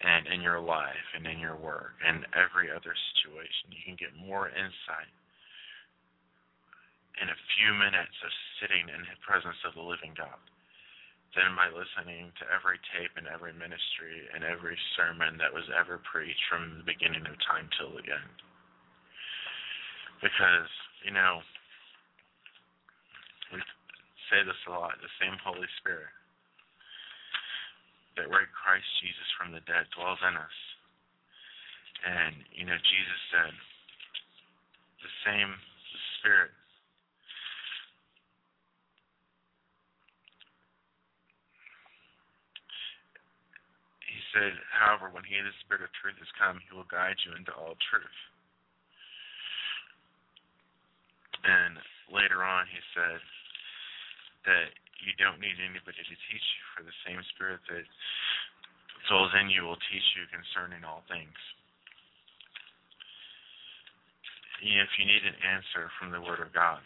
and 0.00 0.30
in 0.30 0.40
your 0.40 0.62
life 0.62 1.08
and 1.14 1.26
in 1.26 1.38
your 1.42 1.58
work 1.58 1.98
and 2.06 2.22
every 2.34 2.70
other 2.70 2.94
situation. 2.94 3.74
You 3.74 3.82
can 3.82 3.98
get 3.98 4.14
more 4.14 4.46
insight 4.46 5.10
in 7.18 7.26
a 7.26 7.44
few 7.58 7.74
minutes 7.74 8.14
of 8.22 8.30
sitting 8.62 8.86
in 8.86 9.02
the 9.02 9.18
presence 9.26 9.58
of 9.66 9.74
the 9.74 9.82
living 9.82 10.14
God 10.14 10.38
than 11.34 11.58
by 11.58 11.66
listening 11.74 12.30
to 12.38 12.44
every 12.48 12.78
tape 12.94 13.12
and 13.18 13.26
every 13.26 13.52
ministry 13.52 14.26
and 14.32 14.46
every 14.46 14.78
sermon 14.94 15.36
that 15.42 15.52
was 15.52 15.66
ever 15.74 15.98
preached 16.06 16.40
from 16.46 16.78
the 16.78 16.86
beginning 16.86 17.26
of 17.26 17.34
time 17.42 17.66
till 17.74 17.90
the 17.92 18.06
end. 18.06 18.36
Because, 20.22 20.70
you 21.04 21.12
know, 21.14 21.42
we 23.50 23.58
say 24.30 24.46
this 24.46 24.58
a 24.66 24.72
lot, 24.72 24.98
the 25.02 25.10
same 25.18 25.36
Holy 25.42 25.68
Spirit 25.82 26.10
that 28.18 28.26
raised 28.26 28.50
Christ 28.50 28.86
Jesus 28.98 29.28
from 29.38 29.54
the 29.54 29.62
dead 29.64 29.86
dwells 29.94 30.18
in 30.26 30.34
us. 30.34 30.58
And, 32.02 32.34
you 32.50 32.66
know, 32.66 32.78
Jesus 32.78 33.20
said, 33.30 33.54
the 35.02 35.14
same 35.22 35.54
Spirit 36.18 36.50
he 44.02 44.18
said, 44.34 44.52
However, 44.74 45.14
when 45.14 45.22
he, 45.22 45.38
the 45.38 45.54
Spirit 45.62 45.86
of 45.86 45.94
truth, 45.94 46.18
has 46.18 46.32
come, 46.34 46.58
he 46.58 46.74
will 46.74 46.90
guide 46.90 47.18
you 47.22 47.38
into 47.38 47.54
all 47.54 47.78
truth. 47.86 48.18
And 51.46 51.78
later 52.10 52.42
on, 52.42 52.66
he 52.66 52.82
said 52.92 53.22
that 54.50 54.68
you 55.02 55.14
don't 55.16 55.40
need 55.40 55.58
anybody 55.58 56.02
to 56.02 56.16
teach 56.28 56.46
you, 56.46 56.62
for 56.74 56.82
the 56.82 56.96
same 57.06 57.20
Spirit 57.34 57.62
that 57.70 57.86
dwells 59.06 59.32
in 59.38 59.48
you 59.48 59.64
will 59.64 59.80
teach 59.88 60.06
you 60.18 60.26
concerning 60.30 60.82
all 60.82 61.06
things. 61.06 61.38
If 64.58 64.90
you 64.98 65.06
need 65.06 65.22
an 65.22 65.38
answer 65.46 65.86
from 66.02 66.10
the 66.10 66.18
Word 66.18 66.42
of 66.42 66.50
God, 66.50 66.82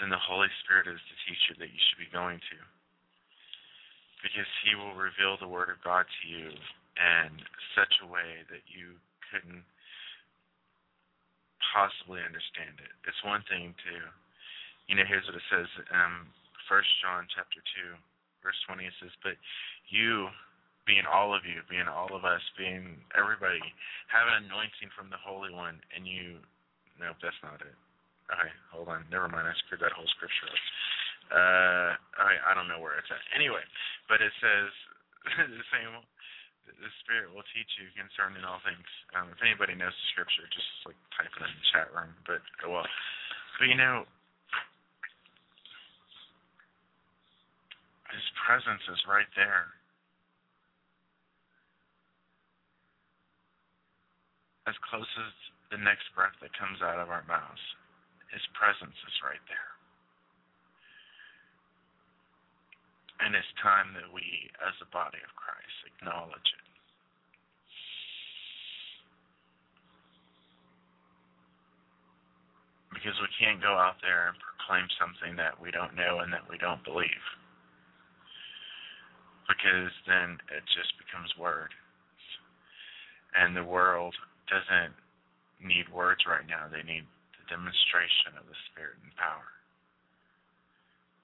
then 0.00 0.08
the 0.08 0.20
Holy 0.20 0.48
Spirit 0.64 0.88
is 0.88 1.00
the 1.00 1.18
teacher 1.28 1.54
that 1.60 1.72
you 1.72 1.80
should 1.88 2.00
be 2.00 2.12
going 2.12 2.40
to 2.40 2.58
because 4.26 4.48
he 4.64 4.74
will 4.74 4.96
reveal 4.98 5.38
the 5.38 5.46
word 5.46 5.70
of 5.70 5.78
God 5.86 6.02
to 6.02 6.22
you 6.26 6.50
in 6.50 7.30
such 7.78 7.92
a 8.02 8.10
way 8.10 8.42
that 8.50 8.64
you 8.66 8.96
couldn't 9.30 9.62
possibly 11.72 12.24
understand 12.24 12.80
it. 12.80 12.90
It's 13.04 13.20
one 13.22 13.44
thing 13.46 13.70
to, 13.86 13.92
you 14.88 14.98
know, 14.98 15.06
here's 15.06 15.22
what 15.30 15.38
it 15.38 15.46
says, 15.52 15.68
um, 15.92 16.26
First 16.68 16.90
John 17.02 17.26
chapter 17.30 17.62
two, 17.74 17.94
verse 18.42 18.58
twenty. 18.66 18.86
It 18.86 18.94
says, 19.00 19.14
"But 19.22 19.38
you, 19.90 20.28
being 20.86 21.06
all 21.06 21.34
of 21.34 21.46
you, 21.46 21.62
being 21.70 21.88
all 21.88 22.10
of 22.14 22.26
us, 22.26 22.42
being 22.58 22.98
everybody, 23.14 23.62
have 24.10 24.26
an 24.30 24.46
anointing 24.46 24.90
from 24.94 25.10
the 25.10 25.20
Holy 25.20 25.50
One, 25.54 25.80
and 25.94 26.06
you." 26.06 26.42
Nope, 26.98 27.20
that's 27.20 27.38
not 27.44 27.60
it. 27.60 27.76
Okay, 28.32 28.50
hold 28.74 28.88
on. 28.90 29.06
Never 29.12 29.28
mind. 29.30 29.46
I 29.46 29.54
screwed 29.66 29.84
that 29.84 29.94
whole 29.94 30.08
scripture 30.18 30.50
up. 30.50 30.62
Uh, 31.30 31.90
I 32.22 32.32
I 32.50 32.52
don't 32.54 32.70
know 32.70 32.78
where 32.82 32.98
it's 32.98 33.10
at. 33.10 33.22
Anyway, 33.34 33.62
but 34.10 34.22
it 34.22 34.34
says 34.42 34.70
the 35.58 35.66
same. 35.74 35.90
The 36.66 36.90
Spirit 37.06 37.30
will 37.30 37.46
teach 37.54 37.70
you 37.78 37.86
concerning 37.94 38.42
all 38.42 38.58
things. 38.66 38.90
Um, 39.14 39.30
if 39.30 39.38
anybody 39.38 39.78
knows 39.78 39.94
the 39.94 40.06
scripture, 40.10 40.50
just 40.50 40.66
like 40.82 40.98
type 41.14 41.30
it 41.30 41.46
in 41.46 41.54
the 41.54 41.66
chat 41.70 41.88
room. 41.94 42.10
But 42.26 42.42
well, 42.66 42.82
but 43.58 43.70
you 43.70 43.78
know, 43.78 44.02
His 48.12 48.26
presence 48.46 48.82
is 48.90 49.00
right 49.08 49.28
there. 49.34 49.66
As 54.66 54.74
close 54.90 55.06
as 55.18 55.32
the 55.70 55.78
next 55.78 56.10
breath 56.14 56.34
that 56.42 56.54
comes 56.58 56.82
out 56.82 56.98
of 56.98 57.10
our 57.10 57.22
mouths, 57.26 57.62
His 58.30 58.42
presence 58.54 58.98
is 59.06 59.16
right 59.22 59.42
there. 59.46 59.70
And 63.22 63.34
it's 63.34 63.48
time 63.62 63.94
that 63.94 64.12
we, 64.12 64.50
as 64.60 64.74
the 64.78 64.90
body 64.92 65.18
of 65.24 65.32
Christ, 65.34 65.76
acknowledge 65.86 66.50
it. 66.52 66.66
Because 72.92 73.16
we 73.22 73.30
can't 73.38 73.62
go 73.62 73.74
out 73.74 73.96
there 74.02 74.28
and 74.28 74.36
proclaim 74.38 74.86
something 74.98 75.36
that 75.36 75.58
we 75.60 75.70
don't 75.70 75.94
know 75.94 76.20
and 76.20 76.32
that 76.32 76.44
we 76.50 76.58
don't 76.58 76.82
believe. 76.84 77.24
Because 79.46 79.94
then 80.06 80.38
it 80.50 80.66
just 80.74 80.92
becomes 80.98 81.30
word. 81.38 81.70
And 83.38 83.54
the 83.54 83.64
world 83.64 84.14
doesn't 84.50 84.94
need 85.62 85.88
words 85.92 86.26
right 86.28 86.46
now, 86.46 86.68
they 86.68 86.84
need 86.84 87.06
the 87.36 87.46
demonstration 87.48 88.36
of 88.36 88.44
the 88.46 88.58
Spirit 88.70 88.98
and 89.02 89.14
power. 89.16 89.56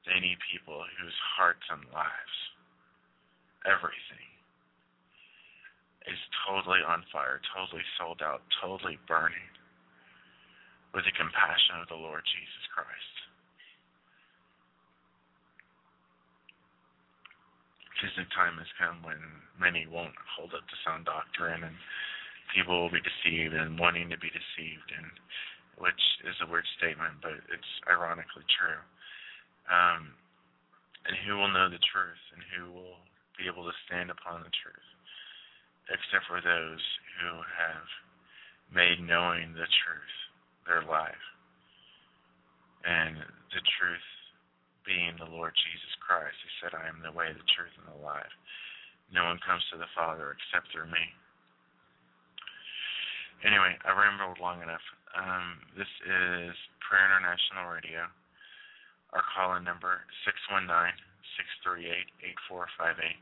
They 0.07 0.18
need 0.18 0.39
people 0.51 0.83
whose 0.99 1.18
hearts 1.39 1.62
and 1.70 1.87
lives, 1.95 2.37
everything, 3.62 4.29
is 6.11 6.18
totally 6.49 6.83
on 6.83 7.07
fire, 7.14 7.39
totally 7.55 7.87
sold 7.99 8.18
out, 8.18 8.43
totally 8.59 8.99
burning 9.07 9.47
with 10.91 11.07
the 11.07 11.14
compassion 11.14 11.79
of 11.81 11.89
the 11.89 11.99
Lord 11.99 12.27
Jesus 12.27 12.64
Christ. 12.75 13.32
Because 18.03 18.18
the 18.18 18.26
time 18.34 18.59
has 18.59 18.66
come 18.82 18.98
when 19.07 19.22
many 19.62 19.86
won't 19.86 20.18
hold 20.26 20.50
up 20.59 20.66
to 20.66 20.76
sound 20.82 21.07
doctrine 21.07 21.62
and 21.62 21.76
people 22.50 22.74
will 22.74 22.90
be 22.90 22.98
deceived 22.98 23.55
and 23.55 23.78
wanting 23.78 24.11
to 24.11 24.18
be 24.18 24.26
deceived 24.34 24.90
and 24.90 25.07
which 25.78 26.03
is 26.26 26.34
a 26.42 26.50
weird 26.50 26.66
statement, 26.82 27.22
but 27.22 27.38
it's 27.55 27.72
ironically 27.86 28.42
true 28.59 28.82
Um, 29.70 30.18
and 31.07 31.14
who 31.22 31.38
will 31.38 31.55
know 31.55 31.70
the 31.70 31.78
truth 31.94 32.24
and 32.34 32.42
who 32.50 32.74
will 32.74 32.98
be 33.38 33.46
able 33.46 33.62
to 33.64 33.74
stand 33.86 34.11
upon 34.11 34.42
the 34.42 34.50
truth, 34.50 34.90
except 35.90 36.26
for 36.26 36.42
those 36.42 36.82
who 37.22 37.32
have 37.38 37.86
made 38.74 38.98
knowing 38.98 39.55
the 39.55 39.70
truth 39.86 40.16
their 40.66 40.82
life. 40.82 41.26
And 42.82 43.16
the 43.55 43.62
truth 43.78 44.09
being 44.87 45.14
the 45.18 45.30
Lord 45.30 45.55
Jesus 45.55 45.95
Christ. 46.03 46.37
He 46.43 46.51
said, 46.59 46.74
I 46.74 46.89
am 46.89 47.03
the 47.03 47.14
way, 47.14 47.30
the 47.30 47.47
truth, 47.55 47.72
and 47.78 47.89
the 47.91 48.01
life. 48.03 48.33
No 49.12 49.28
one 49.28 49.39
comes 49.45 49.62
to 49.70 49.76
the 49.76 49.91
Father 49.93 50.33
except 50.33 50.72
through 50.72 50.89
me. 50.89 51.05
Anyway, 53.45 53.74
I 53.83 53.91
rambled 53.91 54.39
long 54.39 54.62
enough. 54.62 54.85
Um, 55.12 55.61
this 55.74 55.91
is 56.07 56.55
Prayer 56.80 57.11
International 57.11 57.68
Radio. 57.68 58.07
Our 59.12 59.24
call 59.35 59.61
in 59.61 59.66
number 59.66 60.01
six 60.24 60.39
one 60.49 60.64
nine 60.64 60.97
six 61.37 61.45
three 61.61 61.91
eight 61.91 62.09
eight 62.24 62.39
four 62.49 62.64
five 62.80 62.97
eight. 63.03 63.20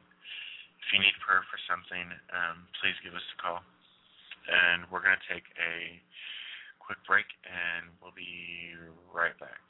If 0.78 0.86
you 0.94 1.00
need 1.02 1.16
prayer 1.24 1.42
for 1.50 1.58
something, 1.66 2.14
um, 2.30 2.68
please 2.78 2.94
give 3.02 3.16
us 3.16 3.26
a 3.34 3.38
call. 3.42 3.61
And 4.46 4.86
we're 4.92 5.02
going 5.02 5.18
to 5.18 5.28
take 5.28 5.44
a 5.58 5.98
quick 6.78 6.98
break, 7.06 7.26
and 7.42 7.90
we'll 7.98 8.14
be 8.14 8.76
right 9.12 9.34
back. 9.42 9.61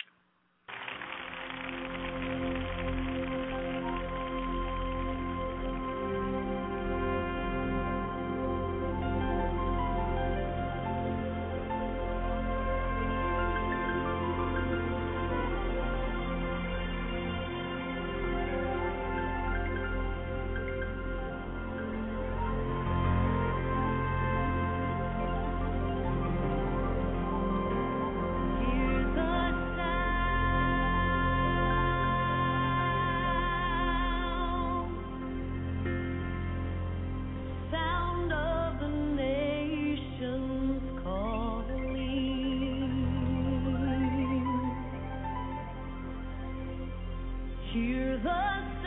hear 47.73 48.19
the 48.19 48.80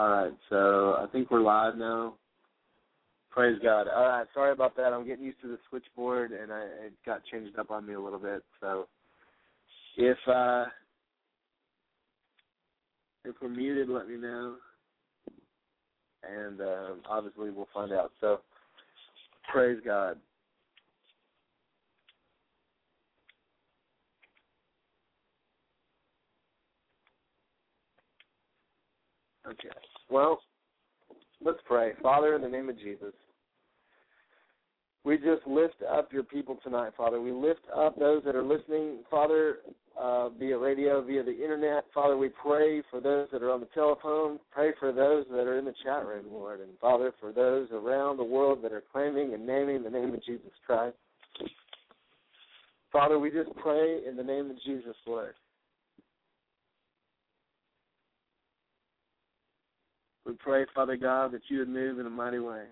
All 0.00 0.08
right, 0.08 0.32
so 0.48 0.94
I 0.98 1.04
think 1.12 1.30
we're 1.30 1.42
live 1.42 1.76
now. 1.76 2.14
Praise 3.30 3.58
God. 3.62 3.86
All 3.86 4.08
right, 4.08 4.26
sorry 4.32 4.50
about 4.50 4.74
that. 4.78 4.94
I'm 4.94 5.06
getting 5.06 5.26
used 5.26 5.42
to 5.42 5.48
the 5.48 5.58
switchboard, 5.68 6.32
and 6.32 6.50
I, 6.50 6.62
it 6.86 6.94
got 7.04 7.20
changed 7.30 7.58
up 7.58 7.70
on 7.70 7.86
me 7.86 7.92
a 7.92 8.00
little 8.00 8.18
bit. 8.18 8.42
So 8.62 8.86
if 9.98 10.16
uh, 10.26 10.64
if 13.26 13.34
we're 13.42 13.50
muted, 13.50 13.90
let 13.90 14.08
me 14.08 14.16
know, 14.16 14.54
and 16.24 16.62
uh, 16.62 16.92
obviously 17.06 17.50
we'll 17.50 17.68
find 17.74 17.92
out. 17.92 18.10
So 18.22 18.40
praise 19.52 19.80
God. 19.84 20.16
Okay. 29.46 29.68
Well, 30.10 30.40
let's 31.44 31.60
pray. 31.66 31.92
Father, 32.02 32.34
in 32.34 32.42
the 32.42 32.48
name 32.48 32.68
of 32.68 32.78
Jesus, 32.78 33.14
we 35.04 35.16
just 35.16 35.46
lift 35.46 35.76
up 35.88 36.12
your 36.12 36.24
people 36.24 36.58
tonight, 36.62 36.92
Father. 36.96 37.20
We 37.20 37.32
lift 37.32 37.60
up 37.74 37.98
those 37.98 38.22
that 38.24 38.34
are 38.36 38.42
listening, 38.42 38.98
Father, 39.10 39.58
uh, 39.98 40.28
via 40.30 40.58
radio, 40.58 41.02
via 41.02 41.22
the 41.22 41.32
internet. 41.32 41.84
Father, 41.94 42.16
we 42.16 42.28
pray 42.28 42.82
for 42.90 43.00
those 43.00 43.28
that 43.32 43.42
are 43.42 43.50
on 43.50 43.60
the 43.60 43.68
telephone. 43.72 44.38
Pray 44.50 44.72
for 44.78 44.92
those 44.92 45.24
that 45.30 45.46
are 45.46 45.58
in 45.58 45.64
the 45.64 45.74
chat 45.84 46.04
room, 46.04 46.26
Lord. 46.30 46.60
And 46.60 46.70
Father, 46.80 47.12
for 47.20 47.32
those 47.32 47.68
around 47.72 48.18
the 48.18 48.24
world 48.24 48.58
that 48.62 48.72
are 48.72 48.84
claiming 48.92 49.32
and 49.32 49.46
naming 49.46 49.82
the 49.82 49.90
name 49.90 50.12
of 50.12 50.24
Jesus 50.24 50.50
Christ. 50.66 50.96
Father, 52.92 53.18
we 53.18 53.30
just 53.30 53.54
pray 53.56 54.00
in 54.06 54.16
the 54.16 54.24
name 54.24 54.50
of 54.50 54.56
Jesus, 54.64 54.96
Lord. 55.06 55.34
We 60.30 60.36
pray, 60.36 60.64
Father 60.76 60.96
God, 60.96 61.32
that 61.32 61.42
you 61.48 61.58
would 61.58 61.68
move 61.68 61.98
in 61.98 62.06
a 62.06 62.10
mighty 62.10 62.38
way. 62.38 62.66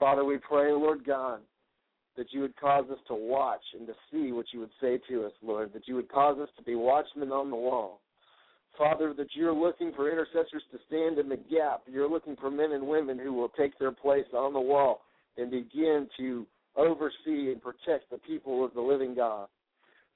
Father, 0.00 0.24
we 0.24 0.38
pray, 0.38 0.72
Lord 0.72 1.04
God, 1.04 1.40
that 2.16 2.32
you 2.32 2.40
would 2.40 2.56
cause 2.56 2.86
us 2.90 2.96
to 3.08 3.14
watch 3.14 3.60
and 3.78 3.86
to 3.86 3.92
see 4.10 4.32
what 4.32 4.46
you 4.54 4.60
would 4.60 4.70
say 4.80 4.98
to 5.10 5.26
us, 5.26 5.32
Lord, 5.42 5.74
that 5.74 5.86
you 5.86 5.96
would 5.96 6.10
cause 6.10 6.38
us 6.38 6.48
to 6.56 6.62
be 6.62 6.74
watchmen 6.74 7.30
on 7.30 7.50
the 7.50 7.56
wall. 7.56 8.00
Father, 8.78 9.12
that 9.18 9.34
you're 9.34 9.52
looking 9.52 9.92
for 9.94 10.10
intercessors 10.10 10.62
to 10.72 10.78
stand 10.86 11.18
in 11.18 11.28
the 11.28 11.36
gap. 11.36 11.82
You're 11.86 12.08
looking 12.08 12.36
for 12.36 12.50
men 12.50 12.72
and 12.72 12.86
women 12.86 13.18
who 13.18 13.34
will 13.34 13.50
take 13.50 13.78
their 13.78 13.92
place 13.92 14.24
on 14.32 14.54
the 14.54 14.60
wall 14.60 15.02
and 15.36 15.50
begin 15.50 16.08
to 16.16 16.46
oversee 16.74 17.52
and 17.52 17.60
protect 17.60 18.08
the 18.10 18.18
people 18.26 18.64
of 18.64 18.72
the 18.72 18.80
living 18.80 19.14
God. 19.14 19.48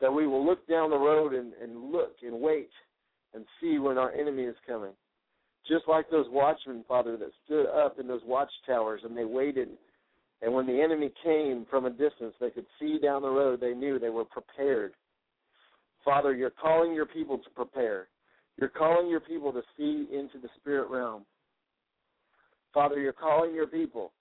That 0.00 0.10
we 0.10 0.26
will 0.26 0.44
look 0.44 0.66
down 0.66 0.88
the 0.88 0.96
road 0.96 1.34
and, 1.34 1.52
and 1.62 1.92
look 1.92 2.16
and 2.22 2.40
wait 2.40 2.70
and 3.36 3.44
see 3.60 3.78
when 3.78 3.98
our 3.98 4.10
enemy 4.12 4.44
is 4.44 4.56
coming. 4.66 4.92
Just 5.68 5.86
like 5.86 6.10
those 6.10 6.26
watchmen, 6.30 6.84
Father, 6.88 7.16
that 7.18 7.30
stood 7.44 7.66
up 7.66 8.00
in 8.00 8.08
those 8.08 8.22
watchtowers 8.24 9.02
and 9.04 9.16
they 9.16 9.24
waited. 9.24 9.68
And 10.42 10.52
when 10.52 10.66
the 10.66 10.80
enemy 10.80 11.10
came 11.22 11.66
from 11.68 11.84
a 11.84 11.90
distance, 11.90 12.34
they 12.40 12.50
could 12.50 12.66
see 12.80 12.98
down 12.98 13.22
the 13.22 13.28
road, 13.28 13.60
they 13.60 13.74
knew 13.74 13.98
they 13.98 14.08
were 14.08 14.24
prepared. 14.24 14.94
Father, 16.04 16.34
you're 16.34 16.50
calling 16.50 16.94
your 16.94 17.06
people 17.06 17.38
to 17.38 17.50
prepare. 17.50 18.08
You're 18.58 18.68
calling 18.70 19.08
your 19.10 19.20
people 19.20 19.52
to 19.52 19.62
see 19.76 20.06
into 20.12 20.38
the 20.40 20.48
spirit 20.58 20.88
realm. 20.88 21.24
Father, 22.72 22.98
you're 22.98 23.12
calling 23.12 23.54
your 23.54 23.66
people 23.66 24.12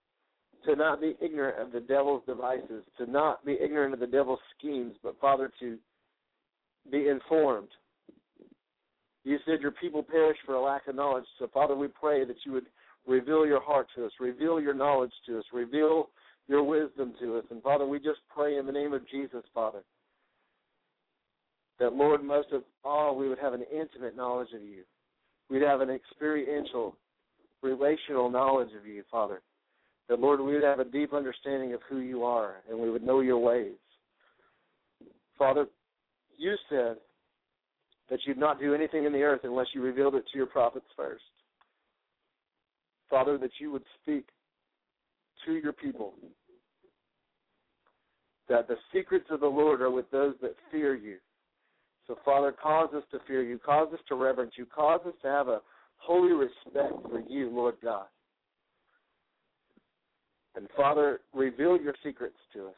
to 0.65 0.75
not 0.75 0.99
be 0.99 1.15
ignorant 1.21 1.61
of 1.61 1.71
the 1.71 1.79
devil's 1.79 2.23
devices, 2.25 2.83
to 2.97 3.09
not 3.09 3.45
be 3.45 3.57
ignorant 3.61 3.93
of 3.93 3.99
the 3.99 4.07
devil's 4.07 4.39
schemes, 4.57 4.95
but 5.03 5.19
Father, 5.21 5.51
to 5.59 5.77
be 6.91 7.07
informed 7.07 7.69
you 9.25 9.39
said 9.45 9.59
your 9.59 9.71
people 9.71 10.03
perish 10.03 10.37
for 10.45 10.53
a 10.53 10.61
lack 10.61 10.87
of 10.87 10.95
knowledge. 10.95 11.25
So, 11.39 11.49
Father, 11.51 11.75
we 11.75 11.87
pray 11.87 12.23
that 12.25 12.37
you 12.45 12.53
would 12.53 12.67
reveal 13.07 13.45
your 13.45 13.61
heart 13.61 13.87
to 13.95 14.05
us, 14.05 14.11
reveal 14.19 14.61
your 14.61 14.75
knowledge 14.75 15.11
to 15.25 15.39
us, 15.39 15.45
reveal 15.51 16.09
your 16.47 16.63
wisdom 16.63 17.13
to 17.19 17.37
us. 17.37 17.43
And, 17.49 17.61
Father, 17.63 17.87
we 17.87 17.97
just 17.97 18.19
pray 18.33 18.57
in 18.57 18.67
the 18.67 18.71
name 18.71 18.93
of 18.93 19.01
Jesus, 19.09 19.43
Father, 19.53 19.79
that, 21.79 21.93
Lord, 21.93 22.23
most 22.23 22.49
of 22.53 22.61
all, 22.83 23.17
we 23.17 23.27
would 23.27 23.39
have 23.39 23.53
an 23.53 23.65
intimate 23.73 24.15
knowledge 24.15 24.49
of 24.55 24.61
you. 24.61 24.83
We'd 25.49 25.63
have 25.63 25.81
an 25.81 25.89
experiential, 25.89 26.95
relational 27.63 28.29
knowledge 28.29 28.69
of 28.79 28.87
you, 28.87 29.03
Father. 29.11 29.41
That, 30.07 30.19
Lord, 30.19 30.39
we 30.39 30.53
would 30.53 30.63
have 30.63 30.79
a 30.79 30.85
deep 30.85 31.13
understanding 31.13 31.73
of 31.73 31.79
who 31.89 31.97
you 31.97 32.23
are 32.23 32.57
and 32.69 32.79
we 32.79 32.91
would 32.91 33.03
know 33.03 33.21
your 33.21 33.39
ways. 33.39 33.73
Father, 35.37 35.65
you 36.37 36.55
said 36.69 36.97
that 38.09 38.19
you'd 38.25 38.37
not 38.37 38.59
do 38.59 38.73
anything 38.73 39.05
in 39.05 39.13
the 39.13 39.23
earth 39.23 39.41
unless 39.43 39.67
you 39.73 39.81
revealed 39.81 40.15
it 40.15 40.25
to 40.31 40.37
your 40.37 40.47
prophets 40.47 40.85
first. 40.95 41.23
Father, 43.09 43.37
that 43.37 43.51
you 43.59 43.71
would 43.71 43.83
speak 44.01 44.27
to 45.45 45.53
your 45.53 45.73
people, 45.73 46.13
that 48.49 48.67
the 48.67 48.75
secrets 48.93 49.27
of 49.29 49.39
the 49.39 49.47
Lord 49.47 49.81
are 49.81 49.91
with 49.91 50.09
those 50.11 50.35
that 50.41 50.55
fear 50.71 50.95
you. 50.95 51.17
So, 52.07 52.17
Father, 52.23 52.51
cause 52.51 52.89
us 52.95 53.03
to 53.11 53.19
fear 53.27 53.41
you, 53.41 53.57
cause 53.57 53.91
us 53.93 53.99
to 54.09 54.15
reverence 54.15 54.53
you, 54.57 54.65
cause 54.65 55.01
us 55.07 55.13
to 55.23 55.27
have 55.27 55.47
a 55.47 55.61
holy 55.97 56.33
respect 56.33 56.93
for 57.09 57.21
you, 57.27 57.49
Lord 57.49 57.75
God. 57.83 58.05
And, 60.55 60.67
Father, 60.77 61.21
reveal 61.33 61.77
your 61.77 61.95
secrets 62.03 62.37
to 62.53 62.67
us. 62.67 62.75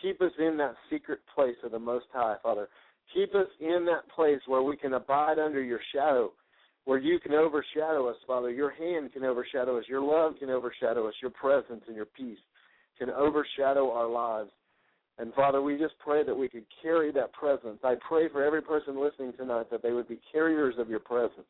Keep 0.00 0.20
us 0.20 0.32
in 0.38 0.56
that 0.58 0.74
secret 0.90 1.20
place 1.34 1.56
of 1.64 1.72
the 1.72 1.78
Most 1.78 2.06
High, 2.12 2.36
Father. 2.42 2.68
Keep 3.14 3.34
us 3.34 3.48
in 3.60 3.84
that 3.86 4.08
place 4.14 4.40
where 4.46 4.62
we 4.62 4.76
can 4.76 4.94
abide 4.94 5.38
under 5.38 5.62
your 5.62 5.80
shadow, 5.94 6.32
where 6.84 6.98
you 6.98 7.20
can 7.20 7.32
overshadow 7.32 8.08
us, 8.08 8.16
Father. 8.26 8.50
Your 8.50 8.70
hand 8.70 9.12
can 9.12 9.24
overshadow 9.24 9.78
us. 9.78 9.84
Your 9.88 10.02
love 10.02 10.34
can 10.38 10.50
overshadow 10.50 11.06
us. 11.08 11.14
Your 11.20 11.30
presence 11.30 11.82
and 11.86 11.96
your 11.96 12.06
peace 12.06 12.38
can 12.98 13.10
overshadow 13.10 13.90
our 13.90 14.08
lives. 14.08 14.50
And 15.18 15.32
Father, 15.34 15.60
we 15.60 15.76
just 15.76 15.94
pray 15.98 16.24
that 16.24 16.34
we 16.34 16.48
could 16.48 16.64
carry 16.80 17.12
that 17.12 17.32
presence. 17.32 17.78
I 17.84 17.94
pray 18.06 18.28
for 18.28 18.42
every 18.42 18.62
person 18.62 19.00
listening 19.00 19.32
tonight 19.36 19.70
that 19.70 19.82
they 19.82 19.92
would 19.92 20.08
be 20.08 20.18
carriers 20.32 20.74
of 20.78 20.88
your 20.88 21.00
presence, 21.00 21.46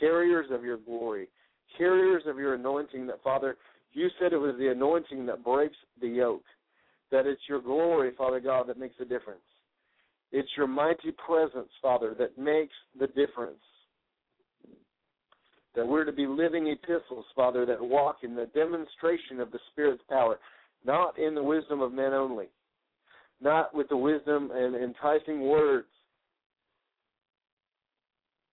carriers 0.00 0.46
of 0.50 0.64
your 0.64 0.78
glory, 0.78 1.28
carriers 1.76 2.24
of 2.26 2.38
your 2.38 2.54
anointing. 2.54 3.06
That, 3.06 3.22
Father, 3.22 3.56
you 3.92 4.08
said 4.20 4.32
it 4.32 4.38
was 4.38 4.56
the 4.58 4.68
anointing 4.72 5.26
that 5.26 5.44
breaks 5.44 5.76
the 6.00 6.08
yoke, 6.08 6.44
that 7.10 7.26
it's 7.26 7.40
your 7.48 7.60
glory, 7.60 8.10
Father 8.18 8.40
God, 8.40 8.68
that 8.68 8.78
makes 8.78 8.96
a 9.00 9.04
difference. 9.04 9.40
It's 10.30 10.48
your 10.56 10.66
mighty 10.66 11.12
presence, 11.26 11.70
Father, 11.80 12.14
that 12.18 12.36
makes 12.36 12.74
the 12.98 13.06
difference. 13.08 13.58
That 15.74 15.86
we're 15.86 16.04
to 16.04 16.12
be 16.12 16.26
living 16.26 16.66
epistles, 16.66 17.24
Father, 17.34 17.64
that 17.66 17.80
walk 17.80 18.18
in 18.22 18.34
the 18.34 18.46
demonstration 18.54 19.40
of 19.40 19.50
the 19.52 19.60
Spirit's 19.70 20.02
power, 20.08 20.38
not 20.84 21.18
in 21.18 21.34
the 21.34 21.42
wisdom 21.42 21.80
of 21.80 21.92
men 21.92 22.12
only, 22.12 22.46
not 23.40 23.74
with 23.74 23.88
the 23.88 23.96
wisdom 23.96 24.50
and 24.52 24.74
enticing 24.74 25.42
words. 25.42 25.86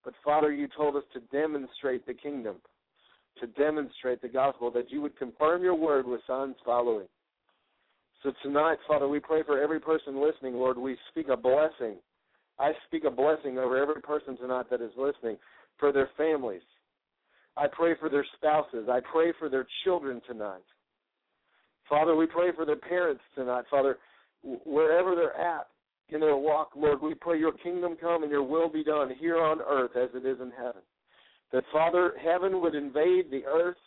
But 0.04 0.14
Father, 0.24 0.54
you 0.54 0.68
told 0.78 0.96
us 0.96 1.04
to 1.14 1.20
demonstrate 1.36 2.06
the 2.06 2.14
kingdom, 2.14 2.58
to 3.40 3.48
demonstrate 3.48 4.22
the 4.22 4.28
gospel, 4.30 4.70
that 4.72 4.92
you 4.92 5.02
would 5.02 5.18
confirm 5.18 5.64
your 5.64 5.76
word 5.76 6.06
with 6.06 6.22
signs 6.28 6.56
following. 6.64 7.08
So 8.26 8.34
tonight, 8.42 8.80
Father, 8.88 9.08
we 9.08 9.20
pray 9.20 9.44
for 9.44 9.62
every 9.62 9.80
person 9.80 10.20
listening, 10.20 10.56
Lord. 10.56 10.80
We 10.80 10.98
speak 11.12 11.28
a 11.30 11.38
blessing. 11.38 11.98
I 12.58 12.72
speak 12.88 13.04
a 13.04 13.12
blessing 13.12 13.60
over 13.60 13.78
every 13.78 14.02
person 14.02 14.36
tonight 14.36 14.66
that 14.72 14.82
is 14.82 14.90
listening, 14.98 15.38
for 15.78 15.92
their 15.92 16.10
families. 16.18 16.64
I 17.56 17.68
pray 17.72 17.94
for 18.00 18.10
their 18.10 18.26
spouses. 18.36 18.90
I 18.90 19.00
pray 19.12 19.32
for 19.38 19.48
their 19.48 19.68
children 19.84 20.24
tonight. 20.28 20.64
Father, 21.88 22.16
we 22.16 22.26
pray 22.26 22.48
for 22.56 22.66
their 22.66 22.78
parents 22.78 23.22
tonight. 23.36 23.66
Father, 23.70 24.00
wherever 24.42 25.14
they're 25.14 25.40
at 25.40 25.68
in 26.10 26.20
their 26.20 26.36
walk, 26.36 26.72
Lord, 26.76 27.04
we 27.04 27.14
pray 27.14 27.38
your 27.38 27.54
kingdom 27.54 27.96
come 27.96 28.24
and 28.24 28.32
your 28.32 28.42
will 28.42 28.70
be 28.70 28.84
done 28.84 29.12
here 29.20 29.38
on 29.38 29.60
earth 29.62 29.92
as 29.96 30.10
it 30.16 30.26
is 30.26 30.40
in 30.42 30.52
heaven. 30.58 30.82
That, 31.52 31.64
Father, 31.72 32.14
heaven 32.20 32.60
would 32.60 32.74
invade 32.74 33.30
the 33.30 33.44
earth 33.46 33.78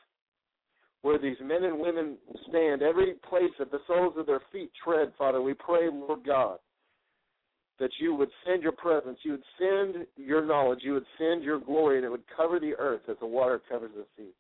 where 1.02 1.18
these 1.18 1.36
men 1.42 1.64
and 1.64 1.78
women 1.78 2.16
stand, 2.48 2.82
every 2.82 3.14
place 3.28 3.50
that 3.58 3.70
the 3.70 3.78
soles 3.86 4.14
of 4.16 4.26
their 4.26 4.42
feet 4.52 4.70
tread, 4.82 5.12
Father, 5.16 5.40
we 5.40 5.54
pray, 5.54 5.88
Lord 5.92 6.24
God, 6.26 6.58
that 7.78 7.90
you 8.00 8.14
would 8.14 8.30
send 8.44 8.62
your 8.62 8.72
presence, 8.72 9.18
you 9.22 9.32
would 9.32 9.42
send 9.58 10.06
your 10.16 10.44
knowledge, 10.44 10.80
you 10.82 10.94
would 10.94 11.06
send 11.16 11.44
your 11.44 11.60
glory, 11.60 11.96
and 11.96 12.04
it 12.04 12.10
would 12.10 12.24
cover 12.36 12.58
the 12.58 12.74
earth 12.78 13.02
as 13.08 13.16
the 13.20 13.26
water 13.26 13.60
covers 13.70 13.92
the 13.96 14.04
sea. 14.16 14.30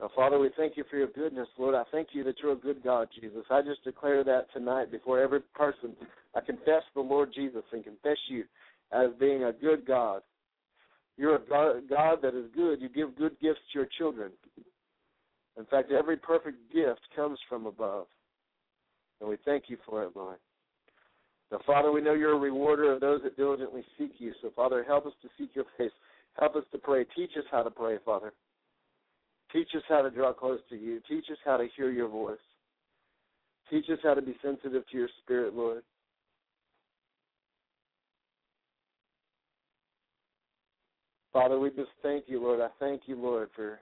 Now, 0.00 0.10
Father, 0.14 0.38
we 0.38 0.50
thank 0.56 0.76
you 0.76 0.84
for 0.90 0.96
your 0.96 1.08
goodness, 1.08 1.48
Lord. 1.58 1.74
I 1.74 1.84
thank 1.92 2.08
you 2.12 2.24
that 2.24 2.36
you're 2.42 2.52
a 2.52 2.56
good 2.56 2.82
God, 2.82 3.08
Jesus. 3.20 3.44
I 3.50 3.62
just 3.62 3.84
declare 3.84 4.24
that 4.24 4.46
tonight 4.52 4.90
before 4.90 5.20
every 5.20 5.40
person. 5.54 5.94
I 6.34 6.40
confess 6.40 6.82
the 6.94 7.00
Lord 7.00 7.32
Jesus 7.34 7.62
and 7.72 7.84
confess 7.84 8.16
you 8.28 8.44
as 8.92 9.10
being 9.20 9.44
a 9.44 9.52
good 9.52 9.86
God. 9.86 10.22
You're 11.16 11.36
a 11.36 11.80
God 11.88 12.18
that 12.22 12.34
is 12.34 12.46
good. 12.54 12.80
You 12.80 12.88
give 12.88 13.16
good 13.16 13.38
gifts 13.40 13.60
to 13.72 13.78
your 13.78 13.88
children. 13.98 14.32
In 15.58 15.64
fact, 15.66 15.92
every 15.92 16.16
perfect 16.16 16.72
gift 16.72 17.00
comes 17.14 17.38
from 17.48 17.66
above. 17.66 18.06
And 19.20 19.28
we 19.28 19.36
thank 19.44 19.64
you 19.68 19.76
for 19.86 20.02
it, 20.02 20.10
Lord. 20.16 20.38
Now, 21.50 21.58
Father, 21.66 21.92
we 21.92 22.00
know 22.00 22.14
you're 22.14 22.32
a 22.32 22.38
rewarder 22.38 22.92
of 22.92 23.00
those 23.00 23.22
that 23.22 23.36
diligently 23.36 23.84
seek 23.98 24.12
you. 24.18 24.32
So, 24.40 24.50
Father, 24.56 24.82
help 24.82 25.06
us 25.06 25.12
to 25.22 25.28
seek 25.38 25.50
your 25.54 25.66
face. 25.76 25.92
Help 26.38 26.56
us 26.56 26.64
to 26.72 26.78
pray. 26.78 27.04
Teach 27.14 27.32
us 27.36 27.44
how 27.50 27.62
to 27.62 27.70
pray, 27.70 27.98
Father. 28.04 28.32
Teach 29.52 29.68
us 29.76 29.82
how 29.88 30.00
to 30.00 30.10
draw 30.10 30.32
close 30.32 30.60
to 30.70 30.76
you. 30.76 31.00
Teach 31.06 31.26
us 31.30 31.36
how 31.44 31.58
to 31.58 31.68
hear 31.76 31.90
your 31.90 32.08
voice. 32.08 32.38
Teach 33.70 33.84
us 33.90 33.98
how 34.02 34.14
to 34.14 34.22
be 34.22 34.34
sensitive 34.42 34.82
to 34.90 34.96
your 34.96 35.08
spirit, 35.22 35.54
Lord. 35.54 35.82
Father, 41.32 41.58
we 41.58 41.70
just 41.70 41.90
thank 42.02 42.24
you, 42.28 42.42
Lord. 42.42 42.60
I 42.60 42.68
thank 42.78 43.02
you, 43.06 43.16
Lord, 43.16 43.50
for 43.54 43.78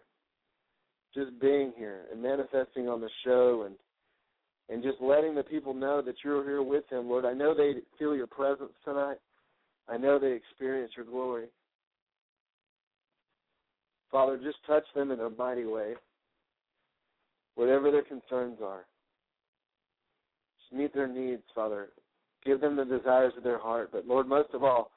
just 1.14 1.38
being 1.40 1.72
here 1.76 2.02
and 2.12 2.22
manifesting 2.22 2.88
on 2.88 3.00
the 3.00 3.10
show 3.24 3.64
and 3.66 3.74
and 4.68 4.84
just 4.84 5.00
letting 5.00 5.34
the 5.34 5.42
people 5.42 5.74
know 5.74 6.00
that 6.00 6.14
you're 6.24 6.44
here 6.44 6.62
with 6.62 6.88
them, 6.90 7.08
Lord. 7.08 7.24
I 7.24 7.32
know 7.32 7.54
they 7.54 7.80
feel 7.98 8.14
your 8.14 8.28
presence 8.28 8.70
tonight. 8.84 9.16
I 9.88 9.96
know 9.96 10.16
they 10.16 10.30
experience 10.30 10.92
your 10.96 11.06
glory. 11.06 11.46
Father, 14.12 14.36
just 14.36 14.58
touch 14.68 14.84
them 14.94 15.10
in 15.10 15.18
a 15.18 15.30
mighty 15.30 15.64
way. 15.64 15.94
Whatever 17.56 17.90
their 17.90 18.04
concerns 18.04 18.58
are. 18.64 18.84
Just 20.60 20.78
meet 20.78 20.94
their 20.94 21.08
needs, 21.08 21.42
Father. 21.52 21.88
Give 22.44 22.60
them 22.60 22.76
the 22.76 22.84
desires 22.84 23.32
of 23.36 23.42
their 23.42 23.58
heart. 23.58 23.90
But 23.92 24.06
Lord, 24.06 24.28
most 24.28 24.50
of 24.54 24.62
all, 24.62 24.92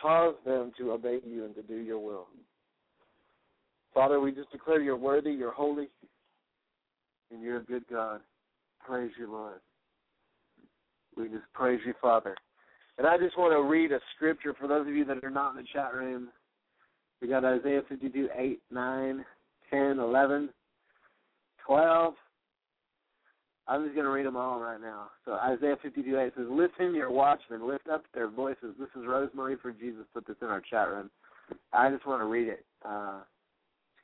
cause 0.00 0.34
them 0.44 0.72
to 0.78 0.90
obey 0.90 1.20
you 1.24 1.44
and 1.44 1.54
to 1.54 1.62
do 1.62 1.76
your 1.76 2.00
will. 2.00 2.26
Father, 3.94 4.18
we 4.20 4.32
just 4.32 4.50
declare 4.50 4.80
you're 4.80 4.96
worthy, 4.96 5.30
you're 5.30 5.52
holy, 5.52 5.88
and 7.30 7.40
you're 7.40 7.58
a 7.58 7.64
good 7.64 7.84
God. 7.88 8.20
Praise 8.84 9.12
you, 9.18 9.30
Lord. 9.30 9.60
We 11.16 11.28
just 11.28 11.44
praise 11.54 11.80
you, 11.86 11.94
Father. 12.02 12.34
And 12.98 13.06
I 13.06 13.16
just 13.18 13.38
want 13.38 13.52
to 13.52 13.62
read 13.62 13.92
a 13.92 14.00
scripture 14.14 14.54
for 14.58 14.66
those 14.66 14.86
of 14.86 14.94
you 14.94 15.04
that 15.04 15.22
are 15.22 15.30
not 15.30 15.50
in 15.50 15.56
the 15.56 15.68
chat 15.72 15.94
room. 15.94 16.28
We 17.22 17.28
got 17.28 17.44
Isaiah 17.44 17.82
52, 17.88 18.28
8, 18.36 18.60
9, 18.70 19.24
10, 19.70 19.98
11, 19.98 20.48
12. 21.64 22.14
I'm 23.66 23.84
just 23.84 23.94
going 23.94 24.04
to 24.04 24.10
read 24.12 24.26
them 24.26 24.36
all 24.36 24.60
right 24.60 24.80
now. 24.80 25.10
So 25.24 25.32
Isaiah 25.32 25.76
52, 25.82 26.18
8 26.18 26.32
says, 26.36 26.46
Listen, 26.50 26.94
your 26.94 27.10
watchmen, 27.10 27.66
lift 27.66 27.88
up 27.88 28.04
their 28.12 28.28
voices. 28.28 28.74
This 28.78 28.90
is 28.96 29.06
Rosemary 29.06 29.56
for 29.62 29.72
Jesus 29.72 30.04
put 30.12 30.26
this 30.26 30.36
in 30.42 30.48
our 30.48 30.60
chat 30.60 30.88
room. 30.90 31.10
I 31.72 31.90
just 31.90 32.06
want 32.06 32.20
to 32.20 32.26
read 32.26 32.48
it 32.48 32.64
uh, 32.86 33.20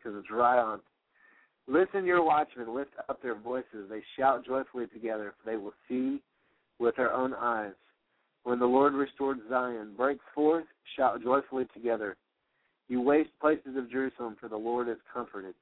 because 0.02 0.18
it's 0.18 0.30
right 0.30 0.58
on. 0.58 0.80
Listen, 1.66 2.04
your 2.04 2.24
watchmen, 2.24 2.74
lift 2.74 2.90
up 3.08 3.22
their 3.22 3.34
voices. 3.38 3.88
They 3.88 4.02
shout 4.18 4.44
joyfully 4.44 4.86
together, 4.88 5.34
for 5.38 5.50
they 5.50 5.56
will 5.56 5.74
see 5.88 6.20
with 6.78 6.96
their 6.96 7.12
own 7.12 7.34
eyes. 7.34 7.72
When 8.42 8.58
the 8.58 8.66
Lord 8.66 8.94
restored 8.94 9.38
Zion, 9.48 9.92
break 9.96 10.18
forth, 10.34 10.64
shout 10.96 11.22
joyfully 11.22 11.66
together. 11.74 12.16
You 12.88 13.00
waste 13.00 13.30
places 13.40 13.76
of 13.76 13.90
Jerusalem, 13.90 14.36
for 14.40 14.48
the 14.48 14.56
Lord 14.56 14.88
is 14.88 14.96
comforted. 15.12 15.54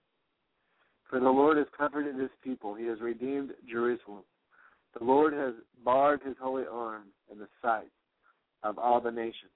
For 1.11 1.21
the 1.21 1.29
Lord 1.29 1.57
has 1.57 1.67
comforted 1.77 2.17
his 2.17 2.31
people. 2.43 2.75
He 2.75 2.87
has 2.87 3.01
redeemed 3.01 3.51
Jerusalem. 3.69 4.23
The 4.99 5.05
Lord 5.05 5.33
has 5.35 5.55
bared 5.85 6.23
his 6.25 6.37
holy 6.41 6.65
arm 6.71 7.05
in 7.31 7.39
the 7.39 7.49
sight 7.61 7.91
of 8.63 8.79
all 8.79 9.01
the 9.01 9.11
nations 9.11 9.51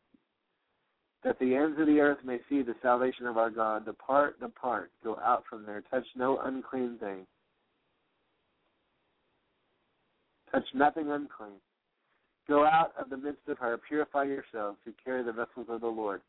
that 1.24 1.38
the 1.38 1.54
ends 1.54 1.78
of 1.78 1.86
the 1.86 2.00
earth 2.00 2.18
may 2.24 2.38
see 2.48 2.62
the 2.62 2.74
salvation 2.82 3.26
of 3.26 3.36
our 3.36 3.50
God. 3.50 3.84
Depart, 3.84 4.40
depart, 4.40 4.90
go 5.04 5.18
out 5.24 5.44
from 5.48 5.64
there. 5.64 5.82
Touch 5.90 6.06
no 6.16 6.38
unclean 6.44 6.98
thing. 6.98 7.26
Touch 10.50 10.64
nothing 10.74 11.10
unclean. 11.10 11.60
Go 12.48 12.64
out 12.64 12.92
of 13.00 13.08
the 13.08 13.16
midst 13.16 13.48
of 13.48 13.58
her, 13.58 13.78
purify 13.88 14.24
yourselves 14.24 14.78
who 14.84 14.92
carry 15.04 15.22
the 15.22 15.32
vessels 15.32 15.66
of 15.68 15.80
the 15.80 15.86
Lord. 15.86 16.20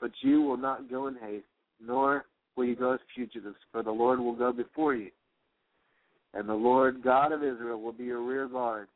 But 0.00 0.10
you 0.22 0.40
will 0.40 0.56
not 0.56 0.90
go 0.90 1.06
in 1.06 1.16
haste, 1.16 1.44
nor 1.84 2.24
will 2.56 2.64
you 2.64 2.74
go 2.74 2.94
as 2.94 3.00
fugitives, 3.14 3.56
for 3.70 3.82
the 3.82 3.90
Lord 3.90 4.18
will 4.18 4.34
go 4.34 4.52
before 4.52 4.94
you. 4.94 5.10
And 6.32 6.48
the 6.48 6.54
Lord 6.54 7.02
God 7.02 7.32
of 7.32 7.44
Israel 7.44 7.80
will 7.80 7.92
be 7.92 8.04
your 8.04 8.22
rear 8.22 8.48
guard. 8.48 8.88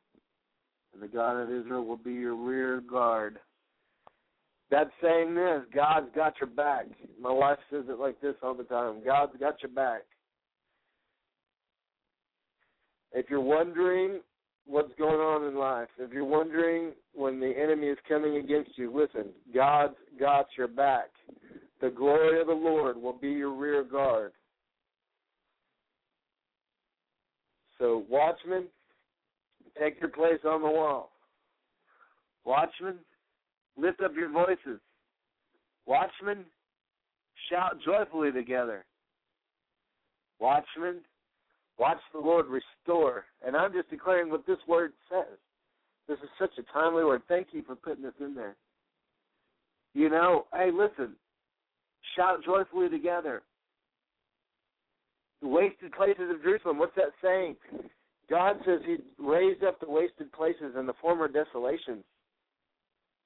And 0.93 1.03
the 1.03 1.09
God 1.09 1.37
of 1.37 1.51
Israel 1.51 1.85
will 1.85 1.97
be 1.97 2.13
your 2.13 2.35
rear 2.35 2.81
guard. 2.81 3.39
That's 4.71 4.91
saying 5.03 5.35
this 5.35 5.63
God's 5.75 6.09
got 6.15 6.35
your 6.41 6.51
back. 6.51 6.87
My 7.21 7.33
wife 7.33 7.59
says 7.71 7.85
it 7.89 7.99
like 7.99 8.21
this 8.21 8.35
all 8.43 8.55
the 8.55 8.65
time 8.65 9.03
God's 9.05 9.37
got 9.39 9.63
your 9.63 9.73
back. 9.73 10.03
If 13.13 13.27
you're 13.31 13.41
wondering 13.41 14.21
what's 14.67 14.93
going 14.99 15.21
on 15.21 15.47
in 15.47 15.57
life, 15.57 15.89
if 15.99 16.13
you're 16.13 16.25
wondering 16.25 16.93
when 17.13 17.39
the 17.39 17.53
enemy 17.57 17.87
is 17.87 17.99
coming 18.09 18.37
against 18.37 18.77
you, 18.77 18.93
listen, 18.93 19.31
God's 19.55 19.95
got 20.19 20.47
your 20.59 20.69
back. 20.69 21.11
The 21.81 21.91
glory 21.91 22.41
of 22.41 22.49
the 22.49 22.53
Lord 22.53 22.97
will 22.97 23.13
be 23.13 23.31
your 23.31 23.53
rear 23.53 23.85
guard. 23.85 24.33
So, 27.79 28.05
watchmen, 28.09 28.65
take 29.79 30.01
your 30.01 30.11
place 30.11 30.41
on 30.45 30.63
the 30.63 30.69
wall. 30.69 31.11
Watchmen, 32.45 32.97
Lift 33.77 34.01
up 34.01 34.13
your 34.17 34.31
voices. 34.31 34.81
Watchmen, 35.87 36.45
shout 37.51 37.77
joyfully 37.85 38.33
together. 38.33 38.85
Watchmen, 40.41 41.01
watch 41.79 41.99
the 42.13 42.21
Lord 42.21 42.47
restore. 42.47 43.25
And 43.47 43.57
I'm 43.57 43.73
just 43.73 43.91
declaring 43.91 44.31
what 44.31 44.47
this 44.47 44.59
word 44.69 44.93
says. 45.11 45.39
This 46.09 46.19
is 46.19 46.29
such 46.39 46.53
a 46.59 46.73
timely 46.73 47.05
word. 47.05 47.23
Thank 47.29 47.49
you 47.53 47.63
for 47.63 47.77
putting 47.77 48.03
this 48.03 48.13
in 48.21 48.35
there. 48.35 48.57
You 49.95 50.11
know, 50.11 50.47
hey, 50.53 50.71
listen, 50.73 51.15
shout 52.17 52.45
joyfully 52.45 52.89
together. 52.89 53.43
The 55.41 55.49
wasted 55.49 55.93
places 55.93 56.31
of 56.31 56.43
Jerusalem, 56.43 56.79
what's 56.79 56.97
that 56.97 57.13
saying? 57.23 57.57
God 58.31 58.57
says 58.65 58.81
He 58.87 58.97
raised 59.19 59.63
up 59.63 59.79
the 59.81 59.89
wasted 59.89 60.33
places 60.33 60.75
and 60.77 60.89
the 60.89 60.95
former 61.01 61.29
desolations. 61.29 62.05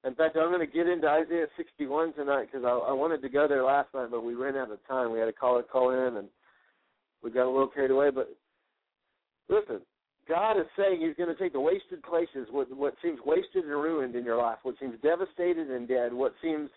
In 0.05 0.15
fact, 0.15 0.37
I'm 0.37 0.49
going 0.49 0.65
to 0.65 0.73
get 0.73 0.87
into 0.87 1.07
Isaiah 1.07 1.47
61 1.57 2.13
tonight 2.13 2.47
because 2.51 2.65
I, 2.65 2.69
I 2.69 2.93
wanted 2.93 3.21
to 3.21 3.29
go 3.29 3.47
there 3.47 3.63
last 3.63 3.89
night, 3.93 4.09
but 4.11 4.23
we 4.23 4.33
ran 4.33 4.55
out 4.55 4.71
of 4.71 4.85
time. 4.87 5.11
We 5.11 5.19
had 5.19 5.27
a 5.27 5.33
caller 5.33 5.63
call 5.63 5.91
in, 5.91 6.17
and 6.17 6.29
we 7.21 7.31
got 7.31 7.47
a 7.47 7.51
little 7.51 7.67
carried 7.67 7.91
away. 7.91 8.09
But 8.09 8.29
listen, 9.49 9.81
God 10.27 10.53
is 10.53 10.67
saying 10.77 11.01
He's 11.01 11.17
going 11.17 11.35
to 11.35 11.41
take 11.41 11.51
the 11.51 11.59
wasted 11.59 12.01
places, 12.03 12.47
what 12.51 12.73
what 12.75 12.93
seems 13.03 13.19
wasted 13.25 13.65
and 13.65 13.73
ruined 13.73 14.15
in 14.15 14.23
your 14.23 14.37
life, 14.37 14.59
what 14.63 14.75
seems 14.79 14.95
devastated 15.03 15.69
and 15.69 15.87
dead, 15.87 16.13
what 16.13 16.33
seems 16.41 16.69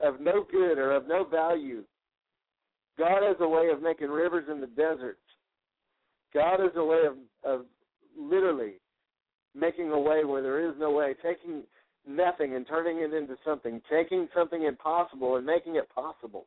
of 0.00 0.20
no 0.20 0.44
good 0.50 0.78
or 0.78 0.92
of 0.92 1.06
no 1.06 1.24
value. 1.24 1.84
God 2.98 3.22
has 3.22 3.36
a 3.38 3.48
way 3.48 3.68
of 3.72 3.80
making 3.80 4.08
rivers 4.08 4.46
in 4.50 4.60
the 4.60 4.66
desert. 4.66 5.18
God 6.34 6.58
has 6.58 6.72
a 6.74 6.84
way 6.84 7.02
of 7.06 7.14
of 7.44 7.66
literally 8.18 8.74
making 9.54 9.90
a 9.90 9.98
way 9.98 10.24
where 10.24 10.42
there 10.42 10.68
is 10.68 10.74
no 10.80 10.90
way, 10.90 11.14
taking 11.22 11.62
nothing 12.08 12.54
and 12.54 12.66
turning 12.66 12.98
it 12.98 13.12
into 13.12 13.36
something, 13.44 13.80
taking 13.90 14.28
something 14.34 14.64
impossible 14.64 15.36
and 15.36 15.46
making 15.46 15.76
it 15.76 15.88
possible. 15.94 16.46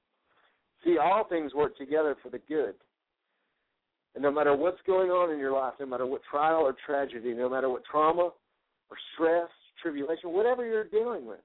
See, 0.84 0.98
all 0.98 1.26
things 1.28 1.54
work 1.54 1.78
together 1.78 2.16
for 2.24 2.30
the 2.30 2.40
good. 2.48 2.74
And 4.16 4.24
no 4.24 4.32
matter 4.32 4.56
what's 4.56 4.82
going 4.86 5.10
on 5.10 5.32
in 5.32 5.40
your 5.40 5.54
life, 5.54 5.74
no 5.80 5.86
matter 5.86 6.06
what 6.06 6.22
trial 6.30 6.62
or 6.62 6.76
tragedy, 6.86 7.34
no 7.34 7.48
matter 7.50 7.70
what 7.70 7.84
trauma 7.90 8.32
or 8.90 8.98
stress, 9.14 9.50
tribulation, 9.82 10.34
whatever 10.34 10.66
you're 10.66 10.84
dealing 10.84 11.26
with, 11.26 11.40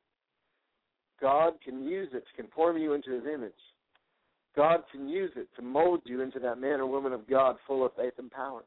God 1.21 1.55
can 1.65 1.85
use 1.85 2.09
it 2.13 2.25
to 2.27 2.43
conform 2.43 2.77
you 2.77 2.95
into 2.95 3.13
his 3.13 3.25
image. 3.33 3.53
God 4.57 4.81
can 4.91 5.09
use 5.09 5.31
it 5.37 5.49
to 5.57 5.63
mold 5.63 6.01
you 6.05 6.23
into 6.23 6.39
that 6.41 6.59
man 6.59 6.81
or 6.81 6.87
woman 6.87 7.13
of 7.13 7.29
God 7.29 7.57
full 7.67 7.85
of 7.85 7.93
faith 7.95 8.15
and 8.19 8.31
power. 8.31 8.65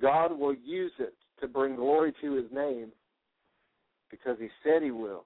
God 0.00 0.38
will 0.38 0.54
use 0.54 0.92
it 0.98 1.14
to 1.40 1.48
bring 1.48 1.76
glory 1.76 2.12
to 2.22 2.32
his 2.34 2.46
name 2.52 2.88
because 4.22 4.38
he 4.40 4.48
said 4.62 4.82
he 4.82 4.90
will. 4.90 5.24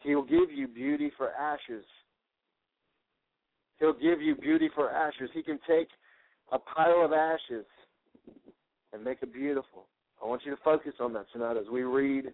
He'll 0.00 0.22
give 0.22 0.50
you 0.52 0.68
beauty 0.68 1.10
for 1.16 1.32
ashes. 1.32 1.84
He'll 3.78 3.92
give 3.92 4.20
you 4.22 4.34
beauty 4.36 4.70
for 4.74 4.90
ashes. 4.90 5.30
He 5.34 5.42
can 5.42 5.58
take 5.68 5.88
a 6.52 6.58
pile 6.58 7.04
of 7.04 7.12
ashes 7.12 7.66
and 8.92 9.02
make 9.02 9.18
it 9.22 9.32
beautiful. 9.32 9.86
I 10.22 10.26
want 10.26 10.42
you 10.44 10.54
to 10.54 10.62
focus 10.62 10.94
on 11.00 11.12
that 11.14 11.26
tonight 11.32 11.56
as 11.56 11.66
we 11.70 11.82
read 11.82 12.26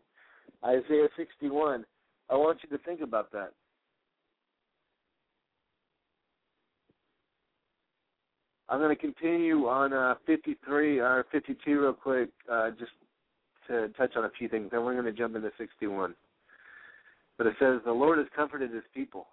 Isaiah 0.65 1.09
61. 1.17 1.85
I 2.31 2.37
want 2.37 2.59
you 2.63 2.77
to 2.77 2.85
think 2.85 3.01
about 3.01 3.33
that. 3.33 3.53
I'm 8.69 8.79
going 8.79 8.95
to 8.95 9.01
continue 9.01 9.67
on 9.67 9.93
uh, 9.93 10.15
53 10.27 11.01
or 11.01 11.27
52 11.33 11.81
real 11.81 11.93
quick, 11.93 12.31
uh, 12.51 12.71
just 12.71 12.93
to 13.73 13.89
touch 13.91 14.13
on 14.17 14.25
a 14.25 14.31
few 14.39 14.49
things. 14.49 14.69
Then 14.71 14.85
we're 14.85 14.93
going 14.93 15.05
to 15.05 15.13
jump 15.13 15.35
into 15.35 15.51
61. 15.59 16.15
But 17.39 17.47
it 17.47 17.55
says, 17.59 17.81
The 17.85 17.93
Lord 17.93 18.19
has 18.19 18.27
comforted 18.37 18.73
his 18.73 18.85
people. 18.95 19.27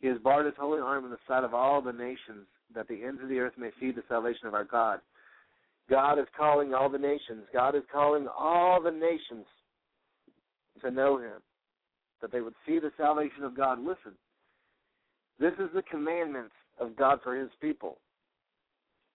He 0.00 0.08
has 0.08 0.18
barred 0.18 0.46
his 0.46 0.54
holy 0.58 0.80
arm 0.80 1.04
in 1.04 1.10
the 1.10 1.18
sight 1.28 1.44
of 1.44 1.54
all 1.54 1.80
the 1.80 1.92
nations, 1.92 2.46
that 2.74 2.88
the 2.88 3.02
ends 3.04 3.22
of 3.22 3.28
the 3.28 3.38
earth 3.38 3.54
may 3.56 3.70
see 3.80 3.90
the 3.90 4.02
salvation 4.08 4.46
of 4.46 4.54
our 4.54 4.64
God. 4.64 5.00
God 5.88 6.18
is 6.18 6.26
calling 6.36 6.74
all 6.74 6.88
the 6.88 6.98
nations. 6.98 7.44
God 7.52 7.76
is 7.76 7.82
calling 7.92 8.26
all 8.26 8.82
the 8.82 8.90
nations 8.90 9.46
to 10.82 10.90
know 10.90 11.18
Him, 11.18 11.40
that 12.20 12.32
they 12.32 12.40
would 12.40 12.54
see 12.66 12.78
the 12.78 12.90
salvation 12.96 13.44
of 13.44 13.56
God. 13.56 13.78
Listen, 13.78 14.12
this 15.38 15.52
is 15.54 15.70
the 15.74 15.82
commandments 15.82 16.54
of 16.80 16.96
God 16.96 17.20
for 17.22 17.36
His 17.36 17.50
people. 17.60 17.98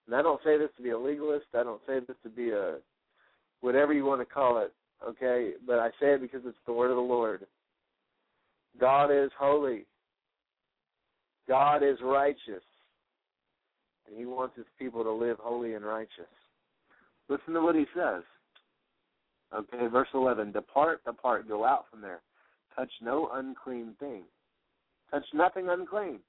And 0.06 0.16
I 0.16 0.22
don't 0.22 0.40
say 0.44 0.58
this 0.58 0.70
to 0.76 0.82
be 0.82 0.90
a 0.90 0.98
legalist. 0.98 1.46
I 1.54 1.62
don't 1.62 1.82
say 1.86 2.00
this 2.00 2.16
to 2.22 2.28
be 2.28 2.50
a 2.50 2.76
whatever 3.60 3.92
you 3.92 4.04
want 4.04 4.20
to 4.20 4.24
call 4.24 4.58
it, 4.58 4.72
okay? 5.06 5.52
But 5.66 5.78
I 5.78 5.88
say 6.00 6.14
it 6.14 6.20
because 6.20 6.42
it's 6.44 6.56
the 6.66 6.72
word 6.72 6.90
of 6.90 6.96
the 6.96 7.02
Lord. 7.02 7.46
God 8.78 9.10
is 9.10 9.30
holy. 9.38 9.86
God 11.48 11.82
is 11.82 11.98
righteous. 12.02 12.62
And 14.06 14.16
he 14.16 14.24
wants 14.24 14.56
his 14.56 14.66
people 14.78 15.02
to 15.04 15.12
live 15.12 15.38
holy 15.40 15.74
and 15.74 15.84
righteous. 15.84 16.30
Listen 17.28 17.54
to 17.54 17.60
what 17.60 17.74
he 17.74 17.86
says. 17.94 18.22
Okay, 19.54 19.86
verse 19.88 20.08
11 20.14 20.52
Depart, 20.52 21.04
depart, 21.04 21.48
go 21.48 21.64
out 21.64 21.84
from 21.90 22.00
there. 22.00 22.20
Touch 22.76 22.90
no 23.02 23.30
unclean 23.32 23.94
thing. 23.98 24.22
Touch 25.10 25.24
nothing 25.34 25.68
unclean. 25.68 26.20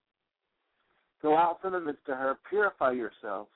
Go 1.21 1.37
out 1.37 1.61
from 1.61 1.73
the 1.73 1.79
midst 1.79 2.07
of 2.07 2.17
her, 2.17 2.37
purify 2.49 2.91
yourselves, 2.91 3.49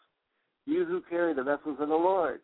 you 0.65 0.85
who 0.85 1.01
carry 1.09 1.33
the 1.33 1.43
vessels 1.43 1.77
of 1.79 1.89
the 1.89 1.95
Lord. 1.95 2.41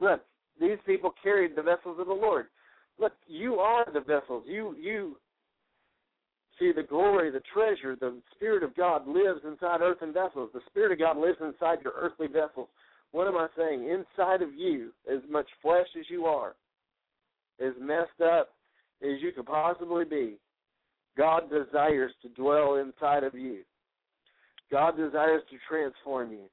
Look, 0.00 0.20
these 0.60 0.78
people 0.86 1.12
carried 1.22 1.56
the 1.56 1.62
vessels 1.62 1.98
of 1.98 2.06
the 2.06 2.12
Lord. 2.12 2.46
Look, 2.98 3.12
you 3.26 3.54
are 3.54 3.86
the 3.92 4.00
vessels. 4.00 4.44
You 4.46 4.74
you 4.78 5.16
see 6.58 6.72
the 6.74 6.82
glory, 6.82 7.30
the 7.30 7.42
treasure, 7.52 7.96
the 7.96 8.20
Spirit 8.34 8.62
of 8.62 8.76
God 8.76 9.06
lives 9.06 9.40
inside 9.46 9.80
earthen 9.80 10.12
vessels. 10.12 10.50
The 10.52 10.60
Spirit 10.68 10.92
of 10.92 10.98
God 10.98 11.16
lives 11.16 11.38
inside 11.40 11.78
your 11.84 11.92
earthly 11.96 12.26
vessels. 12.26 12.68
What 13.12 13.28
am 13.28 13.36
I 13.36 13.46
saying? 13.56 13.88
Inside 13.88 14.42
of 14.42 14.54
you, 14.54 14.92
as 15.10 15.20
much 15.30 15.46
flesh 15.62 15.86
as 15.98 16.06
you 16.10 16.26
are, 16.26 16.56
as 17.64 17.72
messed 17.80 18.20
up 18.22 18.50
as 19.02 19.20
you 19.20 19.32
could 19.32 19.46
possibly 19.46 20.04
be, 20.04 20.36
God 21.16 21.50
desires 21.50 22.12
to 22.22 22.28
dwell 22.30 22.76
inside 22.76 23.24
of 23.24 23.34
you. 23.34 23.60
God 24.70 24.96
desires 24.96 25.42
to 25.50 25.56
transform 25.68 26.32
you 26.32 26.50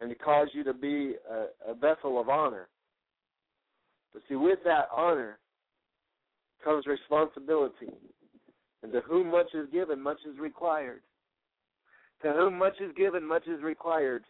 and 0.00 0.08
to 0.08 0.16
cause 0.16 0.48
you 0.52 0.64
to 0.64 0.72
be 0.72 1.14
a, 1.30 1.70
a 1.70 1.74
vessel 1.74 2.20
of 2.20 2.28
honor. 2.28 2.68
But 4.12 4.22
see, 4.28 4.36
with 4.36 4.58
that 4.64 4.88
honor 4.94 5.38
comes 6.64 6.86
responsibility. 6.86 7.88
And 8.82 8.92
to 8.92 9.00
whom 9.00 9.30
much 9.30 9.54
is 9.54 9.68
given, 9.72 10.00
much 10.00 10.18
is 10.28 10.38
required. 10.38 11.00
To 12.22 12.32
whom 12.32 12.58
much 12.58 12.80
is 12.80 12.92
given, 12.96 13.26
much 13.26 13.46
is 13.46 13.62
required. 13.62 14.24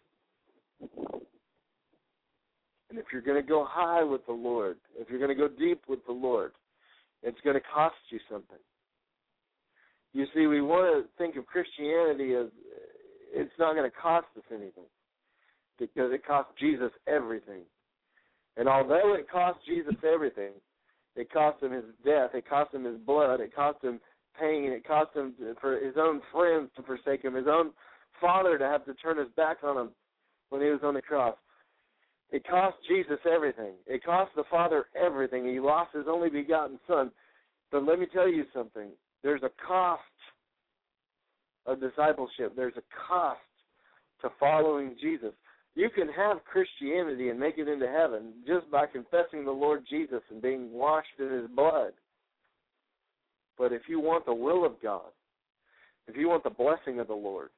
And 2.89 2.97
if 2.97 3.05
you're 3.11 3.21
going 3.21 3.41
to 3.41 3.47
go 3.47 3.65
high 3.67 4.03
with 4.03 4.25
the 4.25 4.33
Lord, 4.33 4.77
if 4.97 5.09
you're 5.09 5.19
going 5.19 5.35
to 5.35 5.35
go 5.35 5.47
deep 5.47 5.81
with 5.87 5.99
the 6.05 6.11
Lord, 6.11 6.51
it's 7.21 7.39
going 7.43 7.55
to 7.55 7.61
cost 7.73 7.95
you 8.09 8.19
something. 8.29 8.57
You 10.13 10.25
see, 10.33 10.47
we 10.47 10.61
want 10.61 11.05
to 11.05 11.09
think 11.17 11.35
of 11.35 11.45
Christianity 11.45 12.33
as 12.33 12.47
it's 13.31 13.51
not 13.59 13.75
going 13.75 13.89
to 13.89 13.95
cost 13.95 14.25
us 14.37 14.43
anything 14.51 14.85
because 15.77 16.11
it 16.11 16.25
cost 16.25 16.49
Jesus 16.59 16.91
everything. 17.07 17.61
And 18.57 18.67
although 18.67 19.13
it 19.13 19.29
cost 19.29 19.59
Jesus 19.65 19.95
everything, 20.03 20.51
it 21.15 21.31
cost 21.31 21.61
him 21.63 21.71
his 21.71 21.85
death, 22.05 22.31
it 22.33 22.47
cost 22.47 22.73
him 22.73 22.83
his 22.83 22.97
blood, 22.97 23.39
it 23.39 23.55
cost 23.55 23.83
him 23.83 23.99
pain, 24.39 24.71
it 24.71 24.85
cost 24.87 25.15
him 25.15 25.33
for 25.59 25.79
his 25.79 25.95
own 25.97 26.21
friends 26.31 26.69
to 26.75 26.83
forsake 26.83 27.23
him, 27.23 27.35
his 27.35 27.47
own 27.47 27.71
father 28.21 28.57
to 28.57 28.65
have 28.65 28.85
to 28.85 28.93
turn 28.95 29.17
his 29.17 29.27
back 29.35 29.57
on 29.63 29.77
him 29.77 29.89
when 30.49 30.61
he 30.61 30.69
was 30.69 30.81
on 30.83 30.93
the 30.93 31.01
cross. 31.01 31.35
It 32.31 32.45
cost 32.47 32.75
Jesus 32.87 33.17
everything. 33.29 33.73
It 33.87 34.03
cost 34.03 34.31
the 34.35 34.43
Father 34.51 34.85
everything. 34.95 35.47
He 35.47 35.59
lost 35.59 35.95
his 35.95 36.05
only 36.07 36.29
begotten 36.29 36.79
Son. 36.87 37.11
But 37.71 37.85
let 37.85 37.99
me 37.99 38.05
tell 38.11 38.27
you 38.27 38.45
something. 38.53 38.89
There's 39.23 39.41
a 39.43 39.49
cost 39.67 40.01
of 41.65 41.79
discipleship. 41.79 42.53
There's 42.55 42.77
a 42.77 42.83
cost 43.07 43.39
to 44.21 44.29
following 44.39 44.95
Jesus. 45.01 45.33
You 45.75 45.89
can 45.89 46.09
have 46.09 46.43
Christianity 46.45 47.29
and 47.29 47.39
make 47.39 47.57
it 47.57 47.67
into 47.67 47.87
heaven 47.87 48.33
just 48.45 48.69
by 48.71 48.85
confessing 48.85 49.45
the 49.45 49.51
Lord 49.51 49.83
Jesus 49.89 50.21
and 50.29 50.41
being 50.41 50.71
washed 50.71 51.07
in 51.19 51.29
his 51.31 51.47
blood. 51.55 51.93
But 53.57 53.71
if 53.71 53.83
you 53.87 53.99
want 53.99 54.25
the 54.25 54.33
will 54.33 54.65
of 54.65 54.81
God, 54.81 55.11
if 56.07 56.15
you 56.15 56.27
want 56.27 56.43
the 56.43 56.49
blessing 56.49 56.99
of 56.99 57.07
the 57.07 57.13
Lord, 57.13 57.49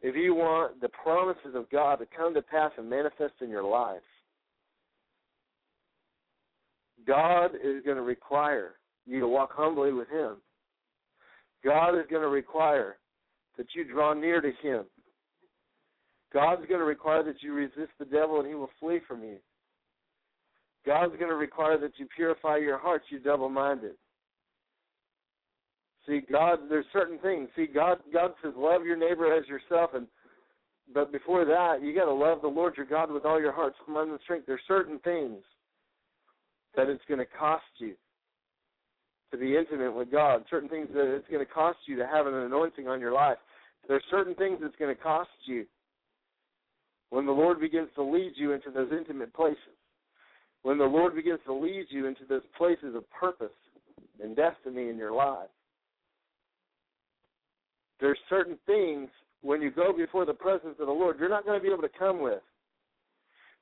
if 0.00 0.16
you 0.16 0.34
want 0.34 0.80
the 0.80 0.88
promises 0.88 1.54
of 1.54 1.70
God 1.70 1.96
to 1.96 2.06
come 2.16 2.34
to 2.34 2.42
pass 2.42 2.72
and 2.78 2.88
manifest 2.88 3.34
in 3.40 3.50
your 3.50 3.64
life, 3.64 4.00
God 7.06 7.54
is 7.54 7.82
going 7.84 7.96
to 7.96 8.02
require 8.02 8.74
you 9.06 9.20
to 9.20 9.28
walk 9.28 9.50
humbly 9.52 9.92
with 9.92 10.08
Him. 10.08 10.36
God 11.64 11.90
is 11.98 12.06
going 12.10 12.22
to 12.22 12.28
require 12.28 12.96
that 13.56 13.66
you 13.74 13.84
draw 13.84 14.14
near 14.14 14.40
to 14.40 14.50
Him. 14.62 14.84
God's 16.32 16.66
going 16.66 16.80
to 16.80 16.86
require 16.86 17.22
that 17.24 17.42
you 17.42 17.52
resist 17.52 17.92
the 17.98 18.04
devil 18.04 18.38
and 18.40 18.48
he 18.48 18.54
will 18.54 18.70
flee 18.80 19.00
from 19.06 19.22
you. 19.22 19.36
God's 20.86 21.14
going 21.16 21.28
to 21.28 21.36
require 21.36 21.78
that 21.78 21.92
you 21.98 22.06
purify 22.14 22.56
your 22.56 22.78
hearts, 22.78 23.04
you 23.10 23.18
double 23.18 23.48
minded. 23.48 23.92
See, 26.06 26.20
God, 26.30 26.60
there's 26.68 26.86
certain 26.92 27.18
things. 27.18 27.48
See, 27.54 27.66
God, 27.66 27.98
God 28.12 28.32
says, 28.42 28.54
love 28.56 28.84
your 28.84 28.96
neighbor 28.96 29.32
as 29.32 29.46
yourself, 29.46 29.90
and 29.94 30.06
but 30.92 31.12
before 31.12 31.44
that, 31.44 31.78
you 31.80 31.94
got 31.94 32.06
to 32.06 32.12
love 32.12 32.42
the 32.42 32.48
Lord 32.48 32.74
your 32.76 32.86
God 32.86 33.10
with 33.10 33.24
all 33.24 33.40
your 33.40 33.52
heart, 33.52 33.72
mind, 33.88 34.10
and 34.10 34.18
strength. 34.24 34.46
There's 34.46 34.60
certain 34.66 34.98
things 34.98 35.38
that 36.76 36.88
it's 36.88 37.04
going 37.08 37.20
to 37.20 37.26
cost 37.38 37.62
you 37.78 37.94
to 39.30 39.38
be 39.38 39.56
intimate 39.56 39.94
with 39.94 40.10
God. 40.10 40.44
Certain 40.50 40.68
things 40.68 40.88
that 40.92 41.14
it's 41.14 41.28
going 41.28 41.44
to 41.44 41.50
cost 41.50 41.78
you 41.86 41.96
to 41.96 42.06
have 42.06 42.26
an 42.26 42.34
anointing 42.34 42.88
on 42.88 43.00
your 43.00 43.12
life. 43.12 43.38
There's 43.88 44.02
certain 44.10 44.34
things 44.34 44.58
it's 44.60 44.76
going 44.76 44.94
to 44.94 45.00
cost 45.00 45.30
you 45.46 45.64
when 47.12 47.26
the 47.26 47.32
Lord 47.32 47.60
begins 47.60 47.88
to 47.94 48.02
lead 48.02 48.32
you 48.36 48.52
into 48.52 48.70
those 48.70 48.90
intimate 48.90 49.32
places. 49.34 49.58
When 50.62 50.78
the 50.78 50.84
Lord 50.84 51.14
begins 51.14 51.40
to 51.46 51.52
lead 51.54 51.86
you 51.90 52.06
into 52.06 52.24
those 52.28 52.42
places 52.56 52.94
of 52.94 53.04
purpose 53.10 53.56
and 54.22 54.34
destiny 54.34 54.88
in 54.88 54.96
your 54.96 55.12
life 55.12 55.48
there's 58.02 58.18
certain 58.28 58.58
things 58.66 59.08
when 59.42 59.62
you 59.62 59.70
go 59.70 59.92
before 59.96 60.26
the 60.26 60.34
presence 60.34 60.74
of 60.80 60.86
the 60.88 60.92
Lord, 60.92 61.16
you're 61.18 61.28
not 61.28 61.46
going 61.46 61.58
to 61.58 61.62
be 61.62 61.72
able 61.72 61.82
to 61.82 61.98
come 61.98 62.20
with. 62.20 62.42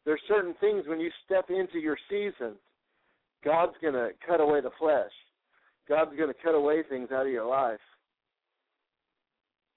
There's 0.06 0.20
certain 0.26 0.54
things 0.60 0.84
when 0.88 0.98
you 0.98 1.10
step 1.26 1.50
into 1.50 1.78
your 1.78 1.98
season, 2.08 2.54
God's 3.44 3.74
going 3.82 3.94
to 3.94 4.10
cut 4.26 4.40
away 4.40 4.62
the 4.62 4.70
flesh. 4.78 5.12
God's 5.86 6.16
going 6.16 6.28
to 6.28 6.42
cut 6.42 6.54
away 6.54 6.82
things 6.88 7.10
out 7.12 7.26
of 7.26 7.32
your 7.32 7.46
life. 7.46 7.78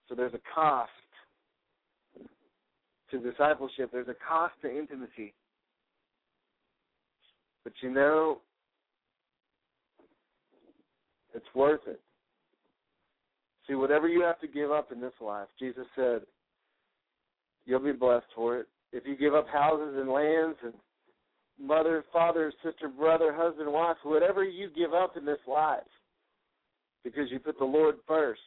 So 0.08 0.16
there's 0.16 0.34
a 0.34 0.40
cost 0.56 0.91
to 3.14 3.19
discipleship. 3.19 3.91
There's 3.91 4.07
a 4.07 4.15
cost 4.27 4.53
to 4.64 4.77
intimacy. 4.77 5.34
But 7.64 7.73
you 7.81 7.91
know, 7.91 8.40
it's 11.34 11.45
worth 11.56 11.81
it. 11.88 12.02
See, 13.68 13.76
whatever 13.76 14.10
you 14.10 14.22
have 14.23 14.40
to 14.41 14.48
give 14.48 14.72
up 14.72 14.91
in 14.91 14.99
this 14.99 15.14
life, 15.22 15.48
Jesus 15.57 15.85
said, 15.95 16.22
you'll 17.65 17.80
be 17.80 17.94
blessed 17.94 18.26
for 18.35 18.57
it. 18.57 18.68
If 18.91 19.03
you 19.06 19.15
give 19.15 19.34
up 19.34 19.48
houses 19.48 19.95
and 19.98 20.10
lands 20.10 20.57
and 20.64 20.73
mother, 21.61 22.03
father, 22.11 22.52
sister, 22.64 22.90
brother, 22.90 23.34
husband, 23.34 23.72
wife, 23.72 23.95
whatever 24.03 24.44
you 24.44 24.69
give 24.76 24.94
up 24.94 25.15
in 25.15 25.23
this 25.23 25.40
life, 25.48 25.80
because 27.03 27.31
you 27.31 27.40
put 27.40 27.57
the 27.57 27.65
Lord 27.65 27.95
first. 28.07 28.41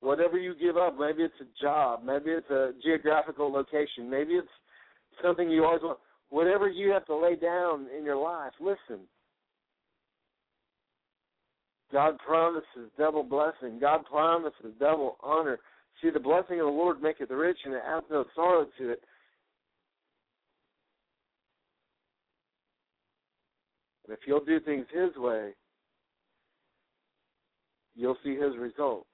Whatever 0.00 0.38
you 0.38 0.54
give 0.54 0.76
up, 0.76 0.98
maybe 0.98 1.22
it's 1.22 1.34
a 1.40 1.62
job, 1.62 2.00
maybe 2.04 2.30
it's 2.30 2.50
a 2.50 2.72
geographical 2.82 3.50
location, 3.50 4.10
maybe 4.10 4.34
it's 4.34 4.48
something 5.22 5.50
you 5.50 5.64
always 5.64 5.82
want. 5.82 5.98
Whatever 6.28 6.68
you 6.68 6.90
have 6.90 7.06
to 7.06 7.16
lay 7.16 7.36
down 7.36 7.86
in 7.96 8.04
your 8.04 8.16
life, 8.16 8.52
listen. 8.60 9.04
God 11.92 12.18
promises 12.18 12.90
double 12.98 13.22
blessing. 13.22 13.78
God 13.80 14.04
promises 14.04 14.74
double 14.80 15.16
honor. 15.22 15.58
See, 16.02 16.10
the 16.10 16.20
blessing 16.20 16.60
of 16.60 16.66
the 16.66 16.72
Lord 16.72 17.00
maketh 17.00 17.30
rich, 17.30 17.58
and 17.64 17.74
it 17.74 17.82
hath 17.86 18.04
no 18.10 18.24
sorrow 18.34 18.66
to 18.78 18.90
it. 18.90 19.02
And 24.04 24.12
if 24.12 24.20
you'll 24.26 24.44
do 24.44 24.60
things 24.60 24.86
His 24.92 25.16
way, 25.16 25.52
you'll 27.94 28.18
see 28.22 28.34
His 28.34 28.56
results. 28.58 29.06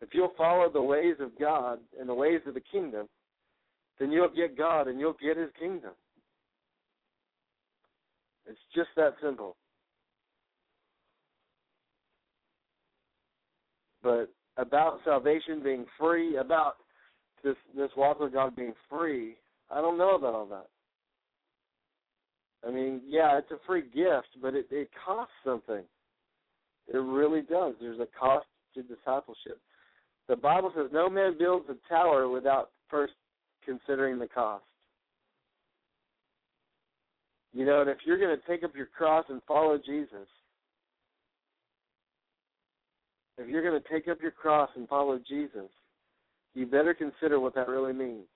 If 0.00 0.10
you'll 0.12 0.32
follow 0.36 0.70
the 0.70 0.82
ways 0.82 1.16
of 1.20 1.38
God 1.38 1.78
and 1.98 2.08
the 2.08 2.14
ways 2.14 2.40
of 2.46 2.54
the 2.54 2.62
kingdom, 2.72 3.08
then 3.98 4.12
you'll 4.12 4.28
get 4.34 4.56
God 4.56 4.86
and 4.86 5.00
you'll 5.00 5.16
get 5.20 5.36
His 5.36 5.50
kingdom. 5.58 5.92
It's 8.46 8.58
just 8.74 8.88
that 8.96 9.14
simple. 9.22 9.56
but 14.02 14.30
about 14.56 15.00
salvation 15.04 15.62
being 15.62 15.84
free, 15.98 16.36
about 16.36 16.76
this 17.44 17.56
this 17.76 17.90
walk 17.96 18.20
with 18.20 18.32
God 18.32 18.56
being 18.56 18.74
free, 18.88 19.36
I 19.70 19.80
don't 19.80 19.98
know 19.98 20.16
about 20.16 20.34
all 20.34 20.46
that. 20.46 20.66
I 22.66 22.72
mean, 22.72 23.02
yeah, 23.06 23.38
it's 23.38 23.50
a 23.50 23.58
free 23.66 23.82
gift, 23.82 24.40
but 24.42 24.54
it, 24.54 24.66
it 24.70 24.88
costs 25.04 25.32
something. 25.44 25.82
It 26.92 26.96
really 26.96 27.42
does. 27.42 27.74
There's 27.80 28.00
a 28.00 28.08
cost 28.18 28.46
to 28.74 28.82
discipleship. 28.82 29.60
The 30.28 30.36
Bible 30.36 30.72
says 30.76 30.88
no 30.92 31.08
man 31.08 31.36
builds 31.38 31.66
a 31.70 31.76
tower 31.88 32.28
without 32.28 32.70
first 32.90 33.14
considering 33.64 34.18
the 34.18 34.28
cost. 34.28 34.64
You 37.54 37.64
know, 37.64 37.80
and 37.80 37.90
if 37.90 37.98
you're 38.04 38.18
going 38.18 38.36
to 38.36 38.46
take 38.46 38.62
up 38.62 38.76
your 38.76 38.86
cross 38.86 39.24
and 39.28 39.40
follow 39.48 39.78
Jesus, 39.78 40.28
if 43.38 43.48
you're 43.48 43.62
going 43.62 43.80
to 43.80 43.88
take 43.88 44.08
up 44.08 44.18
your 44.20 44.30
cross 44.30 44.68
and 44.76 44.86
follow 44.88 45.18
Jesus, 45.26 45.70
you 46.54 46.66
better 46.66 46.92
consider 46.92 47.40
what 47.40 47.54
that 47.54 47.68
really 47.68 47.92
means. 47.92 48.26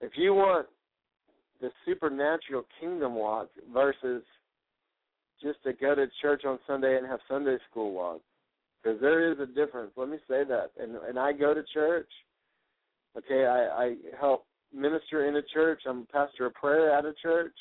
If 0.00 0.12
you 0.16 0.34
want 0.34 0.66
the 1.60 1.70
supernatural 1.86 2.64
kingdom 2.80 3.14
walk 3.14 3.48
versus 3.72 4.22
just 5.42 5.62
to 5.64 5.72
go 5.72 5.94
to 5.94 6.06
church 6.20 6.42
on 6.44 6.58
Sunday 6.66 6.96
and 6.98 7.06
have 7.06 7.20
Sunday 7.28 7.56
school 7.70 7.92
walk, 7.92 8.20
because 8.84 9.00
there 9.00 9.32
is 9.32 9.38
a 9.38 9.46
difference. 9.46 9.92
Let 9.96 10.08
me 10.08 10.18
say 10.28 10.44
that. 10.44 10.72
And 10.78 10.96
and 10.96 11.18
I 11.18 11.32
go 11.32 11.54
to 11.54 11.62
church. 11.72 12.08
Okay, 13.16 13.46
I, 13.46 13.84
I 13.84 13.94
help 14.20 14.46
minister 14.74 15.28
in 15.28 15.36
a 15.36 15.42
church. 15.42 15.82
I'm 15.86 16.00
a 16.00 16.12
pastor 16.12 16.46
of 16.46 16.54
prayer 16.54 16.92
at 16.92 17.04
a 17.04 17.14
church. 17.22 17.54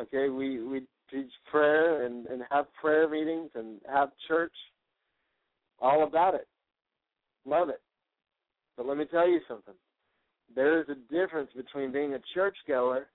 Okay, 0.00 0.28
we 0.28 0.62
we 0.62 0.82
teach 1.10 1.30
prayer 1.50 2.06
and 2.06 2.26
and 2.26 2.42
have 2.50 2.66
prayer 2.80 3.08
meetings 3.08 3.50
and 3.54 3.80
have 3.92 4.10
church. 4.28 4.54
All 5.80 6.04
about 6.04 6.34
it. 6.34 6.48
Love 7.44 7.68
it. 7.68 7.82
But 8.76 8.86
let 8.86 8.96
me 8.96 9.04
tell 9.04 9.28
you 9.28 9.40
something. 9.46 9.74
There 10.54 10.80
is 10.80 10.86
a 10.88 11.12
difference 11.12 11.50
between 11.54 11.92
being 11.92 12.14
a 12.14 12.20
churchgoer 12.34 13.08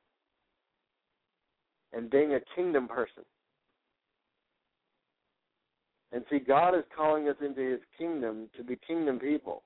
and 1.94 2.10
being 2.10 2.36
a 2.36 2.40
kingdom 2.56 2.88
person. 2.88 3.24
And 6.12 6.26
see, 6.30 6.40
God 6.40 6.76
is 6.76 6.84
calling 6.96 7.30
us 7.30 7.38
into 7.44 7.62
His 7.62 7.80
kingdom 7.98 8.50
to 8.58 8.64
be 8.64 8.78
kingdom 8.86 9.20
people, 9.20 9.64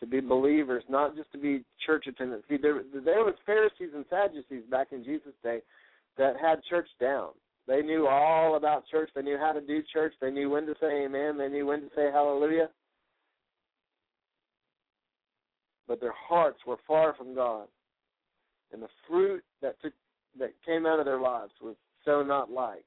to 0.00 0.06
be 0.06 0.20
believers, 0.20 0.82
not 0.88 1.16
just 1.16 1.30
to 1.32 1.38
be 1.38 1.64
church 1.86 2.06
attendants. 2.08 2.46
See, 2.48 2.56
there, 2.60 2.82
there 2.92 3.24
was 3.24 3.34
Pharisees 3.46 3.90
and 3.94 4.04
Sadducees 4.10 4.64
back 4.70 4.88
in 4.90 5.04
Jesus' 5.04 5.34
day 5.42 5.60
that 6.18 6.34
had 6.40 6.62
church 6.68 6.88
down. 7.00 7.30
They 7.68 7.82
knew 7.82 8.08
all 8.08 8.56
about 8.56 8.88
church. 8.90 9.10
They 9.14 9.22
knew 9.22 9.38
how 9.38 9.52
to 9.52 9.60
do 9.60 9.82
church. 9.92 10.12
They 10.20 10.30
knew 10.30 10.50
when 10.50 10.66
to 10.66 10.74
say 10.80 11.04
amen. 11.04 11.38
They 11.38 11.48
knew 11.48 11.66
when 11.66 11.82
to 11.82 11.88
say 11.94 12.10
hallelujah. 12.12 12.68
But 15.86 16.00
their 16.00 16.14
hearts 16.28 16.58
were 16.66 16.78
far 16.86 17.14
from 17.14 17.34
God. 17.34 17.68
And 18.72 18.82
the 18.82 18.88
fruit 19.06 19.44
that 19.60 19.80
took 19.82 19.92
that 20.38 20.52
came 20.66 20.86
out 20.86 20.98
of 20.98 21.04
their 21.04 21.20
lives 21.20 21.52
was 21.60 21.76
so 22.04 22.22
not 22.22 22.50
like 22.50 22.84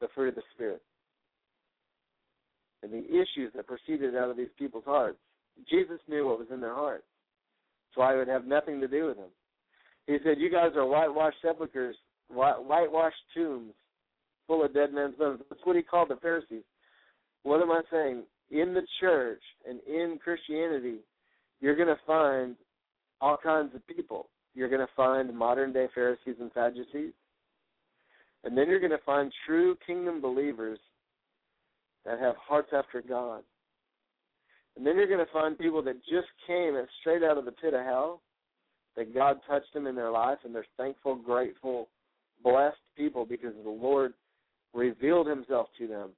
the 0.00 0.08
fruit 0.14 0.28
of 0.28 0.34
the 0.34 0.42
Spirit. 0.54 0.82
And 2.82 2.92
the 2.92 3.04
issues 3.04 3.52
that 3.54 3.66
proceeded 3.66 4.16
out 4.16 4.30
of 4.30 4.36
these 4.36 4.48
people's 4.58 4.84
hearts. 4.84 5.18
Jesus 5.70 6.00
knew 6.08 6.26
what 6.26 6.38
was 6.38 6.48
in 6.52 6.60
their 6.60 6.74
hearts. 6.74 7.04
That's 7.88 7.98
why 7.98 8.16
would 8.16 8.28
have 8.28 8.46
nothing 8.46 8.80
to 8.80 8.88
do 8.88 9.06
with 9.06 9.16
them. 9.16 9.30
He 10.06 10.16
said, 10.24 10.38
You 10.38 10.50
guys 10.50 10.72
are 10.76 10.86
whitewashed 10.86 11.36
sepulchres 11.42 11.96
whitewashed 12.28 13.16
tombs 13.34 13.74
full 14.46 14.64
of 14.64 14.74
dead 14.74 14.92
men's 14.92 15.14
bones. 15.16 15.40
That's 15.48 15.60
what 15.64 15.76
he 15.76 15.82
called 15.82 16.08
the 16.08 16.16
Pharisees. 16.16 16.64
What 17.42 17.60
am 17.60 17.70
I 17.70 17.82
saying? 17.90 18.22
In 18.50 18.74
the 18.74 18.86
church 19.00 19.42
and 19.68 19.80
in 19.86 20.18
Christianity, 20.22 20.98
you're 21.60 21.76
going 21.76 21.88
to 21.88 22.00
find 22.06 22.56
all 23.20 23.36
kinds 23.36 23.74
of 23.74 23.86
people. 23.86 24.28
You're 24.54 24.68
going 24.68 24.80
to 24.80 24.92
find 24.96 25.34
modern 25.36 25.72
day 25.72 25.86
Pharisees 25.94 26.36
and 26.40 26.50
Sadducees. 26.54 27.12
And 28.44 28.58
then 28.58 28.68
you're 28.68 28.80
going 28.80 28.90
to 28.90 28.98
find 29.06 29.32
true 29.46 29.76
kingdom 29.86 30.20
believers 30.20 30.78
that 32.04 32.18
have 32.18 32.36
hearts 32.36 32.70
after 32.72 33.00
God. 33.00 33.42
And 34.76 34.86
then 34.86 34.96
you're 34.96 35.06
going 35.06 35.24
to 35.24 35.32
find 35.32 35.58
people 35.58 35.82
that 35.82 36.02
just 36.04 36.28
came 36.46 36.74
straight 37.00 37.22
out 37.22 37.38
of 37.38 37.44
the 37.44 37.52
pit 37.52 37.74
of 37.74 37.84
hell, 37.84 38.22
that 38.96 39.14
God 39.14 39.38
touched 39.48 39.72
them 39.74 39.86
in 39.86 39.94
their 39.94 40.10
life, 40.10 40.38
and 40.44 40.54
they're 40.54 40.66
thankful, 40.76 41.16
grateful, 41.16 41.88
blessed 42.42 42.76
people 42.96 43.24
because 43.24 43.52
the 43.62 43.70
Lord 43.70 44.14
revealed 44.74 45.26
himself 45.26 45.68
to 45.78 45.86
them. 45.86 46.10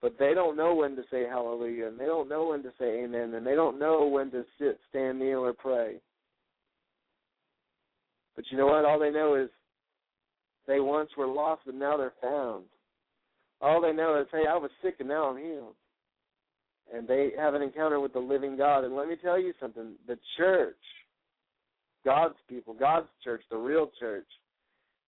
But 0.00 0.16
they 0.18 0.32
don't 0.32 0.56
know 0.56 0.74
when 0.74 0.94
to 0.96 1.02
say 1.10 1.24
hallelujah, 1.24 1.88
and 1.88 1.98
they 1.98 2.06
don't 2.06 2.28
know 2.28 2.48
when 2.48 2.62
to 2.62 2.70
say 2.78 3.02
amen, 3.04 3.34
and 3.34 3.46
they 3.46 3.54
don't 3.54 3.78
know 3.78 4.06
when 4.06 4.30
to 4.30 4.44
sit, 4.58 4.78
stand, 4.88 5.18
kneel, 5.18 5.40
or 5.40 5.52
pray. 5.52 5.96
But 8.36 8.44
you 8.50 8.56
know 8.56 8.66
what? 8.66 8.84
All 8.84 9.00
they 9.00 9.10
know 9.10 9.34
is 9.34 9.50
they 10.68 10.78
once 10.78 11.10
were 11.16 11.26
lost, 11.26 11.62
but 11.66 11.74
now 11.74 11.96
they're 11.96 12.12
found. 12.22 12.64
All 13.60 13.80
they 13.80 13.92
know 13.92 14.20
is, 14.20 14.26
hey, 14.30 14.44
I 14.48 14.56
was 14.56 14.70
sick 14.82 14.96
and 15.00 15.08
now 15.08 15.30
I'm 15.30 15.42
healed. 15.42 15.74
And 16.94 17.06
they 17.06 17.32
have 17.38 17.54
an 17.54 17.62
encounter 17.62 18.00
with 18.00 18.12
the 18.12 18.18
living 18.18 18.56
God. 18.56 18.84
And 18.84 18.96
let 18.96 19.08
me 19.08 19.16
tell 19.20 19.38
you 19.38 19.52
something 19.60 19.92
the 20.06 20.18
church, 20.36 20.76
God's 22.04 22.36
people, 22.48 22.74
God's 22.74 23.08
church, 23.22 23.42
the 23.50 23.56
real 23.56 23.90
church, 23.98 24.26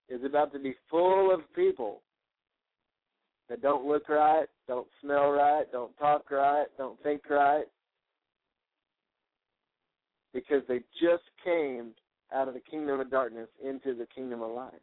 is 0.09 0.25
about 0.25 0.53
to 0.53 0.59
be 0.59 0.75
full 0.91 1.33
of 1.33 1.41
people 1.55 2.03
that 3.49 3.63
don't 3.63 3.87
look 3.87 4.09
right, 4.09 4.47
don't 4.69 4.87
smell 5.01 5.31
right, 5.31 5.65
don't 5.73 5.97
talk 5.99 6.31
right, 6.31 6.67
don't 6.77 7.01
think 7.03 7.23
right, 7.31 7.65
because 10.33 10.63
they 10.69 10.81
just 11.01 11.25
came 11.45 11.91
out 12.33 12.49
of 12.49 12.55
the 12.55 12.61
kingdom 12.61 13.01
of 13.01 13.11
darkness 13.11 13.49
into 13.65 13.95
the 13.95 14.07
kingdom 14.15 14.43
of 14.43 14.51
light. 14.53 14.83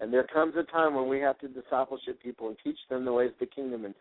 And 0.00 0.12
there 0.12 0.26
comes 0.32 0.54
a 0.56 0.62
time 0.64 0.94
when 0.94 1.08
we 1.08 1.20
have 1.20 1.38
to 1.40 1.48
discipleship 1.48 2.22
people 2.22 2.48
and 2.48 2.56
teach 2.64 2.78
them 2.88 3.04
the 3.04 3.12
ways 3.12 3.32
of 3.32 3.38
the 3.38 3.54
kingdom 3.54 3.84
and, 3.84 3.94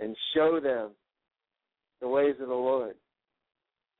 and 0.00 0.16
show 0.34 0.60
them 0.60 0.90
the 2.00 2.08
ways 2.08 2.34
of 2.40 2.48
the 2.48 2.54
Lord. 2.54 2.94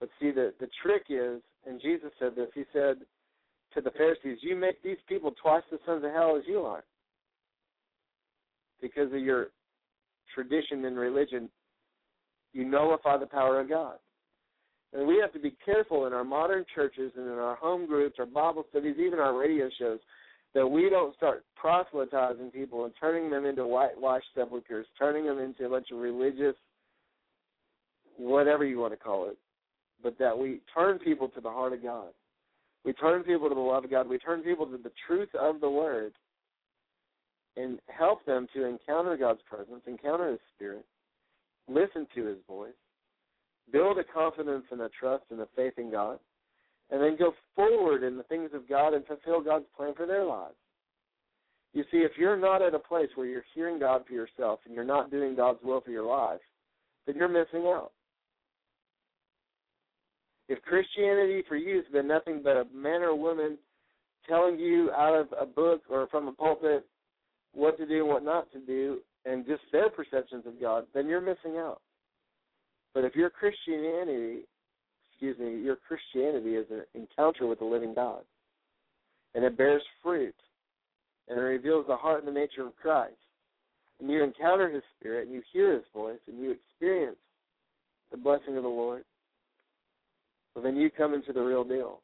But 0.01 0.09
see, 0.19 0.31
the, 0.31 0.53
the 0.59 0.69
trick 0.83 1.05
is, 1.11 1.43
and 1.67 1.81
Jesus 1.81 2.11
said 2.19 2.35
this, 2.35 2.49
he 2.55 2.65
said, 2.73 2.97
to 3.75 3.81
the 3.81 3.91
Pharisees, 3.91 4.39
You 4.43 4.57
make 4.57 4.83
these 4.83 4.99
people 5.09 5.33
twice 5.43 5.63
the 5.71 5.79
sons 5.87 6.05
of 6.05 6.11
hell 6.13 6.37
as 6.37 6.43
you 6.47 6.61
are. 6.61 6.85
Because 8.81 9.13
of 9.13 9.21
your 9.21 9.49
tradition 10.35 10.85
and 10.87 10.99
religion, 10.99 11.49
you 12.53 12.65
nullify 12.65 13.17
the 13.19 13.27
power 13.27 13.61
of 13.61 13.69
God. 13.69 13.97
And 14.93 15.07
we 15.07 15.19
have 15.21 15.33
to 15.33 15.39
be 15.39 15.57
careful 15.65 16.07
in 16.07 16.13
our 16.13 16.25
modern 16.25 16.65
churches 16.75 17.13
and 17.17 17.27
in 17.27 17.39
our 17.39 17.57
home 17.57 17.87
groups, 17.87 18.17
our 18.19 18.27
Bible 18.27 18.65
studies, 18.71 18.97
even 18.99 19.19
our 19.19 19.39
radio 19.39 19.69
shows, 19.79 20.01
that 20.55 20.67
we 20.67 20.91
don't 20.91 21.15
start 21.17 21.45
proselytizing 21.57 22.51
people 22.51 22.85
and 22.85 22.93
turning 23.01 23.31
them 23.31 23.47
into 23.47 23.67
whitewashed 23.67 24.27
sepulchres, 24.35 24.87
turning 24.99 25.27
them 25.27 25.39
into 25.39 25.65
a 25.65 25.71
bunch 25.71 25.91
of 25.91 25.99
religious, 25.99 26.57
whatever 28.19 28.65
you 28.65 28.79
want 28.79 28.93
to 28.93 28.99
call 28.99 29.29
it, 29.29 29.39
but 30.03 30.19
that 30.19 30.37
we 30.37 30.61
turn 30.75 30.99
people 30.99 31.29
to 31.29 31.41
the 31.41 31.49
heart 31.49 31.73
of 31.73 31.83
God. 31.83 32.09
We 32.85 32.93
turn 32.93 33.23
people 33.23 33.49
to 33.49 33.55
the 33.55 33.61
love 33.61 33.85
of 33.85 33.91
God. 33.91 34.09
We 34.09 34.19
turn 34.19 34.43
people 34.43 34.67
to 34.67 34.77
the 34.77 34.93
truth 35.07 35.29
of 35.39 35.61
the 35.61 35.71
Word 35.71 36.13
and 37.57 37.79
help 37.87 38.25
them 38.27 38.47
to 38.55 38.65
encounter 38.65 39.17
God's 39.17 39.43
presence, 39.49 39.83
encounter 39.87 40.31
His 40.31 40.41
Spirit, 40.55 40.85
listen 41.69 42.07
to 42.15 42.27
His 42.27 42.39
voice, 42.49 42.73
build 43.73 43.99
a 43.99 44.05
confidence 44.05 44.65
and 44.71 44.81
a 44.81 44.91
trust 44.99 45.25
and 45.31 45.41
a 45.41 45.49
faith 45.55 45.75
in 45.77 45.91
God, 45.91 46.19
and 46.93 47.03
then 47.03 47.17
go 47.19 47.33
forward 47.57 48.05
in 48.05 48.17
the 48.17 48.23
things 48.25 48.51
of 48.55 48.69
God 48.69 48.93
and 48.93 49.05
fulfill 49.07 49.41
God's 49.41 49.65
plan 49.75 49.95
for 49.97 50.07
their 50.07 50.25
lives. 50.25 50.55
You 51.73 51.85
see, 51.91 51.99
if 51.99 52.13
you're 52.19 52.37
not 52.37 52.61
at 52.61 52.75
a 52.75 52.79
place 52.79 53.09
where 53.15 53.27
you're 53.27 53.45
hearing 53.55 53.81
God 53.81 54.03
for 54.07 54.13
yourself 54.13 54.61
and 54.67 54.75
you're 54.75 54.85
not 54.85 55.11
doing 55.11 55.35
God's 55.35 55.59
will 55.65 55.81
for 55.81 55.91
your 55.91 56.05
life, 56.05 56.41
then 57.07 57.17
you're 57.17 57.29
missing 57.29 57.67
out. 57.67 57.93
If 60.51 60.61
Christianity 60.63 61.43
for 61.49 61.57
you 61.57 61.77
has 61.77 61.87
been 61.91 62.07
nothing 62.07 62.43
but 62.45 62.59
a 62.59 62.67
man 62.75 63.01
or 63.01 63.17
woman 63.17 63.57
telling 64.29 64.59
you 64.59 64.91
out 64.93 65.19
of 65.19 65.29
a 65.41 65.47
book 65.47 65.81
or 65.89 66.09
from 66.09 66.29
a 66.29 66.33
pulpit 66.33 66.87
what 67.55 67.79
to 67.79 67.87
do 67.87 68.01
and 68.01 68.09
what 68.09 68.25
not 68.25 68.53
to 68.53 68.61
do, 68.61 68.99
and 69.25 69.47
just 69.47 69.63
their 69.73 69.89
perceptions 69.89 70.45
of 70.47 70.61
God, 70.61 70.85
then 70.95 71.07
you're 71.07 71.21
missing 71.21 71.57
out. 71.57 71.81
But 72.93 73.05
if 73.05 73.15
your 73.15 73.31
Christianity, 73.31 74.43
excuse 75.23 75.39
me, 75.39 75.63
your 75.63 75.77
Christianity 75.77 76.57
is 76.57 76.67
an 76.71 76.83
encounter 76.95 77.47
with 77.47 77.61
the 77.61 77.65
living 77.65 77.95
God, 77.95 78.23
and 79.37 79.45
it 79.45 79.57
bears 79.57 79.83
fruit, 80.03 80.35
and 81.29 81.39
it 81.39 81.43
reveals 81.43 81.87
the 81.87 81.95
heart 81.95 82.25
and 82.25 82.29
the 82.29 82.39
nature 82.39 82.67
of 82.67 82.75
Christ, 82.75 83.15
and 84.01 84.11
you 84.11 84.25
encounter 84.25 84.69
His 84.69 84.83
Spirit, 84.99 85.29
and 85.29 85.35
you 85.35 85.43
hear 85.53 85.75
His 85.75 85.85
voice, 85.95 86.19
and 86.27 86.41
you 86.41 86.51
experience 86.51 87.19
the 88.11 88.17
blessing 88.17 88.57
of 88.57 88.65
the 88.65 88.69
Lord, 88.69 89.05
well, 90.57 90.65
then 90.65 90.75
you 90.75 90.91
come 90.91 91.15
into 91.15 91.33
the 91.33 91.41
real 91.41 91.63
deal. 91.63 92.01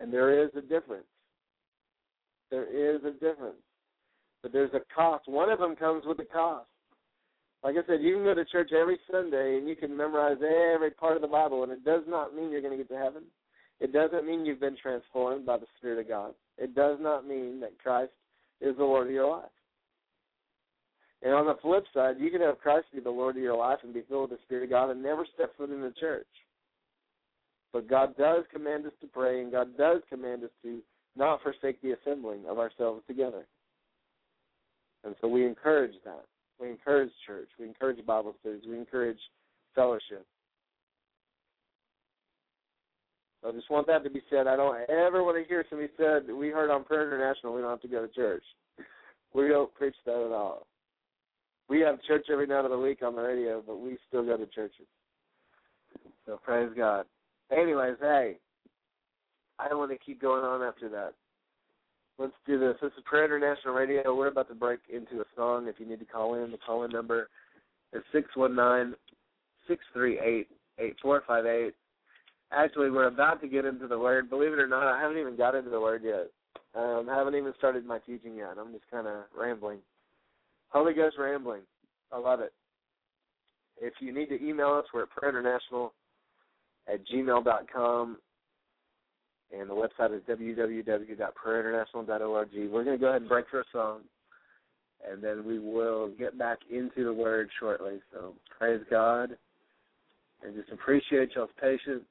And 0.00 0.10
there 0.10 0.42
is 0.42 0.50
a 0.56 0.62
difference. 0.62 1.04
There 2.50 2.64
is 2.64 3.02
a 3.04 3.12
difference. 3.12 3.60
But 4.42 4.52
there's 4.52 4.72
a 4.72 4.80
cost. 4.94 5.28
One 5.28 5.50
of 5.50 5.58
them 5.58 5.76
comes 5.76 6.04
with 6.06 6.18
a 6.18 6.24
cost. 6.24 6.66
Like 7.62 7.76
I 7.76 7.86
said, 7.86 8.02
you 8.02 8.14
can 8.14 8.24
go 8.24 8.34
to 8.34 8.44
church 8.44 8.72
every 8.72 8.98
Sunday 9.10 9.56
and 9.56 9.68
you 9.68 9.76
can 9.76 9.96
memorize 9.96 10.38
every 10.42 10.90
part 10.90 11.16
of 11.16 11.22
the 11.22 11.28
Bible, 11.28 11.62
and 11.62 11.70
it 11.70 11.84
does 11.84 12.02
not 12.08 12.34
mean 12.34 12.50
you're 12.50 12.60
going 12.60 12.76
to 12.76 12.82
get 12.82 12.88
to 12.88 12.98
heaven. 12.98 13.22
It 13.80 13.92
doesn't 13.92 14.26
mean 14.26 14.44
you've 14.44 14.60
been 14.60 14.76
transformed 14.80 15.46
by 15.46 15.58
the 15.58 15.66
Spirit 15.78 16.00
of 16.00 16.08
God. 16.08 16.34
It 16.58 16.74
does 16.74 16.98
not 17.00 17.26
mean 17.26 17.60
that 17.60 17.78
Christ 17.78 18.12
is 18.60 18.76
the 18.76 18.84
Lord 18.84 19.08
of 19.08 19.12
your 19.12 19.30
life. 19.30 19.50
And 21.22 21.32
on 21.34 21.46
the 21.46 21.56
flip 21.62 21.84
side, 21.94 22.16
you 22.18 22.30
can 22.30 22.40
have 22.40 22.60
Christ 22.60 22.86
be 22.92 23.00
the 23.00 23.10
Lord 23.10 23.36
of 23.36 23.42
your 23.42 23.56
life 23.56 23.78
and 23.82 23.94
be 23.94 24.02
filled 24.08 24.30
with 24.30 24.38
the 24.38 24.44
Spirit 24.44 24.64
of 24.64 24.70
God 24.70 24.90
and 24.90 25.02
never 25.02 25.24
step 25.34 25.56
foot 25.56 25.70
in 25.70 25.80
the 25.80 25.92
church. 25.98 26.26
But 27.72 27.88
God 27.88 28.16
does 28.16 28.44
command 28.52 28.86
us 28.86 28.92
to 29.00 29.06
pray, 29.06 29.40
and 29.40 29.52
God 29.52 29.76
does 29.78 30.02
command 30.08 30.42
us 30.44 30.50
to 30.62 30.80
not 31.16 31.42
forsake 31.42 31.80
the 31.80 31.92
assembling 31.92 32.44
of 32.48 32.58
ourselves 32.58 33.02
together. 33.06 33.46
And 35.04 35.14
so 35.20 35.28
we 35.28 35.46
encourage 35.46 35.94
that. 36.04 36.24
We 36.62 36.70
encourage 36.70 37.10
church. 37.26 37.48
We 37.58 37.66
encourage 37.66 38.04
Bible 38.06 38.36
studies. 38.40 38.62
We 38.68 38.78
encourage 38.78 39.18
fellowship. 39.74 40.24
I 43.44 43.50
just 43.50 43.68
want 43.68 43.88
that 43.88 44.04
to 44.04 44.10
be 44.10 44.22
said. 44.30 44.46
I 44.46 44.54
don't 44.54 44.88
ever 44.88 45.24
want 45.24 45.42
to 45.42 45.48
hear 45.48 45.64
somebody 45.68 45.90
said, 45.96 46.32
we 46.32 46.50
heard 46.50 46.70
on 46.70 46.84
Prayer 46.84 47.08
International 47.08 47.52
we 47.52 47.60
don't 47.60 47.70
have 47.70 47.80
to 47.80 47.88
go 47.88 48.06
to 48.06 48.12
church. 48.12 48.44
We 49.34 49.48
don't 49.48 49.74
preach 49.74 49.96
that 50.06 50.24
at 50.24 50.30
all. 50.30 50.68
We 51.68 51.80
have 51.80 52.00
church 52.02 52.26
every 52.30 52.46
night 52.46 52.64
of 52.64 52.70
the 52.70 52.78
week 52.78 53.02
on 53.02 53.16
the 53.16 53.22
radio, 53.22 53.60
but 53.66 53.80
we 53.80 53.96
still 54.06 54.24
go 54.24 54.36
to 54.36 54.46
churches. 54.46 54.86
So 56.26 56.38
praise 56.44 56.70
God. 56.76 57.06
Anyways, 57.50 57.96
hey, 58.00 58.38
I 59.58 59.68
don't 59.68 59.78
want 59.78 59.90
to 59.90 59.98
keep 59.98 60.20
going 60.20 60.44
on 60.44 60.62
after 60.62 60.88
that. 60.90 61.14
Let's 62.18 62.32
do 62.46 62.58
this. 62.58 62.76
This 62.80 62.92
is 62.96 63.04
Prayer 63.04 63.24
International 63.24 63.74
Radio. 63.74 64.14
We're 64.14 64.28
about 64.28 64.48
to 64.48 64.54
break 64.54 64.80
into 64.92 65.20
a 65.22 65.24
song. 65.34 65.66
If 65.66 65.76
you 65.80 65.86
need 65.86 65.98
to 66.00 66.04
call 66.04 66.34
in, 66.34 66.50
the 66.50 66.58
call 66.58 66.84
in 66.84 66.90
number 66.90 67.28
is 67.92 68.02
six 68.12 68.28
one 68.34 68.54
nine 68.54 68.94
six 69.66 69.82
three 69.92 70.18
eight 70.20 70.48
eight 70.78 70.96
four 71.00 71.22
five 71.26 71.46
eight. 71.46 71.72
Actually, 72.52 72.90
we're 72.90 73.06
about 73.06 73.40
to 73.40 73.48
get 73.48 73.64
into 73.64 73.88
the 73.88 73.98
word. 73.98 74.28
Believe 74.28 74.52
it 74.52 74.58
or 74.58 74.66
not, 74.66 74.86
I 74.86 75.00
haven't 75.00 75.18
even 75.18 75.36
got 75.36 75.54
into 75.54 75.70
the 75.70 75.80
word 75.80 76.02
yet. 76.04 76.30
Um, 76.74 77.08
I 77.10 77.16
haven't 77.16 77.34
even 77.34 77.54
started 77.56 77.86
my 77.86 77.98
teaching 77.98 78.36
yet. 78.36 78.56
I'm 78.60 78.72
just 78.72 78.90
kind 78.90 79.06
of 79.06 79.24
rambling. 79.38 79.78
Holy 80.68 80.92
Ghost 80.92 81.16
rambling. 81.18 81.62
I 82.12 82.18
love 82.18 82.40
it. 82.40 82.52
If 83.80 83.94
you 84.00 84.12
need 84.12 84.28
to 84.28 84.42
email 84.46 84.74
us, 84.74 84.84
we're 84.92 85.04
at 85.04 85.08
prayerinternational 85.10 85.90
at 86.92 87.00
gmail.com. 87.08 88.18
And 89.58 89.68
the 89.68 89.74
website 89.74 90.16
is 90.16 90.22
www.prayerinternational.org. 90.28 92.48
We're 92.54 92.84
going 92.84 92.96
to 92.96 92.98
go 92.98 93.08
ahead 93.08 93.22
and 93.22 93.28
break 93.28 93.46
for 93.50 93.60
a 93.60 93.64
song. 93.70 94.02
And 95.08 95.22
then 95.22 95.44
we 95.44 95.58
will 95.58 96.08
get 96.18 96.38
back 96.38 96.60
into 96.70 97.04
the 97.04 97.12
word 97.12 97.50
shortly. 97.58 98.00
So 98.12 98.34
praise 98.58 98.80
God. 98.90 99.36
And 100.42 100.56
just 100.56 100.70
appreciate 100.70 101.34
y'all's 101.34 101.50
patience. 101.60 102.04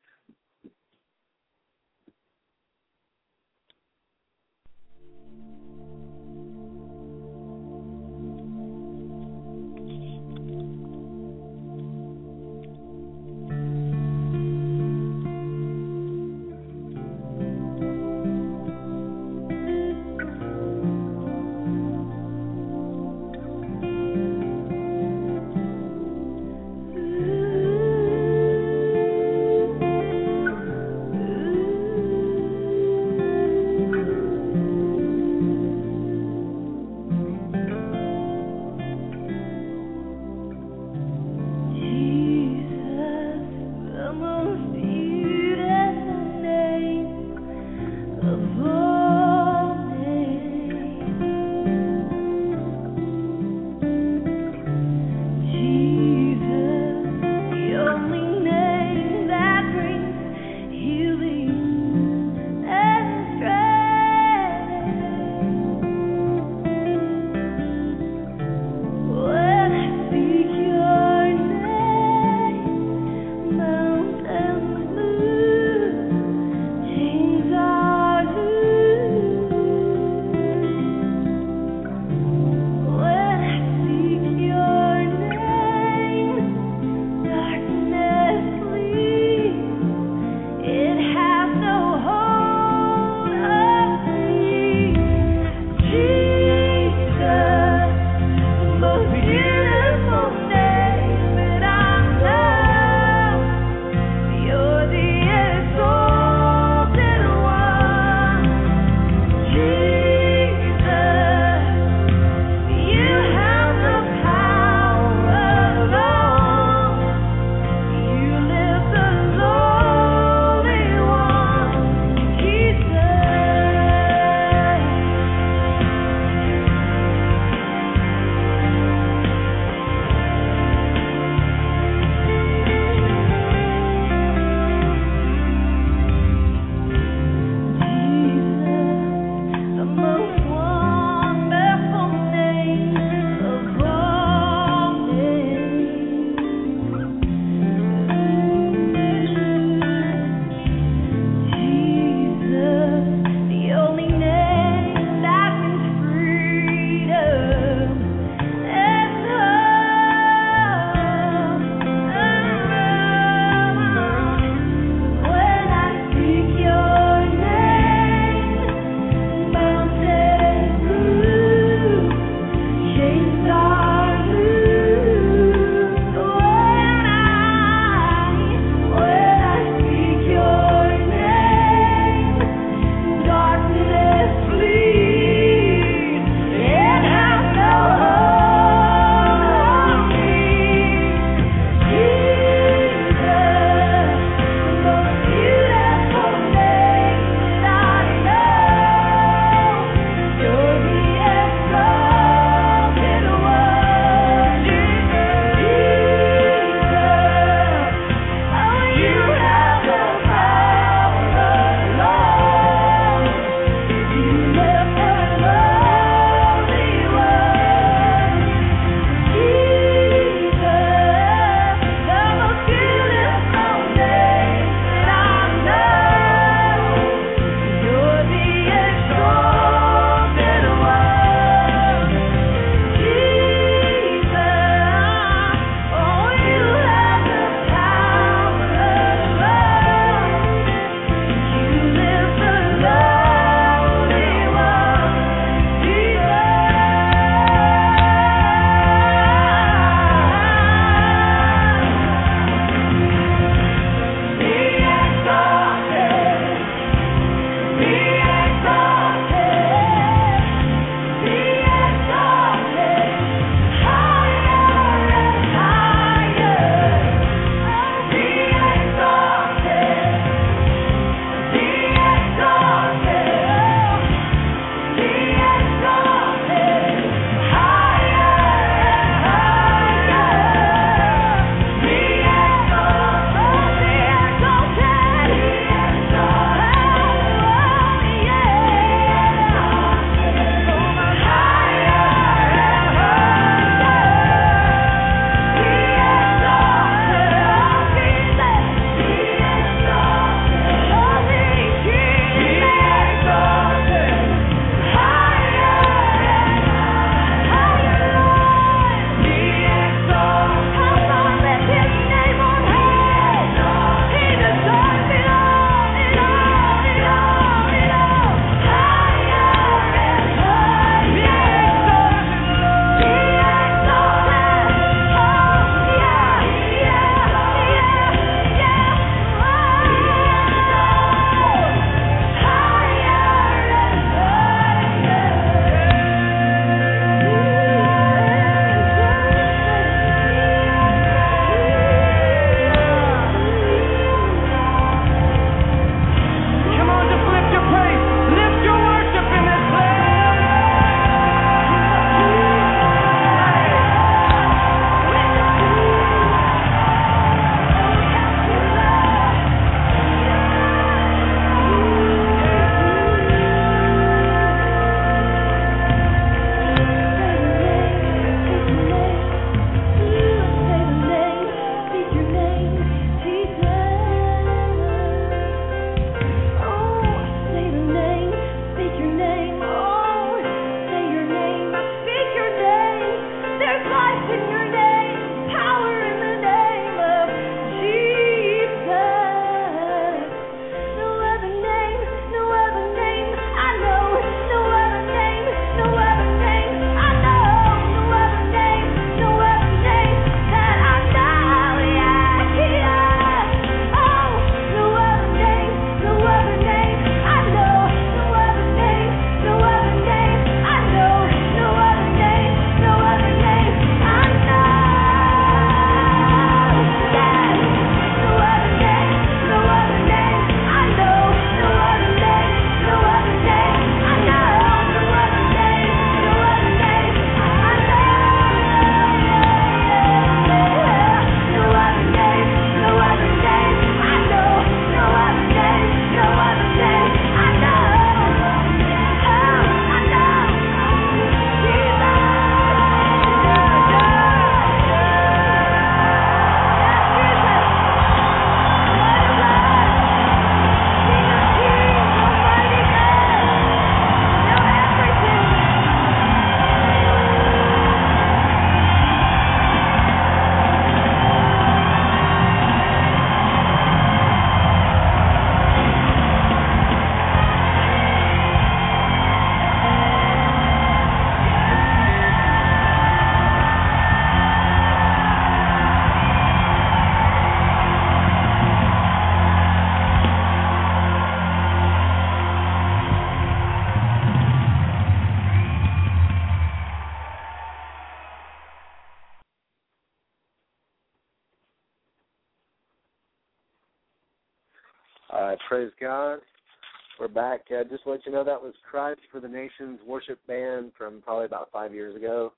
Uh, 497.82 497.84
just 497.90 498.04
to 498.04 498.12
let 498.12 498.26
you 498.26 498.32
know, 498.32 498.44
that 498.44 498.62
was 498.62 498.74
Christ 498.90 499.22
for 499.32 499.40
the 499.40 499.48
Nations 499.48 500.00
worship 500.06 500.40
band 500.48 500.92
from 500.98 501.22
probably 501.22 501.46
about 501.46 501.70
five 501.72 501.94
years 501.94 502.16
ago. 502.16 502.54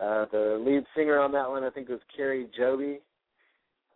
Uh, 0.00 0.26
the 0.32 0.62
lead 0.64 0.84
singer 0.96 1.18
on 1.18 1.32
that 1.32 1.48
one, 1.48 1.64
I 1.64 1.70
think, 1.70 1.88
was 1.88 2.00
Kari 2.14 2.48
Jobe. 2.58 2.98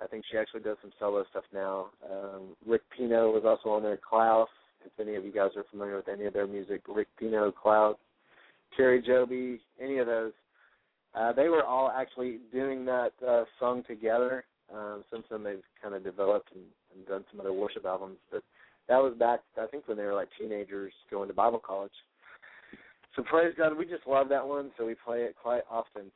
I 0.02 0.06
think 0.06 0.24
she 0.30 0.38
actually 0.38 0.60
does 0.60 0.76
some 0.80 0.92
solo 0.98 1.24
stuff 1.30 1.44
now. 1.52 1.86
Um, 2.10 2.56
Rick 2.66 2.82
Pino 2.96 3.30
was 3.30 3.42
also 3.44 3.74
on 3.74 3.82
there. 3.82 3.98
Klaus, 4.08 4.48
if 4.86 4.92
any 5.00 5.16
of 5.16 5.24
you 5.24 5.32
guys 5.32 5.50
are 5.56 5.64
familiar 5.70 5.96
with 5.96 6.08
any 6.08 6.24
of 6.24 6.32
their 6.32 6.46
music, 6.46 6.82
Rick 6.88 7.08
Pino, 7.18 7.50
Klaus, 7.50 7.96
Kari 8.76 9.02
Jobe, 9.02 9.58
any 9.82 9.98
of 9.98 10.06
those. 10.06 10.32
Uh, 11.14 11.32
they 11.32 11.48
were 11.48 11.64
all 11.64 11.90
actually 11.90 12.38
doing 12.52 12.84
that 12.84 13.10
uh, 13.26 13.44
song 13.58 13.82
together. 13.88 14.44
Um, 14.72 15.02
since 15.12 15.24
then, 15.30 15.42
they've 15.42 15.62
kind 15.82 15.94
of 15.94 16.04
developed 16.04 16.50
and, 16.54 16.64
and 16.94 17.06
done 17.06 17.24
some 17.30 17.40
other 17.40 17.52
worship 17.52 17.84
albums. 17.84 18.18
But 18.30 18.44
that 18.88 18.98
was 18.98 19.14
back, 19.18 19.40
I 19.60 19.66
think, 19.66 19.86
when 19.86 19.96
they 19.96 20.04
were 20.04 20.14
like 20.14 20.28
teenagers 20.38 20.92
going 21.10 21.28
to 21.28 21.34
Bible 21.34 21.62
college. 21.64 21.92
So 23.16 23.22
praise 23.22 23.54
God, 23.56 23.76
we 23.76 23.84
just 23.84 24.06
love 24.06 24.28
that 24.28 24.46
one, 24.46 24.70
so 24.76 24.86
we 24.86 24.94
play 24.94 25.22
it 25.22 25.34
quite 25.40 25.62
often 25.70 26.10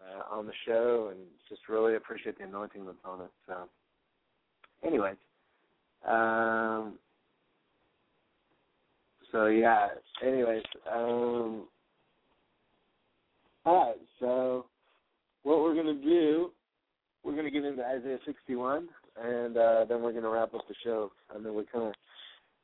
uh, 0.00 0.34
on 0.34 0.46
the 0.46 0.52
show, 0.66 1.08
and 1.10 1.18
just 1.48 1.62
really 1.68 1.96
appreciate 1.96 2.38
the 2.38 2.44
anointing 2.44 2.84
that's 2.84 2.98
on 3.04 3.22
it. 3.22 3.30
So, 3.46 3.54
anyways, 4.86 5.16
um, 6.06 6.98
so 9.32 9.46
yeah. 9.46 9.88
Anyways, 10.22 10.62
um, 10.92 11.64
all 13.64 13.86
right. 13.86 13.96
So, 14.20 14.66
what 15.42 15.60
we're 15.60 15.74
gonna 15.74 15.94
do, 15.94 16.50
we're 17.24 17.34
gonna 17.34 17.50
get 17.50 17.64
into 17.64 17.84
Isaiah 17.84 18.18
61, 18.26 18.88
and 19.22 19.56
uh, 19.56 19.84
then 19.88 20.02
we're 20.02 20.12
gonna 20.12 20.30
wrap 20.30 20.54
up 20.54 20.66
the 20.68 20.74
show. 20.84 21.10
I 21.34 21.38
mean, 21.38 21.54
we're 21.54 21.64
kind 21.64 21.86
of 21.88 21.94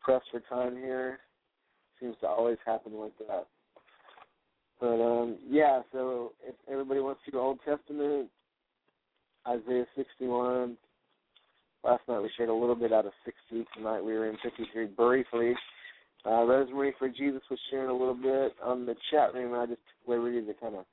pressed 0.03 0.27
for 0.31 0.41
time 0.41 0.77
here 0.77 1.21
seems 2.01 2.17
to 2.21 2.27
always 2.27 2.57
happen 2.65 2.95
like 2.99 3.17
that. 3.19 3.47
But 4.81 5.01
um 5.03 5.37
yeah, 5.49 5.83
so 5.93 6.33
if 6.47 6.55
everybody 6.71 7.01
wants 7.01 7.21
to 7.27 7.31
do 7.31 7.39
Old 7.39 7.59
Testament, 7.65 8.29
Isaiah 9.47 9.87
61. 9.97 10.77
Last 11.83 12.03
night 12.09 12.21
we 12.21 12.31
shared 12.37 12.51
a 12.51 12.55
little 12.55 12.75
bit 12.75 12.93
out 12.93 13.07
of 13.07 13.13
60. 13.25 13.67
Tonight 13.77 14.01
we 14.01 14.13
were 14.13 14.29
in 14.29 14.37
53 14.43 14.87
briefly. 14.87 15.55
Uh, 16.27 16.45
Rosemary 16.45 16.95
for 16.99 17.09
Jesus 17.09 17.41
was 17.51 17.59
sharing 17.71 17.89
a 17.89 17.97
little 17.97 18.15
bit 18.15 18.55
on 18.63 18.85
the 18.85 18.95
chat 19.11 19.33
room. 19.35 19.59
I 19.59 19.67
just 19.67 19.81
we're 20.07 20.21
ready 20.21 20.45
to 20.45 20.55
kind 20.55 20.77
of 20.77 20.85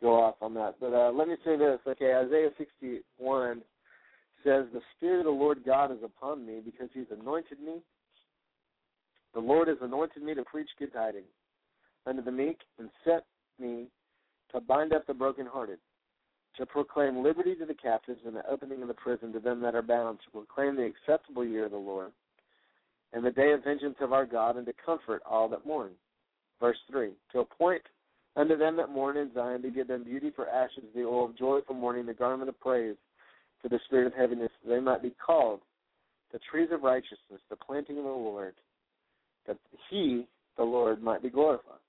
go 0.00 0.20
off 0.22 0.36
on 0.40 0.54
that. 0.54 0.76
But 0.80 0.92
uh, 0.92 1.10
let 1.10 1.28
me 1.28 1.34
say 1.44 1.56
this. 1.56 1.78
Okay, 1.86 2.14
Isaiah 2.14 2.50
61 2.58 3.62
says, 4.46 4.66
"The 4.72 4.82
Spirit 4.96 5.20
of 5.20 5.24
the 5.26 5.30
Lord 5.32 5.64
God 5.64 5.90
is 5.90 6.02
upon 6.02 6.46
me 6.46 6.60
because 6.64 6.88
He's 6.94 7.10
anointed 7.10 7.60
me 7.60 7.82
the 9.36 9.42
Lord 9.42 9.68
has 9.68 9.76
anointed 9.82 10.22
me 10.22 10.34
to 10.34 10.42
preach 10.44 10.70
good 10.78 10.94
tidings 10.94 11.26
unto 12.06 12.22
the 12.22 12.32
meek 12.32 12.58
and 12.78 12.88
set 13.04 13.26
me 13.60 13.88
to 14.50 14.60
bind 14.62 14.94
up 14.94 15.06
the 15.06 15.12
brokenhearted, 15.12 15.78
to 16.56 16.64
proclaim 16.64 17.22
liberty 17.22 17.54
to 17.56 17.66
the 17.66 17.74
captives 17.74 18.20
and 18.24 18.34
the 18.34 18.48
opening 18.50 18.80
of 18.80 18.88
the 18.88 18.94
prison 18.94 19.34
to 19.34 19.38
them 19.38 19.60
that 19.60 19.74
are 19.74 19.82
bound, 19.82 20.20
to 20.24 20.30
proclaim 20.30 20.74
the 20.74 20.86
acceptable 20.86 21.44
year 21.44 21.66
of 21.66 21.72
the 21.72 21.76
Lord 21.76 22.12
and 23.12 23.22
the 23.22 23.30
day 23.30 23.52
of 23.52 23.62
vengeance 23.62 23.96
of 24.00 24.14
our 24.14 24.24
God, 24.24 24.56
and 24.56 24.64
to 24.64 24.72
comfort 24.84 25.22
all 25.28 25.50
that 25.50 25.66
mourn. 25.66 25.90
Verse 26.58 26.78
3 26.90 27.10
To 27.32 27.40
appoint 27.40 27.82
unto 28.36 28.56
them 28.56 28.76
that 28.78 28.88
mourn 28.88 29.18
in 29.18 29.34
Zion, 29.34 29.60
to 29.62 29.70
give 29.70 29.88
them 29.88 30.02
beauty 30.02 30.32
for 30.34 30.48
ashes, 30.48 30.84
the 30.94 31.02
oil 31.02 31.26
of 31.26 31.36
joy 31.36 31.60
for 31.66 31.74
mourning, 31.74 32.06
the 32.06 32.14
garment 32.14 32.48
of 32.48 32.58
praise 32.58 32.96
for 33.66 33.76
the 33.76 33.80
spirit 33.86 34.06
of 34.06 34.14
heaviness, 34.14 34.50
they 34.68 34.78
might 34.78 35.02
be 35.02 35.12
called 35.24 35.60
the 36.32 36.38
trees 36.50 36.68
of 36.70 36.82
righteousness, 36.82 37.40
the 37.50 37.56
planting 37.56 37.98
of 37.98 38.04
the 38.04 38.10
Lord 38.10 38.54
that 39.48 39.56
he, 39.90 40.26
the 40.56 40.62
Lord, 40.62 41.02
might 41.02 41.22
be 41.22 41.30
glorified. 41.30 41.80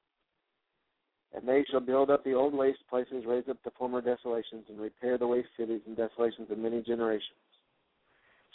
And 1.35 1.47
they 1.47 1.63
shall 1.69 1.79
build 1.79 2.09
up 2.09 2.23
the 2.23 2.33
old 2.33 2.55
waste 2.55 2.79
places, 2.89 3.25
raise 3.27 3.43
up 3.47 3.57
the 3.63 3.71
former 3.77 4.01
desolations, 4.01 4.65
and 4.69 4.79
repair 4.79 5.19
the 5.19 5.27
waste 5.27 5.49
cities 5.57 5.81
and 5.85 5.95
desolations 5.95 6.49
of 6.49 6.57
many 6.57 6.81
generations. 6.81 7.21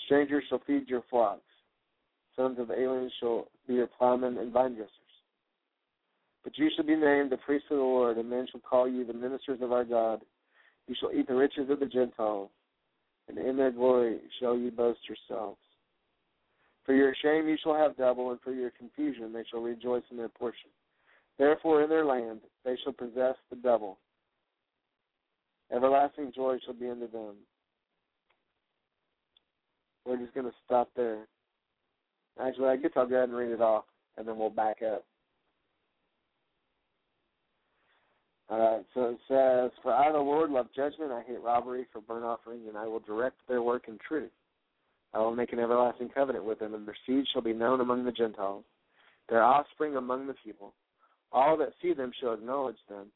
Strangers 0.06 0.42
shall 0.48 0.62
feed 0.66 0.88
your 0.88 1.02
flocks. 1.08 1.42
Sons 2.34 2.58
of 2.58 2.70
aliens 2.70 3.12
shall 3.20 3.46
be 3.68 3.74
your 3.74 3.88
plowmen 3.98 4.38
and 4.38 4.52
vine 4.52 4.74
dressers. 4.74 4.90
But 6.42 6.58
you 6.58 6.70
shall 6.74 6.86
be 6.86 6.96
named 6.96 7.30
the 7.30 7.36
priests 7.36 7.68
of 7.70 7.76
the 7.76 7.82
Lord, 7.82 8.18
and 8.18 8.28
men 8.28 8.48
shall 8.50 8.60
call 8.60 8.88
you 8.88 9.04
the 9.04 9.12
ministers 9.12 9.60
of 9.62 9.70
our 9.70 9.84
God. 9.84 10.22
You 10.88 10.96
shall 10.98 11.12
eat 11.12 11.28
the 11.28 11.36
riches 11.36 11.70
of 11.70 11.78
the 11.78 11.86
Gentiles, 11.86 12.50
and 13.28 13.38
in 13.38 13.56
their 13.56 13.70
glory 13.70 14.20
shall 14.40 14.56
you 14.56 14.70
boast 14.70 15.00
yourselves. 15.08 15.58
For 16.84 16.94
your 16.94 17.14
shame 17.22 17.48
you 17.48 17.56
shall 17.62 17.74
have 17.74 17.96
double, 17.96 18.30
and 18.30 18.40
for 18.40 18.52
your 18.52 18.70
confusion 18.70 19.32
they 19.32 19.44
shall 19.50 19.60
rejoice 19.60 20.02
in 20.10 20.16
their 20.16 20.28
portion. 20.28 20.70
Therefore 21.38 21.82
in 21.82 21.88
their 21.88 22.04
land 22.04 22.40
they 22.64 22.76
shall 22.82 22.92
possess 22.92 23.36
the 23.50 23.56
double. 23.56 23.98
Everlasting 25.74 26.32
joy 26.34 26.58
shall 26.64 26.74
be 26.74 26.88
unto 26.88 27.10
them. 27.10 27.34
We're 30.04 30.18
just 30.18 30.34
going 30.34 30.46
to 30.46 30.52
stop 30.64 30.90
there. 30.96 31.26
Actually, 32.40 32.68
I 32.68 32.76
guess 32.76 32.90
I'll 32.96 33.06
go 33.06 33.16
ahead 33.16 33.28
and 33.28 33.38
read 33.38 33.52
it 33.52 33.60
off, 33.60 33.84
and 34.16 34.26
then 34.26 34.36
we'll 34.36 34.50
back 34.50 34.78
up. 34.82 35.04
All 38.52 38.58
right, 38.58 38.84
so 38.92 39.04
it 39.04 39.18
says, 39.28 39.70
For 39.82 39.94
I, 39.94 40.12
the 40.12 40.18
Lord, 40.18 40.50
love 40.50 40.66
judgment. 40.76 41.10
I 41.10 41.22
hate 41.22 41.40
robbery 41.42 41.86
for 41.90 42.02
burnt 42.02 42.26
offering, 42.26 42.68
and 42.68 42.76
I 42.76 42.86
will 42.86 43.00
direct 43.00 43.38
their 43.48 43.62
work 43.62 43.84
in 43.88 43.98
truth. 44.06 44.30
I 45.14 45.20
will 45.20 45.34
make 45.34 45.54
an 45.54 45.58
everlasting 45.58 46.10
covenant 46.10 46.44
with 46.44 46.58
them, 46.58 46.74
and 46.74 46.86
their 46.86 46.96
seed 47.06 47.24
shall 47.32 47.40
be 47.40 47.54
known 47.54 47.80
among 47.80 48.04
the 48.04 48.12
Gentiles, 48.12 48.64
their 49.30 49.42
offspring 49.42 49.96
among 49.96 50.26
the 50.26 50.34
people. 50.44 50.74
All 51.32 51.56
that 51.56 51.72
see 51.80 51.94
them 51.94 52.12
shall 52.20 52.34
acknowledge 52.34 52.76
them, 52.90 53.06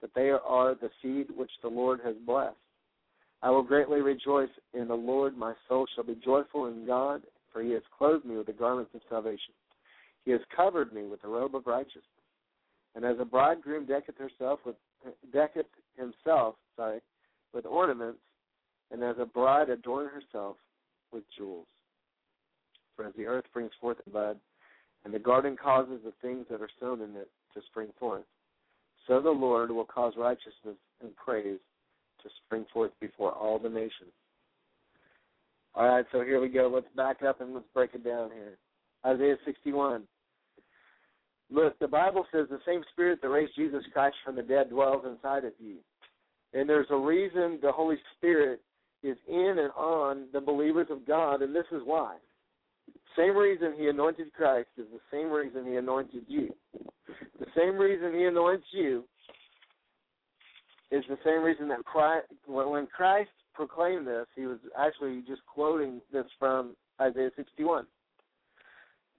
that 0.00 0.10
they 0.16 0.30
are 0.30 0.74
the 0.74 0.90
seed 1.00 1.28
which 1.36 1.52
the 1.62 1.68
Lord 1.68 2.00
has 2.04 2.16
blessed. 2.26 2.56
I 3.42 3.50
will 3.50 3.62
greatly 3.62 4.00
rejoice 4.00 4.50
in 4.74 4.88
the 4.88 4.94
Lord. 4.94 5.38
My 5.38 5.54
soul 5.68 5.86
shall 5.94 6.02
be 6.02 6.18
joyful 6.24 6.66
in 6.66 6.84
God, 6.84 7.22
for 7.52 7.62
he 7.62 7.70
has 7.70 7.82
clothed 7.96 8.24
me 8.24 8.36
with 8.36 8.48
the 8.48 8.52
garments 8.52 8.90
of 8.96 9.02
salvation. 9.08 9.54
He 10.24 10.32
has 10.32 10.40
covered 10.56 10.92
me 10.92 11.04
with 11.04 11.22
the 11.22 11.28
robe 11.28 11.54
of 11.54 11.68
righteousness. 11.68 12.02
And 12.94 13.04
as 13.04 13.16
a 13.20 13.24
bridegroom 13.24 13.86
decketh 13.86 14.16
herself 14.18 14.60
with 14.64 14.76
decketh 15.32 15.66
himself, 15.96 16.56
sorry, 16.76 17.00
with 17.54 17.66
ornaments, 17.66 18.20
and 18.90 19.02
as 19.02 19.16
a 19.18 19.24
bride 19.24 19.70
adorn 19.70 20.08
herself 20.08 20.56
with 21.12 21.22
jewels. 21.36 21.66
For 22.96 23.06
as 23.06 23.14
the 23.16 23.26
earth 23.26 23.44
brings 23.52 23.70
forth 23.80 23.98
the 24.04 24.10
bud, 24.10 24.38
and 25.04 25.14
the 25.14 25.18
garden 25.18 25.56
causes 25.56 26.00
the 26.04 26.12
things 26.20 26.46
that 26.50 26.60
are 26.60 26.68
sown 26.78 27.00
in 27.00 27.16
it 27.16 27.30
to 27.54 27.60
spring 27.70 27.88
forth, 27.98 28.24
so 29.06 29.20
the 29.20 29.30
Lord 29.30 29.70
will 29.70 29.84
cause 29.84 30.14
righteousness 30.16 30.76
and 31.00 31.16
praise 31.16 31.58
to 32.22 32.28
spring 32.44 32.66
forth 32.72 32.92
before 33.00 33.32
all 33.32 33.58
the 33.58 33.68
nations. 33.68 34.12
All 35.74 35.86
right, 35.86 36.04
so 36.12 36.22
here 36.22 36.40
we 36.40 36.48
go. 36.48 36.70
Let's 36.72 36.86
back 36.96 37.22
up 37.22 37.40
and 37.40 37.54
let's 37.54 37.66
break 37.72 37.94
it 37.94 38.04
down 38.04 38.30
here. 38.30 38.58
Isaiah 39.06 39.36
61. 39.44 40.02
Look, 41.50 41.78
the 41.78 41.88
Bible 41.88 42.24
says 42.32 42.46
the 42.48 42.60
same 42.66 42.82
Spirit 42.92 43.20
that 43.22 43.28
raised 43.28 43.56
Jesus 43.56 43.82
Christ 43.92 44.16
from 44.24 44.36
the 44.36 44.42
dead 44.42 44.70
dwells 44.70 45.04
inside 45.04 45.44
of 45.44 45.52
you. 45.58 45.76
And 46.52 46.68
there's 46.68 46.86
a 46.90 46.96
reason 46.96 47.58
the 47.62 47.72
Holy 47.72 47.96
Spirit 48.16 48.60
is 49.02 49.16
in 49.28 49.56
and 49.58 49.70
on 49.76 50.26
the 50.32 50.40
believers 50.40 50.88
of 50.90 51.06
God, 51.06 51.42
and 51.42 51.54
this 51.54 51.66
is 51.72 51.82
why. 51.84 52.16
Same 53.16 53.36
reason 53.36 53.74
he 53.76 53.88
anointed 53.88 54.32
Christ 54.32 54.68
is 54.78 54.86
the 54.92 55.00
same 55.10 55.30
reason 55.30 55.66
he 55.66 55.76
anointed 55.76 56.24
you. 56.28 56.54
The 57.38 57.46
same 57.56 57.76
reason 57.76 58.12
he 58.14 58.24
anoints 58.24 58.66
you 58.72 59.04
is 60.90 61.04
the 61.08 61.18
same 61.24 61.42
reason 61.42 61.68
that 61.68 61.84
Christ, 61.84 62.26
when 62.46 62.86
Christ 62.86 63.30
proclaimed 63.54 64.06
this, 64.06 64.26
he 64.36 64.46
was 64.46 64.58
actually 64.78 65.22
just 65.26 65.42
quoting 65.46 66.00
this 66.12 66.26
from 66.38 66.76
Isaiah 67.00 67.30
61. 67.36 67.86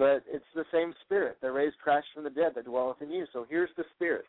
But 0.02 0.24
it's 0.28 0.44
the 0.56 0.66
same 0.74 0.96
Spirit 1.06 1.38
that 1.44 1.52
raised 1.52 1.78
Christ 1.78 2.08
from 2.12 2.24
the 2.24 2.32
dead 2.32 2.54
that 2.56 2.66
dwelleth 2.66 3.04
in 3.04 3.12
you. 3.12 3.28
So 3.32 3.46
here's 3.48 3.70
the 3.78 3.84
Spirit. 3.94 4.26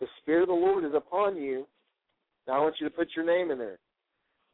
The 0.00 0.08
Spirit 0.20 0.42
of 0.42 0.48
the 0.48 0.54
Lord 0.54 0.84
is 0.84 0.94
upon 0.96 1.36
you. 1.36 1.64
Now 2.48 2.54
I 2.54 2.58
want 2.58 2.74
you 2.80 2.88
to 2.88 2.92
put 2.92 3.10
your 3.14 3.24
name 3.24 3.52
in 3.52 3.58
there. 3.58 3.78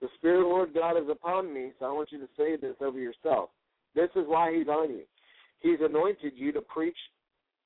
The 0.03 0.09
Spirit 0.19 0.41
of 0.41 0.43
the 0.43 0.49
Lord 0.51 0.75
God 0.75 0.99
is 0.99 1.09
upon 1.11 1.55
me, 1.55 1.73
so 1.79 1.87
I 1.87 1.93
want 1.93 2.13
you 2.13 2.19
to 2.19 2.29
say 2.37 2.57
this 2.57 2.75
over 2.83 2.99
yourself. 2.99 3.49
This 3.95 4.11
is 4.15 4.25
why 4.27 4.55
He's 4.55 4.69
on 4.69 4.91
you. 4.91 5.05
He's 5.61 5.79
anointed 5.81 6.35
you 6.37 6.53
to 6.53 6.61
preach 6.61 6.99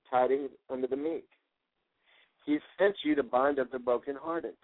tidings 0.09 0.51
unto 0.71 0.87
the 0.87 0.97
meek. 0.97 1.27
He 2.47 2.61
sent 2.79 2.95
you 3.05 3.17
to 3.17 3.25
bind 3.25 3.59
up 3.59 3.73
the 3.73 3.81
brokenhearted. 3.81 4.55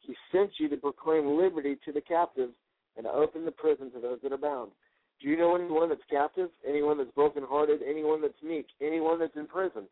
He 0.00 0.16
sent 0.32 0.50
you 0.58 0.68
to 0.68 0.76
proclaim 0.78 1.38
liberty 1.38 1.76
to 1.84 1.92
the 1.92 2.00
captives 2.00 2.54
and 2.96 3.06
open 3.06 3.44
the 3.44 3.52
prison 3.52 3.92
to 3.92 4.00
those 4.00 4.18
that 4.24 4.32
are 4.32 4.36
bound. 4.36 4.72
Do 5.22 5.28
you 5.28 5.36
know 5.36 5.54
anyone 5.54 5.88
that's 5.88 6.00
captive? 6.10 6.50
Anyone 6.68 6.98
that's 6.98 7.10
brokenhearted? 7.12 7.80
Anyone 7.88 8.20
that's 8.20 8.42
meek? 8.42 8.66
Anyone 8.80 9.20
that's 9.20 9.36
in 9.36 9.46
prison? 9.46 9.84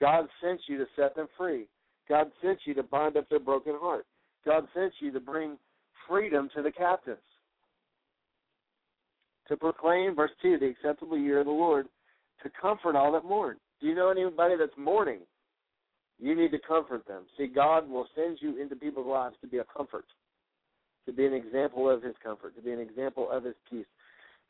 God 0.00 0.26
sent 0.42 0.60
you 0.68 0.78
to 0.78 0.86
set 0.94 1.16
them 1.16 1.26
free. 1.36 1.66
God 2.08 2.30
sent 2.42 2.60
you 2.66 2.74
to 2.74 2.82
bind 2.84 3.16
up 3.16 3.28
their 3.28 3.40
broken 3.40 3.74
heart. 3.80 4.06
God 4.44 4.66
sent 4.74 4.92
you 5.00 5.10
to 5.12 5.18
bring 5.18 5.58
freedom 6.08 6.48
to 6.54 6.62
the 6.62 6.70
captives. 6.70 7.20
To 9.48 9.56
proclaim, 9.56 10.14
verse 10.14 10.30
2, 10.42 10.58
the 10.58 10.66
acceptable 10.66 11.18
year 11.18 11.40
of 11.40 11.46
the 11.46 11.52
Lord, 11.52 11.86
to 12.42 12.50
comfort 12.60 12.94
all 12.94 13.12
that 13.12 13.24
mourn. 13.24 13.56
Do 13.80 13.88
you 13.88 13.94
know 13.94 14.10
anybody 14.10 14.54
that's 14.56 14.76
mourning? 14.78 15.20
You 16.20 16.34
need 16.34 16.50
to 16.52 16.58
comfort 16.58 17.06
them. 17.06 17.24
See, 17.36 17.46
God 17.46 17.88
will 17.88 18.06
send 18.14 18.38
you 18.40 18.60
into 18.60 18.76
people's 18.76 19.06
lives 19.06 19.36
to 19.40 19.48
be 19.48 19.58
a 19.58 19.64
comfort, 19.64 20.06
to 21.06 21.12
be 21.12 21.26
an 21.26 21.34
example 21.34 21.90
of 21.90 22.02
His 22.02 22.14
comfort, 22.22 22.54
to 22.56 22.62
be 22.62 22.72
an 22.72 22.80
example 22.80 23.28
of 23.30 23.44
His 23.44 23.54
peace. 23.70 23.86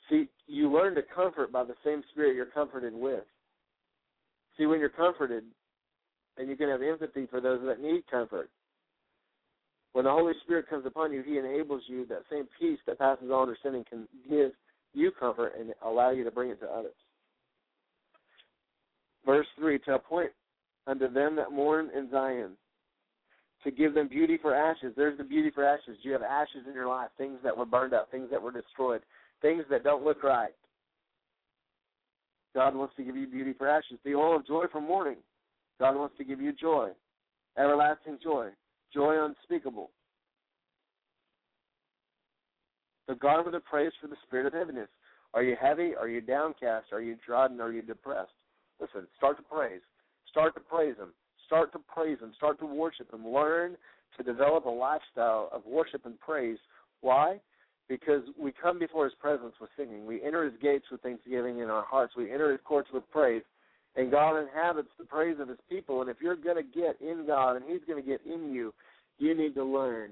See, 0.09 0.29
you 0.47 0.73
learn 0.73 0.95
to 0.95 1.03
comfort 1.03 1.53
by 1.53 1.65
the 1.65 1.75
same 1.85 2.03
Spirit 2.13 2.37
you're 2.37 2.47
comforted 2.47 2.95
with. 2.95 3.25
See, 4.57 4.67
when 4.67 4.81
you're 4.81 4.89
comforted, 4.89 5.45
and 6.39 6.49
you 6.49 6.57
can 6.57 6.69
have 6.69 6.83
empathy 6.83 7.27
for 7.27 7.41
those 7.41 7.61
that 7.67 7.81
need 7.81 8.03
comfort. 8.11 8.51
When 9.93 10.05
the 10.05 10.11
Holy 10.11 10.35
Spirit 10.45 10.69
comes 10.69 10.85
upon 10.87 11.13
you, 11.13 11.23
He 11.23 11.39
enables 11.39 11.83
you 11.87 12.07
that 12.07 12.23
same 12.31 12.47
peace 12.61 12.79
that 12.87 12.99
passes 12.99 13.31
all 13.33 13.43
understanding 13.43 13.85
can 13.89 14.07
give 14.29 14.53
you 14.93 15.11
comfort 15.11 15.55
and 15.59 15.73
allow 15.83 16.11
you 16.11 16.25
to 16.25 16.31
bring 16.31 16.51
it 16.51 16.61
to 16.61 16.67
others. 16.67 16.95
Verse 19.25 19.47
3 19.59 19.79
To 19.81 19.95
appoint 19.95 20.31
unto 20.87 21.11
them 21.13 21.37
that 21.37 21.51
mourn 21.51 21.91
in 21.97 22.11
Zion, 22.11 22.53
to 23.65 23.71
give 23.71 23.95
them 23.95 24.09
beauty 24.09 24.39
for 24.41 24.55
ashes. 24.55 24.93
There's 24.97 25.19
the 25.19 25.25
beauty 25.25 25.51
for 25.51 25.65
ashes. 25.65 25.97
You 26.03 26.13
have 26.13 26.23
ashes 26.23 26.63
in 26.69 26.75
your 26.75 26.89
life, 26.89 27.09
things 27.19 27.39
that 27.43 27.57
were 27.57 27.67
burned 27.67 27.95
up, 27.95 28.11
things 28.11 28.29
that 28.31 28.41
were 28.41 28.53
destroyed, 28.53 29.01
things 29.43 29.65
that 29.71 29.85
don't 29.85 30.05
look 30.05 30.23
right. 30.23 30.55
God 32.55 32.75
wants 32.75 32.95
to 32.97 33.05
give 33.05 33.17
you 33.17 33.27
beauty 33.27 33.53
for 33.53 33.69
ashes. 33.69 33.99
The 34.05 34.15
oil 34.15 34.37
of 34.37 34.47
joy 34.47 34.65
for 34.73 34.81
mourning. 34.81 35.19
God 35.79 35.97
wants 35.97 36.17
to 36.17 36.25
give 36.25 36.41
you 36.41 36.53
joy, 36.53 36.89
everlasting 37.59 38.19
joy, 38.23 38.49
joy 38.95 39.23
unspeakable. 39.23 39.91
The 43.09 43.15
garment 43.15 43.55
of 43.55 43.65
praise 43.65 43.93
for 44.01 44.09
the 44.09 44.17
spirit 44.27 44.47
of 44.47 44.55
heaviness. 44.55 44.89
Are 45.35 45.43
you 45.43 45.55
heavy? 45.61 45.93
Are 45.95 46.09
you 46.09 46.23
downcast? 46.23 46.87
Are 46.93 47.03
you 47.03 47.17
trodden? 47.25 47.61
Are 47.61 47.71
you 47.71 47.83
depressed? 47.83 48.33
Listen, 48.81 49.07
start 49.19 49.37
to 49.37 49.43
praise. 49.43 49.83
Start 50.31 50.55
to 50.55 50.61
praise 50.61 50.97
Him. 50.97 51.13
Start 51.45 51.73
to 51.73 51.79
praise 51.79 52.19
Him. 52.21 52.33
Start 52.37 52.59
to 52.61 52.67
worship 52.67 53.13
Him. 53.13 53.29
Learn 53.29 53.77
to 54.17 54.23
develop 54.23 54.65
a 54.65 54.71
lifestyle 54.71 55.51
of 55.53 55.63
worship 55.67 56.07
and 56.07 56.19
praise. 56.21 56.59
Why? 57.03 57.39
Because 57.89 58.23
we 58.39 58.53
come 58.53 58.79
before 58.79 59.05
His 59.05 59.15
presence 59.21 59.55
with 59.61 59.71
singing. 59.77 60.07
We 60.07 60.23
enter 60.23 60.45
His 60.45 60.55
gates 60.61 60.87
with 60.91 61.03
thanksgiving 61.03 61.59
in 61.59 61.71
our 61.71 61.85
hearts. 61.85 62.15
We 62.17 62.33
enter 62.33 62.51
His 62.51 62.61
courts 62.65 62.89
with 62.93 63.09
praise. 63.11 63.43
And 63.95 64.11
God 64.11 64.39
inhabits 64.39 64.89
the 64.99 65.05
praise 65.05 65.37
of 65.41 65.49
His 65.49 65.59
people. 65.69 66.01
And 66.01 66.11
if 66.11 66.17
you're 66.21 66.37
going 66.37 66.57
to 66.57 66.63
get 66.63 67.01
in 67.01 67.27
God 67.27 67.57
and 67.57 67.65
He's 67.69 67.81
going 67.87 68.03
to 68.03 68.09
get 68.09 68.21
in 68.27 68.53
you, 68.53 68.75
you 69.19 69.37
need 69.37 69.55
to 69.55 69.65
learn 69.65 70.11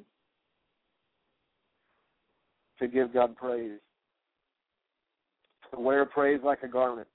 to 2.78 2.88
give 2.88 3.12
God 3.12 3.36
praise. 3.36 3.80
To 5.72 5.80
wear 5.80 6.04
praise 6.04 6.40
like 6.44 6.62
a 6.62 6.68
garment 6.68 7.08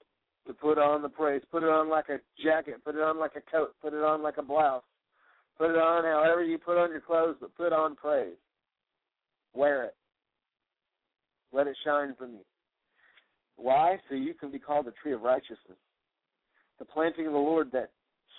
to 0.46 0.54
put 0.54 0.78
on 0.78 1.02
the 1.02 1.08
praise, 1.08 1.42
put 1.50 1.62
it 1.62 1.68
on 1.68 1.88
like 1.88 2.08
a 2.08 2.18
jacket, 2.42 2.84
put 2.84 2.96
it 2.96 3.00
on 3.00 3.18
like 3.18 3.36
a 3.36 3.50
coat, 3.50 3.74
put 3.80 3.92
it 3.92 4.02
on 4.02 4.22
like 4.22 4.36
a 4.38 4.42
blouse, 4.42 4.82
put 5.56 5.70
it 5.70 5.76
on 5.76 6.04
however 6.04 6.42
you 6.42 6.58
put 6.58 6.76
on 6.76 6.90
your 6.90 7.00
clothes, 7.00 7.36
but 7.40 7.54
put 7.56 7.72
on 7.72 7.94
praise. 7.94 8.36
Wear 9.54 9.84
it. 9.84 9.94
Let 11.52 11.66
it 11.66 11.76
shine 11.84 12.14
from 12.16 12.32
you. 12.32 12.44
Why? 13.56 13.98
So 14.08 14.14
you 14.14 14.34
can 14.34 14.50
be 14.50 14.58
called 14.58 14.86
the 14.86 14.94
tree 15.02 15.12
of 15.12 15.22
righteousness, 15.22 15.78
the 16.78 16.84
planting 16.84 17.26
of 17.26 17.32
the 17.32 17.38
Lord 17.38 17.70
that 17.72 17.90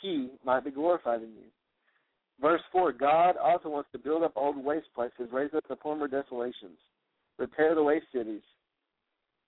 He 0.02 0.30
might 0.44 0.64
be 0.64 0.72
glorified 0.72 1.22
in 1.22 1.30
you. 1.30 1.50
Verse 2.42 2.62
4 2.72 2.94
God 2.94 3.36
also 3.38 3.70
wants 3.70 3.90
to 3.92 4.00
build 4.00 4.24
up 4.24 4.34
old 4.36 4.58
waste 4.64 4.88
places, 4.96 5.32
raise 5.32 5.52
up 5.56 5.64
the 5.70 5.76
former 5.76 6.08
desolations, 6.08 6.80
repair 7.38 7.76
the 7.76 7.84
waste 7.84 8.08
cities. 8.14 8.42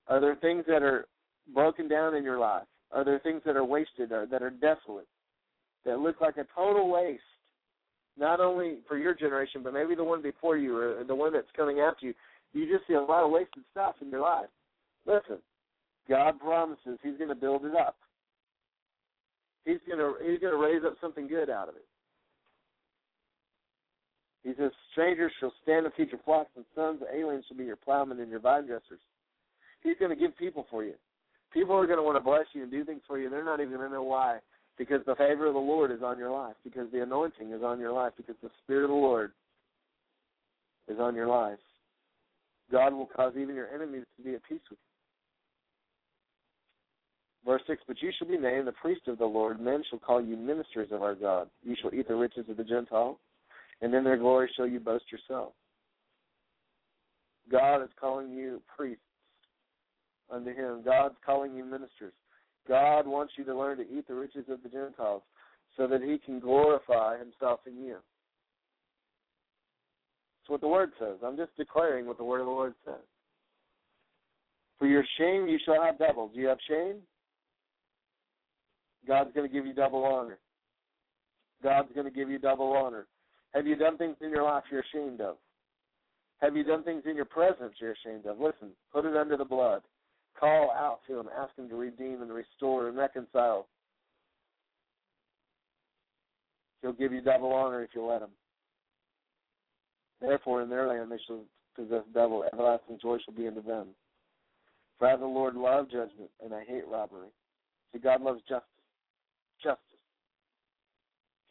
Are 0.08 0.20
there 0.20 0.36
things 0.36 0.64
that 0.68 0.84
are 0.84 1.08
broken 1.54 1.88
down 1.88 2.16
in 2.16 2.24
your 2.24 2.38
life? 2.38 2.68
Are 2.92 3.04
there 3.04 3.20
things 3.20 3.42
that 3.46 3.56
are 3.56 3.66
wasted 3.66 4.12
or 4.12 4.28
that 4.28 4.44
are 4.44 4.52
desolate, 4.52 5.08
that 5.86 6.00
look 6.00 6.22
like 6.22 6.38
a 6.38 6.46
total 6.56 6.92
waste, 6.92 7.24
not 8.16 8.40
only 8.40 8.78
for 8.88 8.98
your 8.98 9.16
generation, 9.16 9.62
but 9.64 9.74
maybe 9.74 9.96
the 9.96 10.04
one 10.04 10.22
before 10.22 10.58
you 10.58 10.78
or 10.78 11.04
the 11.04 11.16
one 11.16 11.34
that's 11.34 11.48
coming 11.56 11.80
after 11.80 12.06
you? 12.06 12.14
You 12.54 12.72
just 12.72 12.88
see 12.88 12.94
a 12.94 13.02
lot 13.02 13.24
of 13.24 13.32
wasted 13.32 13.64
stuff 13.72 13.96
in 14.02 14.10
your 14.10 14.22
life. 14.22 14.50
Listen, 15.06 15.40
God 16.08 16.40
promises 16.40 17.00
He's 17.02 17.18
going 17.18 17.30
to 17.30 17.36
build 17.36 17.66
it 17.66 17.76
up. 17.76 17.96
He's 19.66 19.80
going 19.88 20.00
to 20.00 20.14
He's 20.24 20.40
going 20.40 20.54
to 20.54 20.60
raise 20.60 20.84
up 20.86 20.96
something 21.02 21.28
good 21.28 21.50
out 21.50 21.70
of 21.70 21.76
it. 21.76 21.86
He 24.44 24.52
says, 24.58 24.72
"Strangers 24.92 25.32
shall 25.40 25.54
stand 25.64 25.86
and 25.86 25.94
feed 25.96 26.10
your 26.12 26.20
flocks, 26.26 26.52
and 26.56 26.66
sons 26.76 27.02
of 27.02 27.08
aliens 27.14 27.46
shall 27.48 27.58
be 27.58 27.64
your 27.64 27.78
plowmen 27.78 28.20
and 28.20 28.30
your 28.30 28.40
vine 28.40 28.68
dressers." 28.68 29.00
He's 29.82 29.98
going 30.00 30.12
to 30.12 30.16
give 30.16 30.38
people 30.38 30.68
for 30.70 30.84
you 30.84 30.94
people 31.54 31.76
are 31.76 31.86
going 31.86 31.98
to 31.98 32.04
want 32.04 32.18
to 32.18 32.24
bless 32.24 32.46
you 32.54 32.64
and 32.64 32.72
do 32.72 32.84
things 32.84 33.02
for 33.08 33.20
you. 33.20 33.30
They're 33.30 33.46
not 33.46 33.60
even 33.60 33.74
going 33.74 33.88
to 33.88 33.94
know 33.94 34.04
why. 34.04 34.40
Because 34.78 35.02
the 35.06 35.16
favor 35.16 35.46
of 35.46 35.54
the 35.54 35.60
Lord 35.60 35.92
is 35.92 36.02
on 36.04 36.18
your 36.18 36.32
life. 36.32 36.56
Because 36.64 36.88
the 36.92 37.04
anointing 37.04 37.52
is 37.52 37.62
on 37.64 37.80
your 37.80 37.94
life. 37.94 38.14
Because 38.18 38.36
the 38.42 38.50
Spirit 38.64 38.86
of 38.86 38.90
the 38.90 38.96
Lord 38.96 39.32
is 40.88 40.98
on 41.00 41.16
your 41.16 41.28
life. 41.28 41.60
God 42.74 42.92
will 42.92 43.06
cause 43.06 43.34
even 43.40 43.54
your 43.56 43.72
enemies 43.72 44.04
to 44.18 44.24
be 44.24 44.34
at 44.34 44.44
peace 44.44 44.60
with 44.70 44.80
you. 44.80 44.94
Verse 47.46 47.62
6 47.68 47.84
But 47.88 48.02
you 48.02 48.12
shall 48.18 48.28
be 48.28 48.38
named 48.38 48.66
the 48.66 48.72
priest 48.72 49.08
of 49.08 49.20
the 49.20 49.26
Lord. 49.26 49.62
Men 49.62 49.84
shall 49.90 50.00
call 50.00 50.20
you 50.20 50.36
ministers 50.36 50.90
of 50.92 51.04
our 51.04 51.14
God. 51.14 51.50
You 51.64 51.76
shall 51.80 51.94
eat 51.94 52.08
the 52.08 52.16
riches 52.16 52.46
of 52.50 52.58
the 52.58 52.64
Gentiles, 52.64 53.18
and 53.82 53.94
in 53.94 54.04
their 54.04 54.18
glory 54.18 54.50
shall 54.56 54.66
you 54.66 54.80
boast 54.80 55.06
yourself. 55.12 55.54
God 57.52 57.84
is 57.84 57.90
calling 58.00 58.32
you 58.32 58.60
priests 58.76 59.04
unto 60.32 60.50
him. 60.52 60.82
God's 60.84 61.16
calling 61.24 61.56
you 61.56 61.64
ministers. 61.64 62.14
God 62.68 63.06
wants 63.06 63.34
you 63.38 63.44
to 63.44 63.56
learn 63.56 63.78
to 63.78 63.84
eat 63.84 64.08
the 64.08 64.16
riches 64.16 64.46
of 64.50 64.64
the 64.64 64.70
Gentiles 64.70 65.22
so 65.78 65.86
that 65.86 66.02
he 66.02 66.18
can 66.18 66.40
glorify 66.40 67.20
himself 67.20 67.60
in 67.68 67.84
you. 67.84 67.98
That's 70.44 70.52
what 70.52 70.62
the 70.62 70.68
word 70.68 70.92
says. 71.00 71.16
I'm 71.26 71.38
just 71.38 71.56
declaring 71.56 72.06
what 72.06 72.18
the 72.18 72.26
word 72.26 72.42
of 72.42 72.48
the 72.48 72.52
Lord 72.52 72.74
says. 72.84 72.96
For 74.78 74.88
your 74.88 75.06
shame 75.18 75.48
you 75.48 75.58
shall 75.64 75.82
have 75.82 75.98
double. 75.98 76.28
Do 76.28 76.38
you 76.38 76.48
have 76.48 76.58
shame? 76.68 76.98
God's 79.08 79.30
going 79.34 79.48
to 79.48 79.54
give 79.54 79.66
you 79.66 79.74
double 79.74 80.04
honor. 80.04 80.40
God's 81.64 81.94
going 81.94 82.08
to 82.08 82.12
give 82.12 82.30
you 82.30 82.40
double 82.40 82.74
honor. 82.74 83.08
Have 83.54 83.66
you 83.66 83.78
done 83.78 83.98
things 83.98 84.18
in 84.20 84.32
your 84.32 84.44
life 84.44 84.64
you're 84.70 84.84
ashamed 84.94 85.22
of? 85.22 85.38
Have 86.42 86.58
you 86.58 86.66
done 86.66 86.84
things 86.84 87.04
in 87.10 87.16
your 87.16 87.24
presence 87.24 87.76
you're 87.80 87.94
ashamed 87.94 88.26
of? 88.26 88.38
Listen, 88.38 88.72
put 88.92 89.06
it 89.06 89.16
under 89.16 89.38
the 89.38 89.46
blood. 89.46 89.82
Call 90.38 90.72
out 90.72 91.00
to 91.08 91.18
him, 91.18 91.30
ask 91.40 91.58
him 91.58 91.70
to 91.70 91.76
redeem 91.76 92.22
and 92.22 92.34
restore 92.34 92.90
and 92.90 92.98
reconcile. 92.98 93.68
He'll 96.82 96.92
give 96.92 97.14
you 97.14 97.22
double 97.22 97.54
honor 97.54 97.82
if 97.82 97.92
you 97.96 98.04
let 98.04 98.22
him. 98.22 98.32
Therefore, 100.24 100.62
in 100.62 100.70
their 100.70 100.88
land 100.88 101.12
they 101.12 101.20
shall 101.28 101.42
possess 101.76 102.04
double. 102.14 102.46
Everlasting 102.52 102.98
joy 103.02 103.18
shall 103.24 103.36
be 103.36 103.46
unto 103.46 103.62
them. 103.62 103.88
For 104.98 105.10
I, 105.10 105.18
the 105.18 105.26
Lord, 105.26 105.56
love 105.56 105.92
judgment, 105.92 106.30
and 106.42 106.54
I 106.54 106.64
hate 106.64 106.88
robbery. 106.88 107.28
See, 107.92 108.00
God 108.00 108.22
loves 108.22 108.40
justice. 108.48 108.64
Justice. 109.62 109.80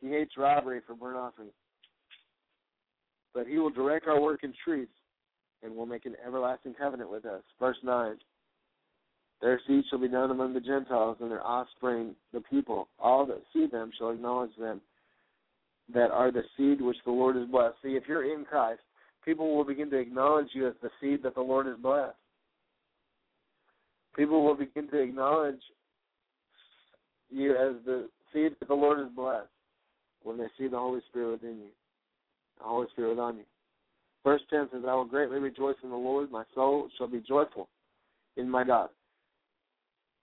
He 0.01 0.09
hates 0.09 0.33
robbery 0.39 0.81
for 0.87 0.95
burnt 0.95 1.19
offerings. 1.19 1.53
But 3.35 3.47
he 3.47 3.59
will 3.59 3.71
direct 3.71 4.09
our 4.09 4.21
work 4.21 4.43
in 4.43 4.55
truth 4.65 4.89
and 5.63 5.77
will 5.77 5.87
make 5.87 6.07
an 6.07 6.17
everlasting 6.27 6.75
covenant 6.75 7.11
with 7.11 7.27
us. 7.27 7.43
Verse 7.61 7.77
9. 7.85 8.17
Their 9.43 9.61
seed 9.67 9.85
shall 9.91 9.99
be 9.99 10.09
known 10.09 10.31
among 10.31 10.55
the 10.55 10.61
Gentiles, 10.61 11.19
and 11.21 11.31
their 11.31 11.47
offspring 11.47 12.15
the 12.33 12.41
people. 12.41 12.89
All 12.99 13.27
that 13.27 13.43
see 13.53 13.67
them 13.67 13.91
shall 13.99 14.11
acknowledge 14.11 14.57
them 14.59 14.81
that 15.95 16.11
are 16.11 16.31
the 16.31 16.43
seed 16.57 16.81
which 16.81 16.97
the 17.05 17.11
Lord 17.11 17.37
has 17.37 17.49
blessed. 17.49 17.77
See, 17.83 17.91
if 17.91 18.05
you're 18.09 18.33
in 18.33 18.45
Christ, 18.45 18.81
people 19.25 19.55
will 19.57 19.65
begin 19.65 19.91
to 19.91 19.99
acknowledge 19.99 20.49
you 20.53 20.67
as 20.67 20.75
the 20.83 20.91
seed 21.01 21.23
that 21.23 21.35
the 21.35 21.41
Lord 21.41 21.67
has 21.67 21.77
blessed. 21.77 22.17
People 24.17 24.45
will 24.45 24.57
begin 24.57 24.89
to 24.89 24.99
acknowledge 24.99 25.61
you 27.31 27.53
as 27.53 27.83
the 27.85 28.09
seed 28.33 28.53
that 28.59 28.69
the 28.69 28.75
Lord 28.75 28.99
has 28.99 29.09
blessed 29.15 29.49
when 30.23 30.39
they 30.39 30.47
see 30.59 30.69
the 30.69 30.79
Holy 30.79 31.01
Spirit 31.09 31.33
within 31.33 31.59
you, 31.59 31.71
the 32.59 32.65
Holy 32.65 32.87
Spirit 32.93 33.19
on 33.19 33.39
you. 33.39 33.45
Verse 34.25 34.43
10 34.51 34.69
says, 34.73 34.83
I 34.87 34.95
will 34.95 35.05
greatly 35.05 35.39
rejoice 35.39 35.77
in 35.83 35.91
the 35.91 35.97
Lord. 35.97 36.31
My 36.31 36.45
soul 36.55 36.89
shall 36.97 37.09
be 37.09 37.21
joyful 37.27 37.69
in 38.37 38.49
my 38.49 38.65
God. 38.65 38.91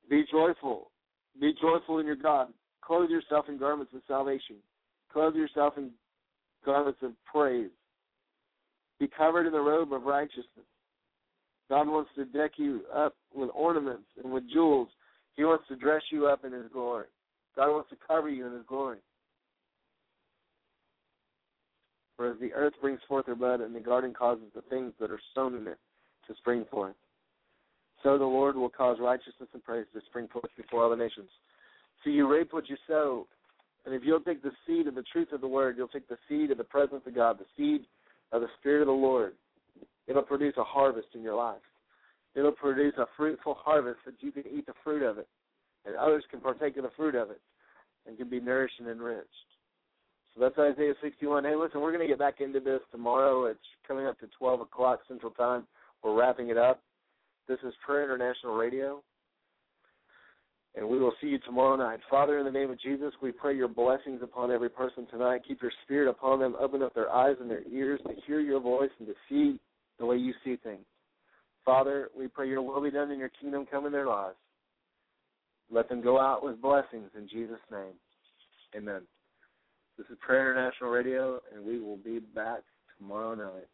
Be 0.09 0.23
joyful. 0.31 0.89
Be 1.39 1.53
joyful 1.61 1.99
in 1.99 2.05
your 2.05 2.15
God. 2.15 2.47
Clothe 2.81 3.09
yourself 3.09 3.45
in 3.49 3.57
garments 3.57 3.93
of 3.93 4.01
salvation. 4.07 4.55
Clothe 5.11 5.35
yourself 5.35 5.73
in 5.77 5.91
garments 6.65 6.99
of 7.01 7.11
praise. 7.31 7.69
Be 8.99 9.07
covered 9.07 9.47
in 9.47 9.53
the 9.53 9.59
robe 9.59 9.93
of 9.93 10.03
righteousness. 10.03 10.65
God 11.69 11.87
wants 11.87 12.09
to 12.15 12.25
deck 12.25 12.51
you 12.57 12.81
up 12.93 13.15
with 13.33 13.49
ornaments 13.53 14.07
and 14.21 14.33
with 14.33 14.43
jewels. 14.51 14.89
He 15.35 15.43
wants 15.43 15.65
to 15.69 15.75
dress 15.75 16.01
you 16.11 16.27
up 16.27 16.43
in 16.43 16.51
His 16.51 16.65
glory. 16.73 17.05
God 17.55 17.71
wants 17.71 17.89
to 17.91 17.97
cover 18.07 18.29
you 18.29 18.45
in 18.45 18.53
His 18.53 18.65
glory. 18.67 18.97
For 22.17 22.31
as 22.31 22.39
the 22.41 22.51
earth 22.53 22.73
brings 22.81 22.99
forth 23.07 23.27
her 23.27 23.35
bud, 23.35 23.61
and 23.61 23.73
the 23.73 23.79
garden 23.79 24.13
causes 24.13 24.45
the 24.53 24.61
things 24.63 24.91
that 24.99 25.11
are 25.11 25.21
sown 25.33 25.55
in 25.55 25.67
it 25.67 25.77
to 26.27 26.35
spring 26.35 26.65
forth. 26.69 26.95
So 28.03 28.17
the 28.17 28.25
Lord 28.25 28.55
will 28.55 28.69
cause 28.69 28.97
righteousness 28.99 29.49
and 29.53 29.63
praise 29.63 29.85
to 29.93 30.01
spring 30.07 30.27
forth 30.27 30.49
before 30.57 30.83
all 30.83 30.89
the 30.89 30.95
nations. 30.95 31.29
So 32.03 32.09
you 32.09 32.31
reap 32.31 32.51
what 32.51 32.69
you 32.69 32.77
sow. 32.87 33.27
And 33.85 33.95
if 33.95 34.01
you'll 34.03 34.19
take 34.19 34.43
the 34.43 34.51
seed 34.67 34.87
of 34.87 34.95
the 34.95 35.03
truth 35.11 35.29
of 35.31 35.41
the 35.41 35.47
word, 35.47 35.75
you'll 35.77 35.87
take 35.87 36.07
the 36.07 36.17
seed 36.27 36.51
of 36.51 36.57
the 36.57 36.63
presence 36.63 37.01
of 37.05 37.15
God, 37.15 37.39
the 37.39 37.45
seed 37.57 37.85
of 38.31 38.41
the 38.41 38.47
Spirit 38.59 38.81
of 38.81 38.87
the 38.87 38.93
Lord. 38.93 39.33
It'll 40.07 40.21
produce 40.21 40.55
a 40.57 40.63
harvest 40.63 41.07
in 41.13 41.21
your 41.21 41.35
life. 41.35 41.61
It'll 42.35 42.51
produce 42.51 42.93
a 42.97 43.05
fruitful 43.17 43.55
harvest 43.59 43.99
that 44.05 44.15
you 44.19 44.31
can 44.31 44.43
eat 44.51 44.65
the 44.65 44.73
fruit 44.83 45.03
of 45.03 45.17
it, 45.17 45.27
and 45.85 45.95
others 45.95 46.23
can 46.29 46.41
partake 46.41 46.77
of 46.77 46.83
the 46.83 46.91
fruit 46.95 47.15
of 47.15 47.31
it, 47.31 47.41
and 48.07 48.17
can 48.17 48.29
be 48.29 48.39
nourished 48.39 48.79
and 48.79 48.87
enriched. 48.87 49.27
So 50.35 50.41
that's 50.41 50.57
Isaiah 50.57 50.93
61. 51.01 51.43
Hey, 51.43 51.55
listen, 51.55 51.81
we're 51.81 51.91
going 51.91 52.07
to 52.07 52.07
get 52.07 52.19
back 52.19 52.39
into 52.39 52.59
this 52.59 52.81
tomorrow. 52.91 53.45
It's 53.45 53.59
coming 53.87 54.05
up 54.05 54.19
to 54.19 54.27
12 54.37 54.61
o'clock 54.61 54.99
Central 55.07 55.31
Time. 55.31 55.65
We're 56.03 56.15
wrapping 56.15 56.49
it 56.49 56.57
up. 56.57 56.81
This 57.47 57.59
is 57.65 57.73
Prayer 57.83 58.03
International 58.03 58.55
Radio. 58.55 59.01
And 60.79 60.87
we 60.87 60.97
will 60.97 61.11
see 61.19 61.27
you 61.27 61.39
tomorrow 61.39 61.75
night. 61.75 61.99
Father, 62.09 62.39
in 62.39 62.45
the 62.45 62.51
name 62.51 62.71
of 62.71 62.79
Jesus, 62.79 63.11
we 63.21 63.33
pray 63.33 63.53
your 63.53 63.67
blessings 63.67 64.21
upon 64.23 64.49
every 64.49 64.69
person 64.69 65.05
tonight. 65.11 65.41
Keep 65.45 65.61
your 65.61 65.73
spirit 65.83 66.09
upon 66.09 66.39
them. 66.39 66.55
Open 66.57 66.81
up 66.81 66.95
their 66.95 67.11
eyes 67.11 67.35
and 67.41 67.51
their 67.51 67.67
ears 67.69 67.99
to 68.07 68.13
hear 68.25 68.39
your 68.39 68.61
voice 68.61 68.89
and 68.97 69.07
to 69.09 69.13
see 69.27 69.59
the 69.99 70.05
way 70.05 70.15
you 70.15 70.33
see 70.45 70.55
things. 70.55 70.85
Father, 71.65 72.07
we 72.17 72.29
pray 72.29 72.47
your 72.47 72.61
will 72.61 72.81
be 72.81 72.91
done 72.91 73.11
in 73.11 73.19
your 73.19 73.31
kingdom 73.41 73.65
come 73.69 73.87
in 73.87 73.91
their 73.91 74.07
lives. 74.07 74.37
Let 75.69 75.89
them 75.89 76.01
go 76.01 76.17
out 76.17 76.45
with 76.45 76.61
blessings 76.61 77.11
in 77.13 77.27
Jesus' 77.27 77.59
name. 77.69 77.93
Amen. 78.73 79.01
This 79.97 80.07
is 80.09 80.17
Prayer 80.25 80.51
International 80.51 80.91
Radio, 80.91 81.41
and 81.53 81.65
we 81.65 81.81
will 81.81 81.97
be 81.97 82.19
back 82.19 82.61
tomorrow 82.97 83.35
night. 83.35 83.67